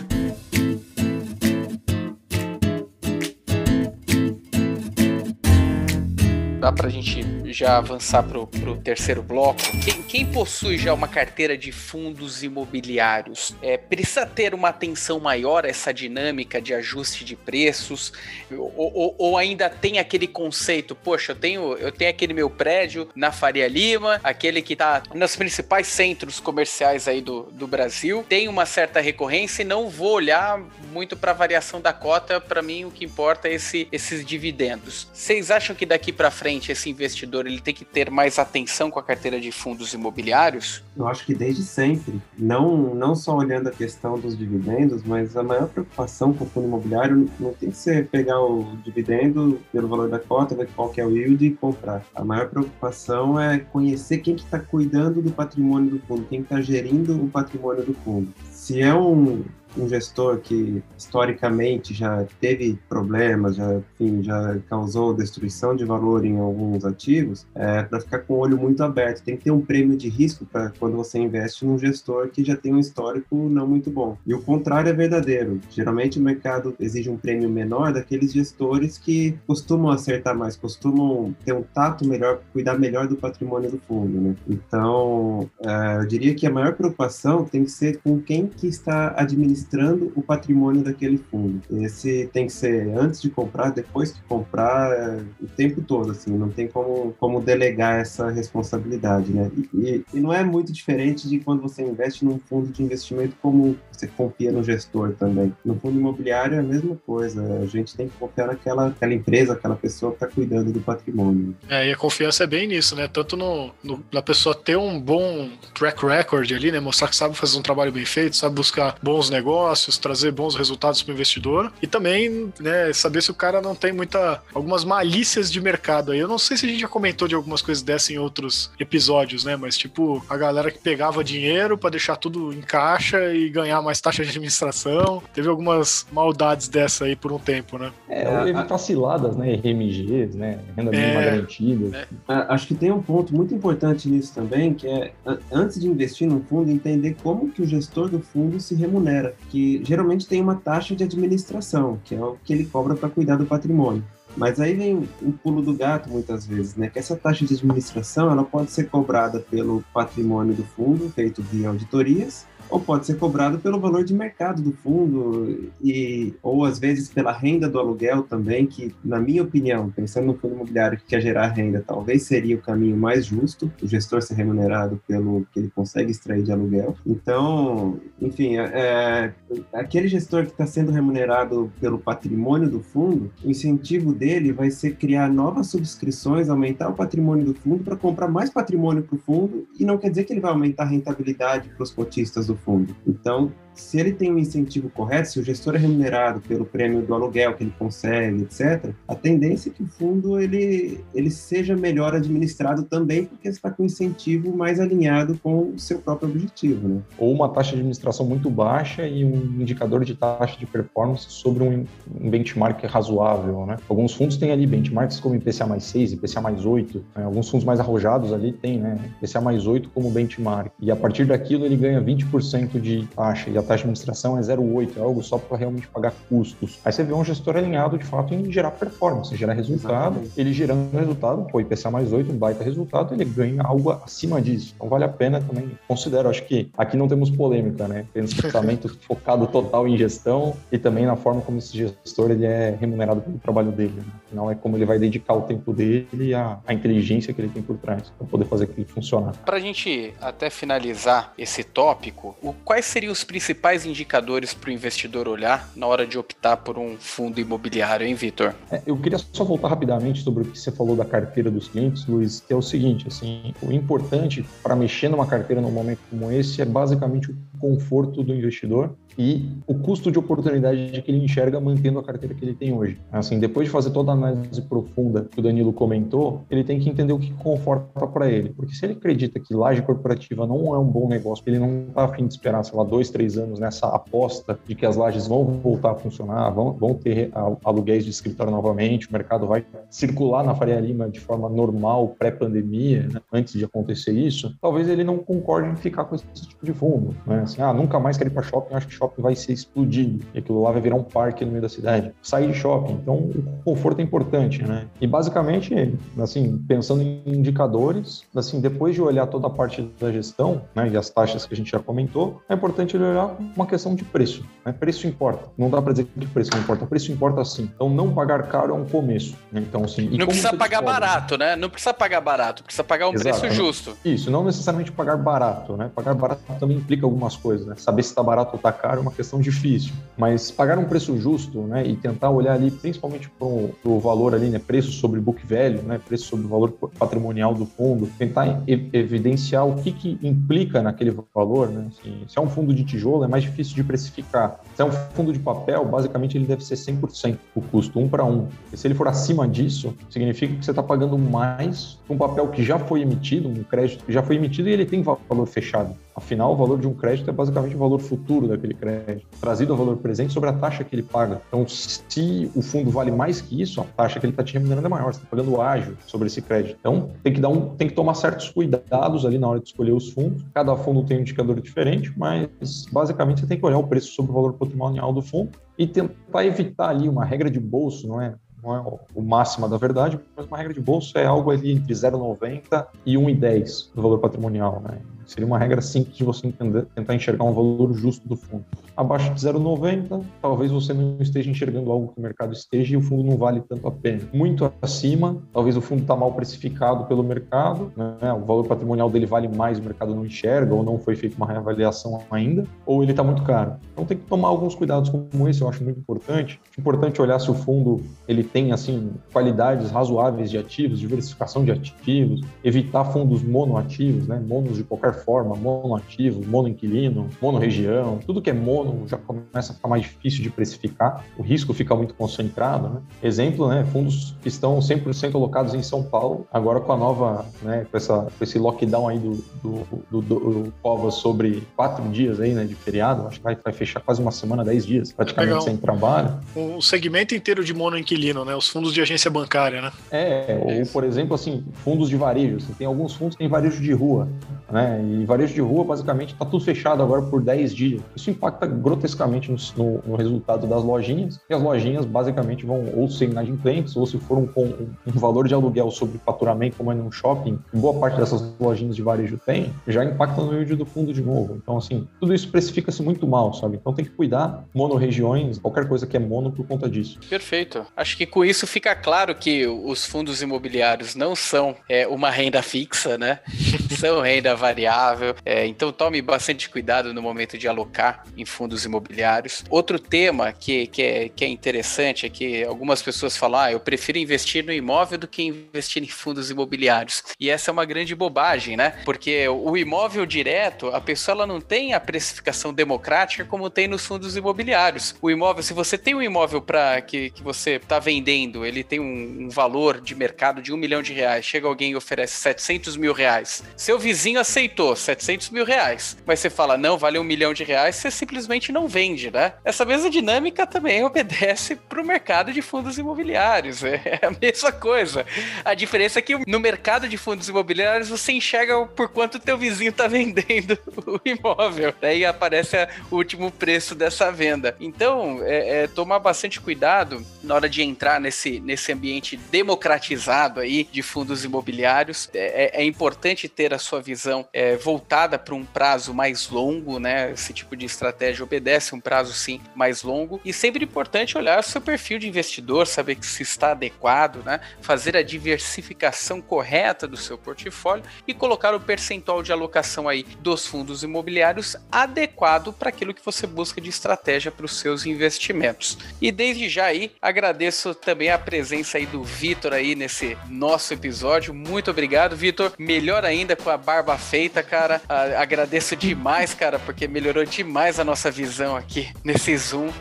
dá 6.61 6.73
para 6.73 6.89
a 6.89 6.91
gente 6.91 7.21
já 7.53 7.79
avançar 7.79 8.23
para 8.23 8.39
o 8.39 8.77
terceiro 8.77 9.23
bloco. 9.23 9.61
Quem, 9.85 10.03
quem, 10.03 10.27
possui 10.27 10.77
já 10.77 10.93
uma 10.93 11.09
carteira 11.09 11.57
de 11.57 11.73
fundos 11.73 12.43
imobiliários 12.43 13.55
é, 13.63 13.77
precisa 13.77 14.27
ter 14.27 14.55
uma 14.55 14.69
atenção 14.69 15.19
maior 15.19 15.65
a 15.65 15.69
essa 15.69 15.93
dinâmica 15.93 16.61
de 16.61 16.75
ajuste 16.75 17.25
de 17.25 17.37
preços? 17.37 18.13
Ou, 18.51 18.73
ou, 18.77 19.15
ou, 19.19 19.39
ainda 19.39 19.71
tem 19.71 19.99
aquele 19.99 20.27
conceito, 20.27 20.95
poxa, 20.95 21.33
eu 21.33 21.37
tenho, 21.37 21.77
eu 21.77 21.91
tenho 21.91 22.11
aquele 22.11 22.35
meu 22.35 22.51
prédio 22.51 23.09
na 23.15 23.33
Faria 23.33 23.69
Lima, 23.69 24.21
aquele 24.23 24.61
que 24.61 24.75
está 24.75 25.03
nos 25.15 25.37
principais 25.37 25.87
centros 25.87 26.41
comerciais 26.41 27.09
aí 27.09 27.21
do, 27.21 27.45
do 27.53 27.67
Brasil, 27.67 28.25
tem 28.29 28.49
uma 28.49 28.67
certa 28.67 29.01
recorrência 29.01 29.63
e 29.63 29.65
não 29.65 29.89
vou 29.89 30.13
olhar 30.13 30.61
muito 30.93 31.17
para 31.17 31.31
a 31.31 31.35
variação 31.35 31.81
da 31.81 31.93
cota, 31.93 32.41
para 32.41 32.63
mim 32.63 32.85
o 32.85 32.91
que 32.91 33.05
importa 33.05 33.49
é 33.49 33.55
esse, 33.55 33.89
esses 33.91 34.25
dividendos. 34.25 35.09
Vocês 35.13 35.51
acham 35.51 35.75
que 35.75 35.87
daqui 35.87 36.13
para 36.13 36.31
frente 36.31 36.49
frente 36.49 36.73
esse 36.73 36.89
investidor 36.89 37.38
ele 37.47 37.61
tem 37.61 37.75
que 37.75 37.85
ter 37.85 38.11
mais 38.11 38.39
atenção 38.39 38.91
com 38.91 38.99
a 38.99 39.03
carteira 39.03 39.41
de 39.41 39.53
fundos 39.53 39.93
imobiliários? 39.95 40.83
Eu 40.97 41.07
acho 41.07 41.25
que 41.25 41.35
desde 41.35 41.63
sempre, 41.63 42.21
não, 42.37 42.95
não 42.95 43.15
só 43.15 43.37
olhando 43.37 43.69
a 43.69 43.73
questão 43.73 44.19
dos 44.19 44.37
dividendos, 44.37 45.03
mas 45.05 45.37
a 45.37 45.43
maior 45.43 45.69
preocupação 45.69 46.33
com 46.33 46.45
o 46.45 46.49
fundo 46.49 46.67
imobiliário 46.67 47.31
não 47.39 47.53
tem 47.53 47.71
que 47.71 47.77
ser 47.77 48.09
pegar 48.09 48.41
o 48.41 48.77
dividendo 48.85 49.61
pelo 49.73 49.89
valor 49.89 50.09
da 50.09 50.19
cota, 50.19 50.55
ver 50.55 50.69
qual 50.75 50.91
que 50.91 51.01
é 51.01 51.07
o 51.07 51.17
yield 51.17 51.45
e 51.45 51.55
comprar. 51.55 52.05
A 52.15 52.25
maior 52.25 52.49
preocupação 52.49 53.39
é 53.39 53.59
conhecer 53.59 54.19
quem 54.19 54.35
que 54.35 54.45
está 54.45 54.59
cuidando 54.59 55.23
do 55.23 55.31
patrimônio 55.31 55.91
do 55.91 55.99
fundo, 56.01 56.27
quem 56.29 56.41
está 56.41 56.61
gerindo 56.61 57.23
o 57.23 57.29
patrimônio 57.29 57.85
do 57.85 57.95
fundo. 57.95 58.33
Se 58.51 58.81
é 58.81 58.95
um, 58.95 59.45
um 59.77 59.89
gestor 59.89 60.39
que 60.39 60.83
historicamente 60.97 61.95
já 61.95 62.25
teve 62.41 62.79
problemas, 62.89 63.57
já, 63.57 63.75
enfim, 63.75 64.23
já 64.23 64.59
causou 64.69 65.15
destruição 65.15 65.75
de 65.77 65.85
valor 65.85 66.25
em 66.25 66.39
alguns 66.39 66.85
ativos, 66.85 67.47
é 67.55 67.83
para 67.83 68.01
ficar 68.01 68.21
com 68.21 68.35
o 68.35 68.39
olho 68.39 68.57
muito 68.57 68.83
aberto. 68.83 69.23
Tem 69.23 69.37
que 69.37 69.45
ter 69.45 69.51
um 69.51 69.61
prêmio 69.61 69.97
de 69.97 70.09
risco 70.09 70.47
para 70.47 70.73
quando 70.79 70.97
você 70.97 71.19
investe 71.19 71.65
num 71.65 71.79
gestor 71.79 72.29
que 72.29 72.45
já 72.45 72.57
tem 72.57 72.75
um 72.75 72.79
histórico 72.79 73.37
não 73.49 73.67
muito 73.67 73.91
bom. 73.91 74.17
E 74.27 74.35
o 74.35 74.43
contrário 74.43 74.89
é 74.89 74.93
verdadeiro. 74.93 75.61
Geralmente 75.71 76.19
o 76.19 76.23
mercado 76.23 76.75
exige 76.81 77.11
um 77.11 77.17
prêmio 77.17 77.49
menor 77.49 77.93
daqueles 77.93 78.33
gestores 78.33 78.99
que 78.99 79.37
costumam 79.47 79.91
acertar 79.91 80.37
mais, 80.37 80.57
costumam 80.57 81.35
ter 81.45 81.53
um 81.53 81.63
tato 81.63 82.07
melhor, 82.07 82.41
cuidar 82.53 82.79
melhor 82.79 83.07
do 83.07 83.17
patrimônio 83.17 83.71
do 83.71 83.79
fundo. 83.79 84.21
Né? 84.21 84.35
Então, 84.49 85.49
é, 85.61 85.97
eu 86.03 86.07
diria 86.07 86.35
que 86.35 86.47
a 86.47 86.51
maior 86.51 86.75
preocupação 86.75 87.45
tem 87.45 87.65
que 87.65 87.71
ser 87.71 88.01
com 88.03 88.21
quem 88.21 88.47
que 88.47 88.67
está 88.67 89.15
administrando 89.17 89.58
administrando 89.59 90.13
o 90.15 90.23
patrimônio 90.23 90.83
daquele 90.83 91.19
fundo. 91.19 91.61
Esse 91.83 92.29
tem 92.33 92.47
que 92.47 92.53
ser 92.53 92.89
antes 92.97 93.21
de 93.21 93.31
comprar, 93.31 93.71
depois 93.71 94.13
que 94.13 94.21
comprar, 94.23 94.93
é, 94.93 95.21
o 95.43 95.47
tempo 95.47 95.83
todo, 95.83 96.13
assim, 96.13 96.31
não 96.31 96.49
tem 96.49 96.69
como, 96.69 97.15
como 97.19 97.41
delegar 97.41 98.01
essa 98.01 98.31
responsabilidade, 98.31 99.33
né? 99.33 99.51
E, 99.75 100.05
e, 100.15 100.21
não 100.21 100.33
é 100.33 100.45
muito 100.45 100.73
diferente 100.73 101.29
de 101.29 101.39
quando 101.41 101.63
você 101.63 101.83
investe 101.83 102.25
num 102.25 102.39
fundo 102.39 102.69
de 102.69 102.83
investimento 102.83 103.35
comum, 103.43 103.75
você 103.91 104.07
confia 104.07 104.53
no 104.53 104.63
gestor 104.63 105.13
também. 105.13 105.55
No 105.65 105.75
fundo 105.77 105.99
imobiliário 105.99 106.57
é 106.57 106.61
a 106.61 106.63
mesma 106.63 106.97
coisa, 107.07 107.43
a 107.63 107.67
gente 107.67 107.97
tem 107.97 108.09
que 108.09 108.17
confiar 108.17 108.49
naquela 108.49 108.89
aquela 108.89 109.15
empresa, 109.15 109.53
aquela 109.53 109.77
pessoa 109.77 110.13
que 110.13 110.25
está 110.25 110.27
cuidando 110.27 110.73
do 110.73 110.81
patrimônio. 110.81 111.57
É, 111.69 111.89
e 111.89 111.93
a 111.93 111.97
confiança 111.97 112.45
é 112.45 112.47
bem 112.47 112.69
nisso, 112.69 112.95
né? 112.95 113.09
Tanto 113.09 113.37
no, 113.37 113.71
no, 113.83 114.05
na 114.13 114.23
pessoa 114.23 114.55
ter 114.55 114.77
um 114.77 115.01
bom 115.01 115.51
track 115.75 116.05
record 116.05 116.51
ali, 116.53 116.71
né? 116.71 116.81
Mostrar 116.81 117.09
que 117.09 117.17
sabe 117.17 117.37
fazer 117.37 117.59
um 117.59 117.63
trabalho 117.63 117.93
bem 117.93 118.05
feito, 118.05 118.37
sabe 118.37 118.55
buscar 118.55 118.97
bons 119.03 119.31
negócios 119.31 119.48
negócios, 119.49 119.97
trazer 119.97 120.31
bons 120.31 120.55
resultados 120.55 121.03
para 121.03 121.13
o 121.13 121.15
investidor 121.15 121.73
e 121.81 121.87
também 121.87 122.53
né, 122.61 122.93
saber 122.93 123.23
se 123.23 123.31
o 123.31 123.35
cara 123.35 123.63
não 123.63 123.75
tem 123.75 123.93
muita 123.93 124.43
algumas 124.55 124.85
malícias 124.85 125.51
de 125.51 125.61
mercado 125.61 126.13
aí. 126.13 126.19
Eu 126.19 126.29
não 126.29 126.39
sei 126.39 126.57
se 126.57 126.67
a 126.67 126.69
gente 126.69 126.81
já 126.81 126.89
comentou 126.89 127.27
de 127.27 127.35
algumas 127.35 127.63
coisas 127.63 127.83
dessas 127.83 128.11
em 128.11 128.19
outros 128.19 128.71
episódios, 128.79 129.45
né? 129.45 129.57
Mas 129.57 129.77
tipo, 129.77 130.23
a 130.29 130.37
galera 130.37 130.71
que 130.71 130.79
pegava 130.79 131.25
dinheiro 131.25 131.79
para 131.79 131.91
deixar 131.91 132.17
tudo 132.17 132.53
em 132.53 132.61
caixa 132.61 133.33
e 133.35 133.49
ganhar 133.49 133.81
mais 133.81 134.01
taxa 134.01 134.23
de 134.23 134.29
administração. 134.29 135.23
Teve 135.33 135.49
algumas 135.49 136.07
maldades 136.13 136.69
dessa 136.69 137.07
aí 137.07 137.17
por 137.17 137.33
um 137.33 137.39
tempo, 137.39 137.79
né? 137.79 137.91
É, 138.09 138.45
teve 138.45 138.65
vaciladas, 138.65 139.37
né? 139.37 139.55
RMGs, 139.55 140.37
né? 140.37 140.59
Renda 140.77 140.91
mínima 140.91 141.21
é, 141.21 141.25
garantida. 141.25 142.09
É. 142.29 142.35
Acho 142.49 142.67
que 142.67 142.75
tem 142.75 142.93
um 142.93 143.01
ponto 143.01 143.35
muito 143.35 143.55
importante 143.55 144.09
nisso 144.09 144.35
também, 144.35 144.75
que 144.75 144.87
é 144.87 145.13
antes 145.51 145.81
de 145.81 145.89
investir 145.89 146.29
no 146.29 146.41
fundo, 146.41 146.71
entender 146.71 147.17
como 147.23 147.49
que 147.49 147.63
o 147.63 147.67
gestor 147.67 148.09
do 148.09 148.21
fundo 148.21 148.61
se 148.61 148.75
remunera 148.75 149.35
que 149.51 149.83
geralmente 149.85 150.27
tem 150.27 150.41
uma 150.41 150.55
taxa 150.55 150.95
de 150.95 151.05
administração, 151.05 151.99
que 152.05 152.15
é 152.15 152.21
o 152.21 152.37
que 152.45 152.53
ele 152.53 152.67
cobra 152.67 152.95
para 152.95 153.09
cuidar 153.09 153.37
do 153.37 153.47
patrimônio. 153.47 154.05
Mas 154.37 154.61
aí 154.61 154.75
vem 154.75 155.09
um 155.23 155.33
pulo 155.33 155.63
do 155.63 155.75
gato 155.75 156.09
muitas 156.09 156.47
vezes, 156.47 156.77
né? 156.77 156.89
Que 156.89 156.99
essa 156.99 157.17
taxa 157.17 157.45
de 157.45 157.55
administração 157.55 158.31
ela 158.31 158.45
pode 158.45 158.71
ser 158.71 158.89
cobrada 158.89 159.41
pelo 159.41 159.83
patrimônio 159.93 160.55
do 160.55 160.63
fundo, 160.63 161.09
feito 161.11 161.43
via 161.43 161.69
auditorias, 161.69 162.47
ou 162.71 162.81
pode 162.81 163.07
ser 163.07 163.17
cobrado 163.17 163.59
pelo 163.59 163.81
valor 163.81 164.05
de 164.05 164.15
mercado 164.15 164.63
do 164.63 164.73
fundo 164.73 165.71
e 165.83 166.35
ou 166.43 166.65
às 166.65 166.79
vezes 166.79 167.09
pela 167.09 167.33
renda 167.33 167.69
do 167.69 167.79
aluguel 167.79 168.23
também, 168.23 168.67
que 168.67 168.95
na 169.05 169.19
minha 169.19 169.43
opinião, 169.43 169.91
pensando 169.91 170.27
no 170.27 170.35
fundo 170.35 170.55
imobiliário 170.55 170.99
que 170.99 171.07
quer 171.07 171.21
gerar 171.21 171.49
renda, 171.49 171.83
talvez 171.87 172.25
seria 172.25 172.57
o 172.57 172.61
caminho 172.61 172.97
mais 172.97 173.27
justo, 173.27 173.71
o 173.83 173.87
gestor 173.87 174.23
ser 174.23 174.35
remunerado 174.35 175.01
pelo 175.07 175.47
que 175.53 175.61
ele 175.61 175.71
consegue 175.75 176.11
extrair 176.11 176.43
de 176.43 176.53
aluguel. 176.53 176.97
Então, 177.07 177.99
enfim, 178.21 178.57
é, 178.59 179.33
é 179.73 179.79
aquele 179.81 180.09
gestor 180.09 180.45
que 180.45 180.53
está 180.53 180.67
sendo 180.67 180.91
remunerado 180.91 181.73
pelo 181.81 181.99
patrimônio 181.99 182.69
do 182.69 182.81
fundo, 182.81 183.31
o 183.45 183.51
incentivo 183.51 184.13
dele 184.13 184.53
vai 184.53 184.71
ser 184.71 184.97
criar 184.97 185.29
novas 185.29 185.69
subscrições, 185.69 186.49
aumentar 186.49 186.89
o 186.89 186.95
patrimônio 186.95 187.45
do 187.45 187.55
fundo 187.55 187.85
para 187.85 187.97
comprar 187.97 188.29
mais 188.29 188.51
patrimônio 188.51 189.03
para 189.03 189.17
o 189.17 189.19
fundo 189.19 189.67
e 189.79 189.85
não 189.85 189.99
quer 189.99 190.11
dizer 190.11 190.25
que 190.25 190.33
ele 190.33 190.41
vai 190.41 190.51
aumentar 190.51 190.85
a 190.85 190.87
rentabilidade 190.87 191.69
para 191.71 191.83
os 191.83 191.91
cotistas 191.91 192.47
do 192.47 192.57
fundo. 192.59 192.95
Então, 193.07 193.53
se 193.81 193.99
ele 193.99 194.13
tem 194.13 194.33
um 194.33 194.39
incentivo 194.39 194.89
correto, 194.91 195.29
se 195.29 195.41
o 195.41 195.43
gestor 195.43 195.75
é 195.75 195.79
remunerado 195.79 196.41
pelo 196.41 196.65
prêmio 196.65 197.03
do 197.03 197.15
aluguel 197.15 197.55
que 197.55 197.65
ele 197.65 197.75
consegue, 197.79 198.43
etc., 198.43 198.93
a 199.07 199.15
tendência 199.15 199.71
é 199.71 199.73
que 199.73 199.83
o 199.83 199.87
fundo 199.87 200.41
ele, 200.41 201.01
ele 201.15 201.31
seja 201.31 201.77
melhor 201.77 202.15
administrado 202.15 202.85
também, 202.85 203.25
porque 203.25 203.49
está 203.49 203.71
com 203.71 203.85
incentivo 203.85 204.57
mais 204.57 204.81
alinhado 204.81 205.39
com 205.43 205.73
o 205.73 205.79
seu 205.79 205.99
próprio 205.99 206.31
objetivo. 206.31 206.89
Né? 206.89 207.01
Ou 207.19 207.33
uma 207.33 207.49
taxa 207.49 207.71
de 207.71 207.77
administração 207.77 208.27
muito 208.27 208.49
baixa 208.51 209.07
e 209.07 209.25
um 209.25 209.61
indicador 209.61 210.05
de 210.05 210.15
taxa 210.15 210.59
de 210.59 210.67
performance 210.67 211.27
sobre 211.29 211.63
um, 211.63 211.85
um 212.21 212.31
benchmark 212.31 212.83
razoável. 212.85 213.67
Né? 213.67 213.77
Alguns 213.89 214.15
fundos 214.15 214.37
têm 214.37 214.51
ali 214.51 214.67
benchmarks 214.67 215.21
como 215.21 215.35
IPCA 215.35 215.67
mais 215.67 215.85
6, 215.85 216.13
IPCA 216.13 216.41
mais 216.41 216.65
8, 216.65 217.05
né? 217.17 217.25
alguns 217.25 217.49
fundos 217.49 217.65
mais 217.65 217.81
arrojados 217.81 218.33
ali 218.33 218.53
têm 218.53 218.79
né? 218.79 218.99
IPCA 219.23 219.41
mais 219.41 219.67
8 219.67 219.91
como 219.91 220.11
benchmark, 220.11 220.73
e 220.81 220.91
a 220.91 220.97
partir 220.97 221.27
daquilo 221.27 221.65
ele 221.65 221.77
ganha 221.77 222.01
20% 222.01 222.81
de 222.81 223.07
taxa, 223.15 223.51
e 223.51 223.59
a 223.59 223.63
taxa 223.69 223.85
de 223.85 223.91
administração 223.91 224.39
é 224.39 224.41
0,8, 224.41 224.97
é 224.97 225.01
algo 225.01 225.23
só 225.23 225.39
para 225.39 225.57
realmente 225.57 225.87
pagar 225.89 226.13
custos. 226.29 226.79
Aí 226.85 226.91
você 226.91 227.05
vê 227.05 227.13
um 227.13 227.25
gestor 227.25 227.57
alinhado 227.57 227.99
de 227.99 228.05
fato 228.05 228.35
em 228.35 228.51
gerar 228.51 228.71
performance, 228.73 229.37
gerar 229.37 229.53
resultado. 229.53 230.17
Exatamente. 230.17 230.41
Ele 230.41 230.53
gerando 230.53 230.97
resultado, 230.97 231.47
pô, 231.51 231.61
IPCA 231.61 231.91
mais 231.91 232.13
8, 232.13 232.33
um 232.33 232.37
baita 232.37 232.65
resultado, 232.65 233.15
ele 233.15 233.25
ganha 233.25 233.63
algo 233.63 233.91
acima 233.91 234.41
disso. 234.41 234.73
Então 234.75 234.89
vale 234.89 235.05
a 235.05 235.09
pena 235.09 235.41
também, 235.41 235.71
considero, 235.87 236.29
acho 236.29 236.45
que 236.45 236.71
aqui 236.77 236.97
não 236.97 237.07
temos 237.07 237.31
polêmica, 237.31 237.87
né? 237.87 238.07
Pensamento 238.15 238.89
focado 239.07 239.47
total 239.47 239.87
em 239.87 239.97
gestão 239.97 240.57
e 240.73 240.79
também 240.79 241.05
na 241.05 241.17
forma 241.17 241.43
como 241.43 241.59
esse 241.59 241.77
gestor 241.77 242.31
ele 242.31 242.47
é 242.47 242.77
remunerado 242.79 243.21
pelo 243.21 243.39
trabalho 243.39 243.71
dele. 243.71 243.95
Né? 243.97 244.05
Afinal, 244.27 244.51
é 244.51 244.55
como 244.55 244.77
ele 244.77 244.85
vai 244.85 244.99
dedicar 244.99 245.35
o 245.35 245.43
tempo 245.43 245.73
dele 245.73 246.09
e 246.13 246.35
a, 246.35 246.59
a 246.67 246.73
inteligência 246.73 247.33
que 247.35 247.41
ele 247.41 247.49
tem 247.49 247.63
por 247.63 247.77
trás 247.77 248.11
para 248.17 248.27
poder 248.27 248.47
fazer 248.47 248.65
aquilo 248.65 248.87
funcionar. 248.87 249.33
Para 249.45 249.57
a 249.57 249.61
gente 249.61 250.15
até 250.21 250.49
finalizar 250.49 251.33
esse 251.37 251.63
tópico, 251.63 252.37
o, 252.43 252.53
quais 252.53 252.87
seriam 252.87 253.13
os 253.13 253.25
principais 253.25 253.58
indicadores 253.85 254.55
para 254.55 254.71
o 254.71 254.73
investidor 254.73 255.29
olhar 255.29 255.71
na 255.75 255.87
hora 255.87 256.07
de 256.07 256.19
optar 256.19 256.57
por 256.59 256.79
um 256.79 256.97
fundo 256.99 257.41
imobiliário, 257.41 258.07
hein, 258.07 258.15
Vitor? 258.15 258.55
É, 258.71 258.83
eu 258.87 258.97
queria 258.97 259.19
só 259.19 259.45
voltar 259.45 259.69
rapidamente 259.69 260.23
sobre 260.23 260.45
o 260.45 260.47
que 260.47 260.59
você 260.59 260.71
falou 260.71 260.97
da 260.97 261.05
carteira 261.05 261.51
dos 261.51 261.69
clientes, 261.69 262.07
Luiz, 262.07 262.41
que 262.41 262.53
é 262.53 262.57
o 262.57 262.63
seguinte, 262.63 263.07
assim, 263.09 263.53
o 263.63 263.73
importante 263.73 264.45
para 264.63 264.75
mexer 264.75 265.09
numa 265.09 265.27
carteira 265.27 265.61
num 265.61 265.71
momento 265.71 266.01
como 266.11 266.31
esse 266.31 266.63
é 266.63 266.65
basicamente 266.65 267.31
o 267.31 267.37
conforto 267.59 268.23
do 268.23 268.35
investidor 268.35 268.97
e 269.19 269.49
o 269.67 269.75
custo 269.75 270.13
de 270.13 270.19
oportunidade 270.19 271.03
que 271.03 271.11
ele 271.11 271.25
enxerga 271.25 271.61
mantendo 271.61 271.99
a 271.99 272.05
carteira 272.05 272.35
que 272.35 272.45
ele 272.45 272.55
tem 272.55 272.73
hoje. 272.73 272.99
Assim, 273.11 273.41
depois 273.41 273.67
de 273.67 273.73
fazer 273.73 273.91
toda 273.91 274.13
a 274.13 274.15
análise 274.15 274.63
profunda 274.63 275.27
que 275.31 275.41
o 275.41 275.43
Danilo 275.43 275.73
comentou, 275.73 276.45
ele 276.49 276.63
tem 276.63 276.79
que 276.79 276.89
entender 276.89 277.13
o 277.13 277.19
que 277.19 277.33
conforta 277.35 278.07
para 278.07 278.31
ele. 278.31 278.51
Porque 278.51 278.75
se 278.75 278.87
ele 278.87 278.93
acredita 278.93 279.41
que 279.41 279.53
laje 279.53 279.83
corporativa 279.83 280.47
não 280.47 280.75
é 280.75 280.79
um 280.79 280.87
bom 280.87 281.09
negócio, 281.09 281.43
ele 281.47 281.59
não 281.59 281.87
está 281.89 282.05
afim 282.05 282.27
de 282.27 282.35
esperar, 282.35 282.65
sei 282.65 282.79
lá, 282.79 282.85
dois, 282.85 283.11
três 283.11 283.37
anos 283.37 283.59
nessa 283.59 283.89
aposta 283.89 284.59
de 284.67 284.75
que 284.75 284.87
as 284.87 284.97
lajes 284.97 285.27
vão 285.27 285.45
voltar 285.45 285.93
a 285.93 285.95
funcionar, 285.97 286.51
vão, 286.51 286.73
vão 286.73 286.95
ter 286.95 287.31
aluguéis 287.65 288.05
de 288.05 288.11
escritório 288.11 288.53
novamente, 288.53 289.09
o 289.09 289.13
mercado 289.13 289.47
vai 289.47 289.65
circular 289.91 290.45
na 290.45 290.55
Faria 290.55 290.79
Lima 290.79 291.09
de 291.09 291.19
forma 291.19 291.49
normal, 291.49 292.15
pré-pandemia, 292.19 293.09
né, 293.13 293.21
antes 293.33 293.55
de 293.55 293.65
acontecer 293.65 294.13
isso, 294.13 294.55
talvez 294.61 294.89
ele 294.89 295.03
não 295.03 295.19
concorde 295.19 295.69
em 295.69 295.77
ficar 295.77 296.05
com 296.05 296.15
esse 296.15 296.25
tipo 296.47 296.65
de 296.65 296.73
fundo. 296.73 297.15
Né? 297.27 297.41
Assim, 297.41 297.61
ah, 297.63 297.73
nunca 297.73 297.99
mais 297.99 298.17
quero 298.17 298.31
ir 298.31 298.33
para 298.33 298.43
shopping, 298.43 298.75
acho 298.75 298.87
que 298.87 298.95
shopping 298.95 299.08
shopping 299.09 299.23
vai 299.23 299.35
ser 299.35 299.53
explodido 299.53 300.25
e 300.35 300.39
aquilo 300.39 300.63
lá 300.63 300.73
vai 300.73 300.81
virar 300.81 300.97
um 300.97 301.03
parque 301.03 301.45
no 301.45 301.51
meio 301.51 301.63
da 301.63 301.69
cidade. 301.69 302.13
Sair 302.23 302.53
de 302.53 302.55
shopping. 302.55 302.95
Então, 302.95 303.17
o 303.17 303.63
conforto 303.65 304.01
é 304.01 304.03
importante, 304.03 304.63
né? 304.63 304.87
E 305.01 305.07
basicamente, 305.07 305.95
assim, 306.19 306.59
pensando 306.69 307.03
em 307.03 307.23
indicadores, 307.27 308.23
assim, 308.35 308.61
depois 308.61 308.95
de 308.95 309.03
olhar 309.03 309.27
toda 309.27 309.47
a 309.47 309.51
parte 309.51 309.83
da 310.01 310.13
gestão, 310.13 310.63
né, 310.75 310.89
e 310.89 310.97
as 310.97 311.11
taxas 311.11 311.47
que 311.47 311.55
a 311.55 311.57
gente 311.57 311.71
já 311.71 311.79
comentou, 311.79 312.43
é 312.49 312.55
importante 312.55 312.97
olhar 312.97 313.37
uma 313.57 313.67
questão 313.67 313.95
de 313.95 314.05
preço. 314.05 314.45
Né? 314.65 314.73
Preço 314.73 315.07
importa. 315.07 315.49
Não 315.57 315.71
dá 315.71 315.81
para 315.81 315.93
dizer 315.93 316.05
que 316.07 316.27
preço 316.27 316.51
não 316.53 316.61
importa. 316.61 316.87
Preço 316.87 317.13
importa 317.13 317.45
sim. 317.45 317.71
Então, 317.75 317.89
não 317.89 318.13
pagar 318.13 318.43
caro 318.49 318.75
é 318.75 318.77
um 318.77 318.85
começo. 318.85 319.37
Né? 319.53 319.63
Então, 319.67 319.85
assim, 319.85 320.09
não 320.17 320.27
precisa 320.27 320.53
pagar 320.53 320.83
barato, 320.83 321.37
né? 321.37 321.57
Não 321.57 321.71
precisa 321.71 321.95
pagar 321.95 322.21
barato. 322.21 322.63
Precisa 322.63 322.85
pagar 322.85 323.09
um 323.09 323.15
Exato, 323.15 323.41
preço 323.41 323.55
justo. 323.55 323.97
Isso. 324.05 324.31
Não 324.31 324.45
necessariamente 324.45 324.93
pagar 324.93 325.17
barato, 325.17 325.77
né? 325.77 325.91
Pagar 325.95 326.15
barato 326.15 326.43
também 326.59 326.77
implica 326.77 327.07
algumas 327.07 327.37
coisas, 327.37 327.67
né? 327.67 327.75
Saber 327.77 328.03
se 328.03 328.11
está 328.11 328.23
barato 328.23 328.51
ou 328.53 328.57
está 328.57 328.73
caro 328.73 328.98
é 328.99 329.03
uma 329.03 329.13
questão 329.13 329.41
difícil, 329.41 329.93
mas 330.17 330.51
pagar 330.51 330.79
um 330.79 330.85
preço 330.85 331.19
justo, 331.19 331.63
né, 331.63 331.87
e 331.87 331.97
tentar 331.97 332.31
olhar 332.31 332.55
ali 332.55 332.71
principalmente 332.71 333.31
para 333.31 333.47
o 333.47 334.01
valor 334.01 334.35
ali, 334.35 334.49
né, 334.49 334.59
preço 334.59 334.93
sobre 334.93 335.21
book 335.21 335.41
value, 335.47 335.83
né, 335.83 335.99
preço 335.99 336.27
sobre 336.27 336.47
o 336.47 336.49
valor 336.49 336.73
patrimonial 336.99 337.55
do 337.55 337.67
fundo, 337.67 338.09
tentar 338.19 338.63
evidenciar 338.67 339.67
o 339.67 339.77
que, 339.83 339.93
que 339.93 340.19
implica 340.23 340.83
naquele 340.83 341.15
valor, 341.35 341.69
né, 341.69 341.89
assim, 341.89 342.25
se 342.29 342.39
é 342.39 342.41
um 342.41 342.49
fundo 342.49 342.75
de 342.75 342.85
tijolo 342.85 343.25
é 343.25 343.29
mais 343.29 343.43
difícil 343.43 343.75
de 343.75 343.85
precificar, 343.85 344.61
é 344.83 344.85
um 344.85 344.93
fundo 344.93 345.33
de 345.33 345.39
papel, 345.39 345.85
basicamente 345.85 346.37
ele 346.37 346.47
deve 346.47 346.65
ser 346.65 346.75
100% 346.75 347.37
o 347.55 347.61
custo, 347.61 347.99
um 347.99 348.09
para 348.09 348.25
um, 348.25 348.49
e 348.73 348.77
se 348.77 348.87
ele 348.87 348.95
for 348.95 349.09
acima 349.09 349.47
disso, 349.47 349.95
significa 350.11 350.55
que 350.55 350.65
você 350.65 350.71
está 350.71 350.83
pagando 350.83 351.19
mais 351.19 351.99
um 352.09 352.17
papel 352.17 352.49
que 352.49 352.63
já 352.63 352.79
foi 352.79 353.03
emitido, 353.03 353.49
um 353.49 353.63
crédito 353.63 354.05
que 354.05 354.13
já 354.13 354.23
foi 354.23 354.37
emitido 354.37 354.69
e 354.69 354.73
ele 354.73 354.87
tem 354.87 355.03
valor 355.03 355.47
fechado. 355.47 355.95
Afinal, 356.19 356.53
o 356.53 356.57
valor 356.57 356.81
de 356.81 356.87
um 356.89 356.95
crédito 356.95 357.31
é 357.31 357.33
basicamente 357.33 357.77
o 357.77 357.79
valor 357.79 358.01
futuro 358.01 358.49
daquele 358.49 358.75
crédito, 358.75 359.25
trazido 359.41 359.73
ao 359.73 359.79
valor 359.79 359.97
presente 359.99 360.33
sobre 360.33 360.51
a 360.51 360.53
taxa 360.53 360.83
que 360.83 360.95
ele 360.95 361.03
paga. 361.05 361.41
Então, 361.47 361.65
se 361.69 362.51
o 362.57 362.61
fundo 362.61 362.91
vale 362.91 363.13
mais 363.13 363.41
que 363.41 363.63
isso, 363.63 363.81
a 363.81 363.85
taxa 363.85 364.19
que 364.19 364.27
ele 364.27 364.33
está 364.33 364.43
te 364.43 364.55
remunerando 364.55 364.85
é 364.85 364.91
maior, 364.91 365.13
você 365.13 365.21
está 365.21 365.29
pagando 365.31 365.61
ágio 365.61 365.97
sobre 366.07 366.27
esse 366.27 366.43
crédito. 366.43 366.77
Então, 366.81 367.11
tem 367.23 367.33
que, 367.33 367.41
dar 367.41 367.51
um, 367.51 367.69
tem 367.77 367.87
que 367.87 367.95
tomar 367.95 368.15
certos 368.15 368.51
cuidados 368.51 369.25
ali 369.25 369.39
na 369.39 369.47
hora 369.47 369.61
de 369.61 369.69
escolher 369.69 369.93
os 369.93 370.11
fundos. 370.11 370.45
Cada 370.53 370.75
fundo 370.77 371.05
tem 371.05 371.19
um 371.19 371.21
indicador 371.21 371.61
diferente, 371.61 372.13
mas 372.17 372.85
basicamente 372.91 373.41
você 373.41 373.47
tem 373.47 373.59
que 373.59 373.65
olhar 373.65 373.79
o 373.79 373.87
preço 373.87 374.13
sobre 374.13 374.33
o 374.33 374.35
valor 374.35 374.55
patrimonial 374.69 375.13
do 375.13 375.23
fundo 375.23 375.51
e 375.77 375.87
tentar 375.87 376.45
evitar 376.45 376.91
ali 376.91 377.09
uma 377.09 377.25
regra 377.25 377.51
de 377.51 377.59
bolso, 377.59 378.07
não 378.07 378.21
é? 378.21 378.35
não 378.63 378.75
é 378.75 378.99
o 379.15 379.23
máximo 379.23 379.69
da 379.69 379.77
verdade, 379.77 380.19
mas 380.37 380.47
uma 380.47 380.57
regra 380.57 380.75
de 380.75 380.81
bolso 380.81 381.17
é 381.17 381.25
algo 381.25 381.51
ali 381.51 381.73
entre 381.73 381.93
0,90 381.93 382.87
e 383.07 383.15
1,10 383.15 383.95
do 383.95 384.03
valor 384.03 384.19
patrimonial, 384.19 384.81
né? 384.81 384.99
Seria 385.27 385.47
uma 385.47 385.59
regra 385.59 385.81
simples 385.81 386.17
de 386.17 386.25
você 386.25 386.47
entender, 386.47 386.87
tentar 386.95 387.15
enxergar 387.15 387.45
um 387.45 387.53
valor 387.53 387.93
justo 387.93 388.27
do 388.27 388.35
fundo. 388.37 388.65
Abaixo 388.99 389.33
de 389.33 389.41
0,90, 389.41 390.25
talvez 390.43 390.73
você 390.73 390.93
não 390.93 391.19
esteja 391.21 391.49
enxergando 391.49 391.93
algo 391.93 392.09
que 392.09 392.19
o 392.19 392.21
mercado 392.21 392.53
esteja 392.53 392.95
e 392.95 392.97
o 392.97 393.01
fundo 393.01 393.23
não 393.23 393.37
vale 393.37 393.61
tanto 393.61 393.87
a 393.87 393.93
pena. 393.93 394.23
Muito 394.35 394.73
acima, 394.83 395.41
talvez 395.53 395.77
o 395.77 395.81
fundo 395.81 396.03
está 396.03 396.17
mal 396.17 396.33
precificado 396.33 397.05
pelo 397.05 397.23
mercado, 397.23 397.93
né? 397.97 398.33
o 398.33 398.45
valor 398.45 398.67
patrimonial 398.67 399.09
dele 399.09 399.25
vale 399.25 399.47
mais, 399.47 399.79
o 399.79 399.85
mercado 399.85 400.17
não 400.17 400.27
enxerga, 400.27 400.75
ou 400.75 400.83
não 400.83 400.99
foi 400.99 401.15
feita 401.15 401.37
uma 401.37 401.47
reavaliação 401.47 402.21
ainda, 402.29 402.65
ou 402.85 403.01
ele 403.01 403.13
está 403.13 403.23
muito 403.23 403.45
caro. 403.45 403.77
Então 403.93 404.05
tem 404.05 404.17
que 404.17 404.25
tomar 404.25 404.49
alguns 404.49 404.75
cuidados 404.75 405.11
como 405.11 405.49
esse, 405.49 405.61
eu 405.61 405.69
acho 405.69 405.85
muito 405.85 406.01
importante. 406.01 406.61
Importante 406.77 407.23
olhar 407.23 407.39
se 407.39 407.53
o 407.53 407.55
fundo 407.55 408.01
ele 408.27 408.43
tem 408.43 408.73
assim 408.73 409.13
qualidades 409.33 409.93
razoáveis 409.93 410.51
de 410.51 410.59
ativos, 410.59 410.99
diversificação 410.99 411.65
de 411.65 411.71
ativos, 411.71 412.41
evitar 412.65 413.05
fundos 413.05 413.45
monoativos, 413.45 414.27
né? 414.27 414.43
monos 414.45 414.77
de 414.77 414.83
qualquer 414.83 415.15
forma, 415.25 415.55
monoativo, 415.55 416.45
monoinquilino, 416.45 417.29
monorregião, 417.41 418.19
tudo 418.27 418.43
que 418.43 418.51
é 418.51 418.53
mono 418.53 418.88
já 419.07 419.17
começa 419.17 419.73
a 419.73 419.75
ficar 419.75 419.89
mais 419.89 420.03
difícil 420.03 420.43
de 420.43 420.51
precificar, 420.51 421.25
o 421.37 421.43
risco 421.43 421.73
fica 421.73 421.95
muito 421.95 422.15
concentrado. 422.15 422.89
Né? 422.89 423.01
Exemplo, 423.23 423.69
né, 423.69 423.87
fundos 423.93 424.35
que 424.43 424.49
estão 424.49 424.79
100% 424.79 425.35
alocados 425.35 425.75
em 425.75 425.83
São 425.83 426.03
Paulo, 426.03 426.47
agora 426.53 426.81
com 426.81 426.93
a 426.93 426.97
nova, 426.97 427.47
né, 427.63 427.87
com, 427.91 427.97
essa, 427.97 428.29
com 428.37 428.45
esse 428.45 428.59
lockdown 428.59 429.09
aí 429.09 429.19
do, 429.19 429.45
do, 429.63 429.87
do, 430.11 430.23
do 430.23 430.75
Covas 430.83 431.15
sobre 431.15 431.63
quatro 431.77 432.09
dias 432.09 432.41
aí, 432.41 432.53
né, 432.53 432.65
de 432.65 432.75
feriado, 432.75 433.27
acho 433.27 433.39
que 433.39 433.45
vai, 433.45 433.57
vai 433.57 433.73
fechar 433.73 434.01
quase 434.01 434.21
uma 434.21 434.31
semana, 434.31 434.65
dez 434.65 434.85
dias, 434.85 435.13
praticamente 435.13 435.59
um, 435.59 435.61
sem 435.61 435.77
trabalho. 435.77 436.39
O 436.55 436.81
segmento 436.81 437.35
inteiro 437.35 437.65
de 437.65 437.75
monoinquilino, 437.75 438.45
né, 438.45 438.55
os 438.55 438.69
fundos 438.69 438.93
de 438.93 439.01
agência 439.01 439.31
bancária, 439.31 439.81
né? 439.81 439.93
É, 440.11 440.61
ou 440.63 440.87
por 440.87 441.05
exemplo, 441.05 441.35
assim, 441.35 441.65
fundos 441.85 442.09
de 442.09 442.17
varejo, 442.17 442.61
você 442.61 442.73
tem 442.73 442.87
alguns 442.87 443.15
fundos 443.15 443.35
que 443.35 443.39
tem 443.39 443.49
varejo 443.49 443.81
de 443.83 443.93
rua, 443.93 444.29
né, 444.71 445.01
e 445.03 445.25
varejo 445.25 445.55
de 445.55 445.61
rua, 445.61 445.85
basicamente, 445.85 446.33
está 446.33 446.45
tudo 446.45 446.65
fechado 446.65 447.03
agora 447.03 447.23
por 447.23 447.43
10 447.43 447.75
dias. 447.75 448.03
Isso 448.15 448.31
impacta 448.31 448.67
grotescamente 448.67 449.51
no, 449.77 450.03
no, 450.07 450.17
resultado 450.17 450.67
das 450.67 450.83
lojinhas, 450.83 451.41
e 451.49 451.55
as 451.55 451.63
lojinhas, 451.63 452.05
basicamente, 452.05 452.67
vão 452.67 452.87
ou 452.95 453.09
ser 453.09 453.27
inadimplentes, 453.27 453.97
ou 453.97 454.07
se 454.07 454.19
for 454.19 454.39
um, 454.39 454.49
um, 454.57 454.89
um 455.07 455.19
valor 455.19 455.49
de 455.49 455.55
aluguel 455.55 455.91
sobre 455.91 456.19
faturamento, 456.19 456.77
como 456.77 456.93
é 456.93 456.95
num 456.95 457.11
shopping, 457.11 457.59
boa 457.73 457.99
parte 457.99 458.19
dessas 458.19 458.43
lojinhas 458.59 458.97
de 458.97 459.03
varejo 459.03 459.39
tem, 459.45 459.73
já 459.87 460.05
impacta 460.05 460.43
no 460.43 460.53
yield 460.53 460.77
do 460.77 460.85
fundo 460.85 461.13
de 461.13 461.23
novo. 461.23 461.57
Então, 461.63 461.77
assim, 461.77 462.07
tudo 462.21 462.35
isso 462.35 462.51
precifica-se 462.51 463.03
muito 463.03 463.27
mal, 463.27 463.55
sabe? 463.55 463.77
Então 463.77 463.93
tem 463.93 464.05
que 464.05 464.11
cuidar, 464.11 464.65
monorregiões, 464.75 465.59
qualquer 465.59 465.89
coisa 465.89 466.07
que 466.07 466.17
é 466.17 466.21
mono 466.21 466.51
por 466.51 466.67
conta 466.67 466.89
disso. 466.89 467.19
Perfeito. 467.29 467.87
Acho 467.97 468.17
que 468.17 468.27
com 468.27 468.45
isso 468.45 468.67
fica 468.67 468.95
claro 468.95 469.35
que 469.35 469.67
os 469.67 470.05
fundos 470.05 470.43
imobiliários 470.43 471.15
não 471.15 471.35
são 471.35 471.77
é, 471.89 472.07
uma 472.07 472.31
renda 472.31 472.63
fixa, 472.63 473.17
né? 473.17 473.41
são 473.99 474.21
renda 474.21 474.55
variável 474.59 475.35
é, 475.45 475.67
então 475.67 475.93
tome 475.93 476.21
bastante 476.21 476.69
cuidado 476.69 477.15
no 477.15 477.23
momento 477.23 477.57
de 477.57 477.67
alocar 477.69 478.25
em 478.37 478.45
fundos 478.45 478.85
imobiliários. 478.85 479.65
Outro 479.71 479.99
tema 479.99 480.53
que, 480.53 480.87
que, 480.89 481.03
é, 481.03 481.29
que 481.29 481.45
é 481.45 481.49
interessante 481.49 482.27
é 482.27 482.29
que 482.29 482.65
algumas 482.65 483.03
pessoas 483.03 483.37
falam: 483.37 483.61
ah, 483.61 483.73
eu 483.73 483.81
prefiro 483.81 484.19
investir 484.19 484.65
no 484.65 484.73
imóvel 484.73 485.19
do 485.19 485.29
que 485.29 485.43
investir 485.43 486.03
em 486.03 486.09
fundos 486.09 486.51
imobiliários. 486.51 487.23
E 487.39 487.51
essa 487.51 487.71
é 487.71 487.73
uma 487.73 487.85
grande 487.85 488.15
bobagem, 488.15 488.77
né? 488.77 489.01
Porque 489.05 489.49
o 489.49 489.77
imóvel 489.77 490.27
direto, 490.27 490.89
a 490.89 491.01
pessoa 491.01 491.35
ela 491.35 491.47
não 491.47 491.61
tem 491.61 491.95
a 491.95 492.01
precificação 492.01 492.73
democrática 492.73 493.45
como 493.45 493.71
tem 493.71 493.89
nos 493.89 494.07
fundos 494.07 494.37
imobiliários. 494.37 495.15
O 495.23 495.31
imóvel, 495.31 495.63
se 495.63 495.73
você 495.73 495.97
tem 495.97 496.15
um 496.15 496.23
imóvel 496.23 496.61
para 496.61 497.01
que, 497.01 497.31
que 497.31 497.43
você 497.43 497.73
está 497.73 497.99
vendendo, 497.99 498.65
ele 498.65 498.83
tem 498.83 499.01
um, 499.01 499.47
um 499.47 499.49
valor 499.49 500.01
de 500.01 500.15
mercado 500.15 500.61
de 500.61 500.73
um 500.73 500.77
milhão 500.77 501.03
de 501.03 501.13
reais, 501.13 501.45
chega 501.45 501.67
alguém 501.67 501.93
e 501.93 501.97
oferece 501.97 502.35
700 502.35 502.97
mil 502.97 503.13
reais. 503.13 503.63
Seu 503.77 503.99
vizinho 503.99 504.41
aceitou 504.49 504.97
700 504.97 505.51
mil 505.51 505.65
reais, 505.65 506.17
mas 506.27 506.41
você 506.41 506.49
fala, 506.49 506.79
não, 506.79 506.97
vale 506.97 507.19
um 507.19 507.25
milhão 507.25 507.53
de 507.53 507.63
reais, 507.63 507.97
você 507.97 508.11
simplesmente 508.11 508.73
não 508.73 508.89
vende, 508.89 509.31
né? 509.31 509.53
Essa 509.63 509.85
mesma 509.85 510.09
dinâmica 510.09 510.67
também 510.67 511.05
obedece 511.05 511.77
para 511.77 512.01
o 512.01 512.07
mercado 512.07 512.53
de 512.53 512.63
fundos 512.63 512.99
imobiliários. 512.99 513.85
É 513.85 514.21
a 514.23 514.31
mesma 514.31 514.73
coisa. 514.73 515.27
A 515.65 515.75
diferença 515.75 516.19
é 516.19 516.23
que 516.23 516.39
no 516.47 516.61
mercado 516.61 517.09
de 517.09 517.19
fundos 517.19 517.49
imobiliários 517.49 518.09
você 518.09 518.33
enxerga 518.33 518.87
por 518.87 519.09
quanto 519.09 519.39
teu 519.39 519.59
vizinho 519.59 519.91
está 519.91 520.07
vendendo 520.09 520.79
o 521.07 521.21
imóvel. 521.25 521.93
Daí 522.01 522.25
aparece 522.25 522.77
o 523.11 523.17
último 523.17 523.51
preço 523.51 523.95
dessa 523.95 524.31
venda. 524.31 524.77
Então, 524.81 525.41
é, 525.43 525.83
é, 525.83 525.87
tomar 525.87 526.19
bastante 526.21 526.61
cuidado 526.61 527.25
na 527.43 527.55
hora 527.55 527.69
de 527.69 527.83
entrar 527.83 528.21
nesse, 528.21 528.61
nesse 528.61 528.93
ambiente 528.93 529.37
democratizado 529.37 530.61
aí 530.61 530.85
de 530.91 531.03
fundos 531.03 531.45
imobiliários. 531.45 532.31
É, 532.33 532.77
é, 532.77 532.83
é 532.83 532.85
importante 532.85 533.49
ter 533.49 533.75
a 533.75 533.79
sua 533.79 534.01
visão 534.01 534.38
é, 534.53 534.77
voltada 534.77 535.39
para 535.39 535.55
um 535.55 535.65
prazo 535.65 536.13
mais 536.13 536.49
longo, 536.49 536.99
né? 536.99 537.33
Esse 537.33 537.53
tipo 537.53 537.77
de 537.77 537.87
estratégia 537.87 538.45
obedece 538.45 538.95
um 538.95 539.01
prazo 539.01 539.33
sim 539.33 539.61
mais 539.75 540.03
longo 540.03 540.41
e 540.45 540.53
sempre 540.53 540.85
importante 540.85 541.39
olhar 541.39 541.63
seu 541.63 541.81
perfil 541.81 542.19
de 542.19 542.29
investidor, 542.29 542.87
saber 542.87 543.15
que 543.17 543.27
se 543.27 543.43
está 543.43 543.71
adequado, 543.71 544.43
né? 544.45 544.61
Fazer 544.81 545.17
a 545.17 545.23
diversificação 545.23 546.41
correta 546.41 547.07
do 547.07 547.17
seu 547.17 547.39
portfólio 547.39 548.05
e 548.27 548.35
colocar 548.35 548.75
o 548.75 548.81
percentual 548.81 549.43
de 549.43 549.53
alocação 549.53 550.09
aí 550.09 550.25
dos 550.41 550.67
fundos 550.67 551.03
imobiliários 551.03 551.77
adequado 551.91 552.73
para 552.73 552.89
aquilo 552.89 553.15
que 553.15 553.25
você 553.25 553.47
busca 553.47 553.81
de 553.81 553.89
estratégia 553.89 554.51
para 554.51 554.67
os 554.67 554.79
seus 554.79 555.07
investimentos. 555.07 555.99
E 556.21 556.31
desde 556.31 556.69
já 556.69 556.87
aí 556.87 557.13
agradeço 557.21 557.95
também 557.95 558.31
a 558.31 558.39
presença 558.39 558.99
aí 558.99 559.07
do 559.07 559.23
Vitor 559.23 559.73
aí 559.73 559.95
nesse 559.95 560.37
nosso 560.49 560.93
episódio. 560.93 561.55
Muito 561.55 561.91
obrigado, 561.91 562.37
Vitor. 562.37 562.73
Melhor 562.79 563.25
ainda 563.25 563.55
com 563.57 563.71
a 563.71 563.77
barba 563.77 564.17
feita, 564.29 564.63
cara. 564.63 565.01
Ah, 565.09 565.41
agradeço 565.41 565.97
demais, 565.97 566.55
cara, 566.55 566.79
porque 566.79 567.09
melhorou 567.09 567.45
demais 567.45 567.99
a 567.99 568.05
nossa 568.05 568.31
visão 568.31 568.77
aqui 568.77 569.09
nesse 569.25 569.57
Zoom. 569.57 569.91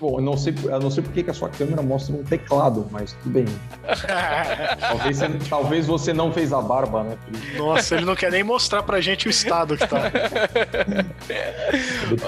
Bom, 0.00 0.18
eu 0.18 0.22
não 0.22 0.36
sei, 0.36 0.54
eu 0.62 0.78
não 0.78 0.92
sei 0.92 1.02
porque 1.02 1.24
que 1.24 1.30
a 1.30 1.34
sua 1.34 1.48
câmera 1.48 1.82
mostra 1.82 2.14
um 2.14 2.22
teclado, 2.22 2.86
mas 2.92 3.14
tudo 3.14 3.32
bem. 3.32 3.44
talvez, 4.80 5.18
você, 5.18 5.28
talvez 5.50 5.86
você 5.88 6.12
não 6.12 6.32
fez 6.32 6.52
a 6.52 6.62
barba, 6.62 7.02
né? 7.02 7.18
Nossa, 7.56 7.96
ele 7.96 8.04
não 8.04 8.14
quer 8.14 8.30
nem 8.30 8.44
mostrar 8.44 8.84
pra 8.84 9.00
gente 9.00 9.26
o 9.26 9.30
estado 9.30 9.76
que 9.76 9.84
tá. 9.84 10.02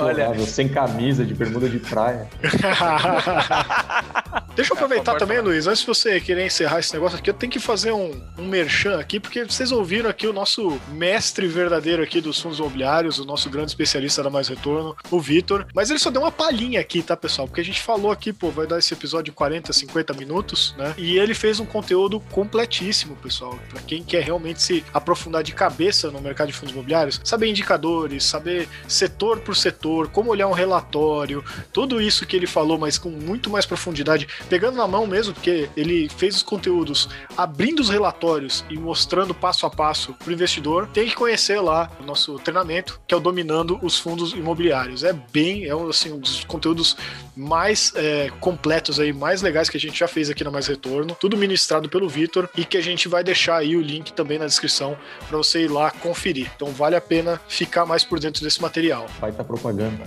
Olha, 0.00 0.36
sem 0.40 0.68
camisa, 0.68 1.24
de 1.24 1.32
bermuda 1.32 1.68
de 1.68 1.78
praia. 1.78 2.26
Deixa 4.54 4.72
eu 4.72 4.76
aproveitar 4.76 5.14
também, 5.16 5.40
Luiz, 5.40 5.66
antes 5.66 5.80
de 5.80 5.86
você 5.86 6.20
querer 6.20 6.44
encerrar 6.44 6.80
esse 6.80 6.92
negócio 6.92 7.18
aqui, 7.18 7.30
eu 7.30 7.34
tenho 7.34 7.52
que 7.52 7.60
fazer 7.60 7.92
um, 7.92 8.20
um 8.36 8.46
merchan 8.46 8.98
aqui, 8.98 9.20
porque 9.20 9.44
vocês 9.44 9.72
ouviram 9.72 10.10
aqui 10.10 10.26
o 10.26 10.32
nosso 10.32 10.78
mestre 10.88 11.46
verdadeiro 11.46 12.02
aqui 12.02 12.20
dos 12.20 12.40
fundos 12.40 12.58
imobiliários, 12.58 13.18
o 13.18 13.24
nosso 13.24 13.48
grande 13.48 13.70
especialista 13.70 14.22
da 14.22 14.30
Mais 14.30 14.48
Retorno, 14.48 14.96
o 15.10 15.20
Vitor. 15.20 15.66
Mas 15.74 15.90
ele 15.90 15.98
só 15.98 16.10
deu 16.10 16.22
uma 16.22 16.32
palhinha 16.32 16.80
aqui, 16.80 17.02
tá, 17.02 17.16
pessoal? 17.16 17.46
Porque 17.46 17.60
a 17.60 17.64
gente 17.64 17.80
falou 17.80 18.10
aqui, 18.10 18.32
pô, 18.32 18.50
vai 18.50 18.66
dar 18.66 18.78
esse 18.78 18.92
episódio 18.92 19.26
de 19.26 19.32
40, 19.32 19.72
50 19.72 20.14
minutos, 20.14 20.74
né? 20.76 20.94
E 20.98 21.18
ele 21.18 21.34
fez 21.34 21.60
um 21.60 21.66
conteúdo 21.66 22.20
completíssimo, 22.30 23.16
pessoal. 23.16 23.58
Para 23.68 23.80
quem 23.82 24.02
quer 24.02 24.22
realmente 24.22 24.62
se 24.62 24.84
aprofundar 24.92 25.42
de 25.42 25.52
cabeça 25.52 26.10
no 26.10 26.20
mercado 26.20 26.48
de 26.48 26.54
fundos 26.54 26.72
imobiliários, 26.74 27.20
saber 27.24 27.48
indicadores, 27.48 28.24
saber 28.24 28.68
setor 28.88 29.40
por 29.40 29.56
setor, 29.56 30.08
como 30.08 30.30
olhar 30.30 30.48
um 30.48 30.52
relatório, 30.52 31.44
tudo 31.72 32.00
isso 32.00 32.26
que 32.26 32.36
ele 32.36 32.46
falou, 32.46 32.78
mas 32.78 32.98
com 32.98 33.10
muito 33.10 33.48
mais 33.48 33.64
profundidade, 33.64 34.26
pegando 34.50 34.76
na 34.76 34.86
mão 34.86 35.06
mesmo, 35.06 35.32
porque 35.32 35.70
ele 35.76 36.08
fez 36.08 36.34
os 36.34 36.42
conteúdos 36.42 37.08
abrindo 37.36 37.78
os 37.78 37.88
relatórios 37.88 38.64
e 38.68 38.76
mostrando 38.76 39.32
passo 39.32 39.64
a 39.64 39.70
passo 39.70 40.12
para 40.14 40.28
o 40.28 40.32
investidor, 40.32 40.88
tem 40.88 41.08
que 41.08 41.14
conhecer 41.14 41.60
lá 41.60 41.88
o 42.00 42.02
nosso 42.02 42.36
treinamento, 42.40 43.00
que 43.06 43.14
é 43.14 43.16
o 43.16 43.20
Dominando 43.20 43.78
os 43.80 43.98
Fundos 43.98 44.32
Imobiliários. 44.32 45.04
É 45.04 45.12
bem, 45.12 45.66
é 45.66 45.88
assim, 45.88 46.12
um 46.12 46.18
dos 46.18 46.42
conteúdos 46.44 46.96
mais 47.36 47.92
é, 47.94 48.30
completos 48.40 48.98
aí, 48.98 49.12
mais 49.12 49.40
legais 49.40 49.70
que 49.70 49.76
a 49.76 49.80
gente 49.80 49.98
já 49.98 50.08
fez 50.08 50.28
aqui 50.28 50.42
na 50.42 50.50
Mais 50.50 50.66
Retorno, 50.66 51.16
tudo 51.18 51.36
ministrado 51.36 51.88
pelo 51.88 52.08
Vitor 52.08 52.48
e 52.56 52.64
que 52.64 52.76
a 52.76 52.82
gente 52.82 53.08
vai 53.08 53.22
deixar 53.22 53.56
aí 53.56 53.76
o 53.76 53.80
link 53.80 54.12
também 54.12 54.38
na 54.38 54.46
descrição 54.46 54.96
para 55.28 55.38
você 55.38 55.62
ir 55.62 55.70
lá 55.70 55.90
conferir. 55.90 56.50
Então 56.54 56.68
vale 56.68 56.96
a 56.96 57.00
pena 57.00 57.40
ficar 57.48 57.86
mais 57.86 58.04
por 58.04 58.18
dentro 58.18 58.42
desse 58.42 58.60
material. 58.60 59.06
Vai 59.20 59.30
estar 59.30 59.44
tá 59.44 59.48
propaganda. 59.48 60.04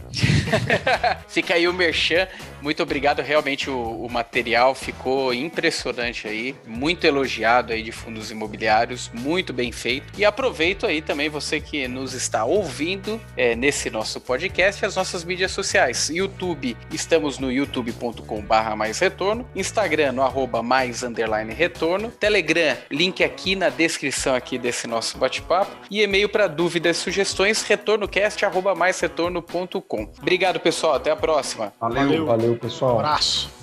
Fica 1.28 1.56
aí 1.56 1.68
o 1.68 1.74
merchan. 1.74 2.28
Muito 2.62 2.84
obrigado, 2.84 3.22
realmente 3.22 3.70
o, 3.70 4.06
o, 4.06 4.10
material 4.24 4.74
ficou 4.74 5.34
impressionante 5.34 6.28
aí, 6.28 6.56
muito 6.66 7.06
elogiado 7.06 7.74
aí 7.74 7.84
de 7.84 7.92
fundos 7.92 8.32
imobiliários, 8.32 9.12
muito 9.14 9.52
bem 9.52 9.72
feito. 9.72 10.18
E 10.18 10.24
aproveito 10.24 10.88
aí 10.88 11.02
também 11.02 11.30
você 11.30 11.60
que 11.60 11.88
nos 11.88 12.14
está 12.14 12.46
ouvindo 12.46 13.20
é, 13.36 13.54
nesse 13.54 13.90
nosso 13.90 14.22
podcast, 14.22 14.86
as 14.86 14.96
nossas 14.96 15.24
mídias 15.26 15.52
sociais. 15.52 16.10
YouTube, 16.10 16.78
estamos 16.92 17.38
no 17.38 17.52
youtube.com/barra 17.52 18.76
mais 18.76 18.98
retorno, 19.00 19.46
Instagram 19.54 20.14
no 20.14 20.24
arroba 20.24 20.64
mais 20.64 21.04
underline 21.04 21.54
retorno, 21.54 22.10
Telegram, 22.10 22.78
link 22.90 23.24
aqui 23.24 23.56
na 23.56 23.70
descrição 23.70 24.34
aqui 24.34 24.58
desse 24.58 24.88
nosso 24.88 25.18
bate-papo 25.18 25.76
e 25.92 26.02
e-mail 26.02 26.30
para 26.30 26.48
dúvidas, 26.48 26.98
sugestões, 26.98 27.62
retornocast 27.62 28.44
arroba 28.46 28.74
mais 28.74 29.00
retorno.com. 29.00 30.10
Obrigado 30.22 30.60
pessoal, 30.60 30.94
até 30.96 31.12
a 31.12 31.16
próxima. 31.16 31.74
Valeu, 31.80 32.04
valeu, 32.04 32.26
valeu 32.26 32.56
pessoal. 32.56 32.96
Um 32.96 33.00
abraço. 33.00 33.63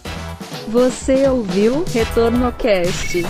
Você 0.71 1.29
ouviu 1.29 1.85
Retorno 1.93 2.53
Cast. 2.53 3.25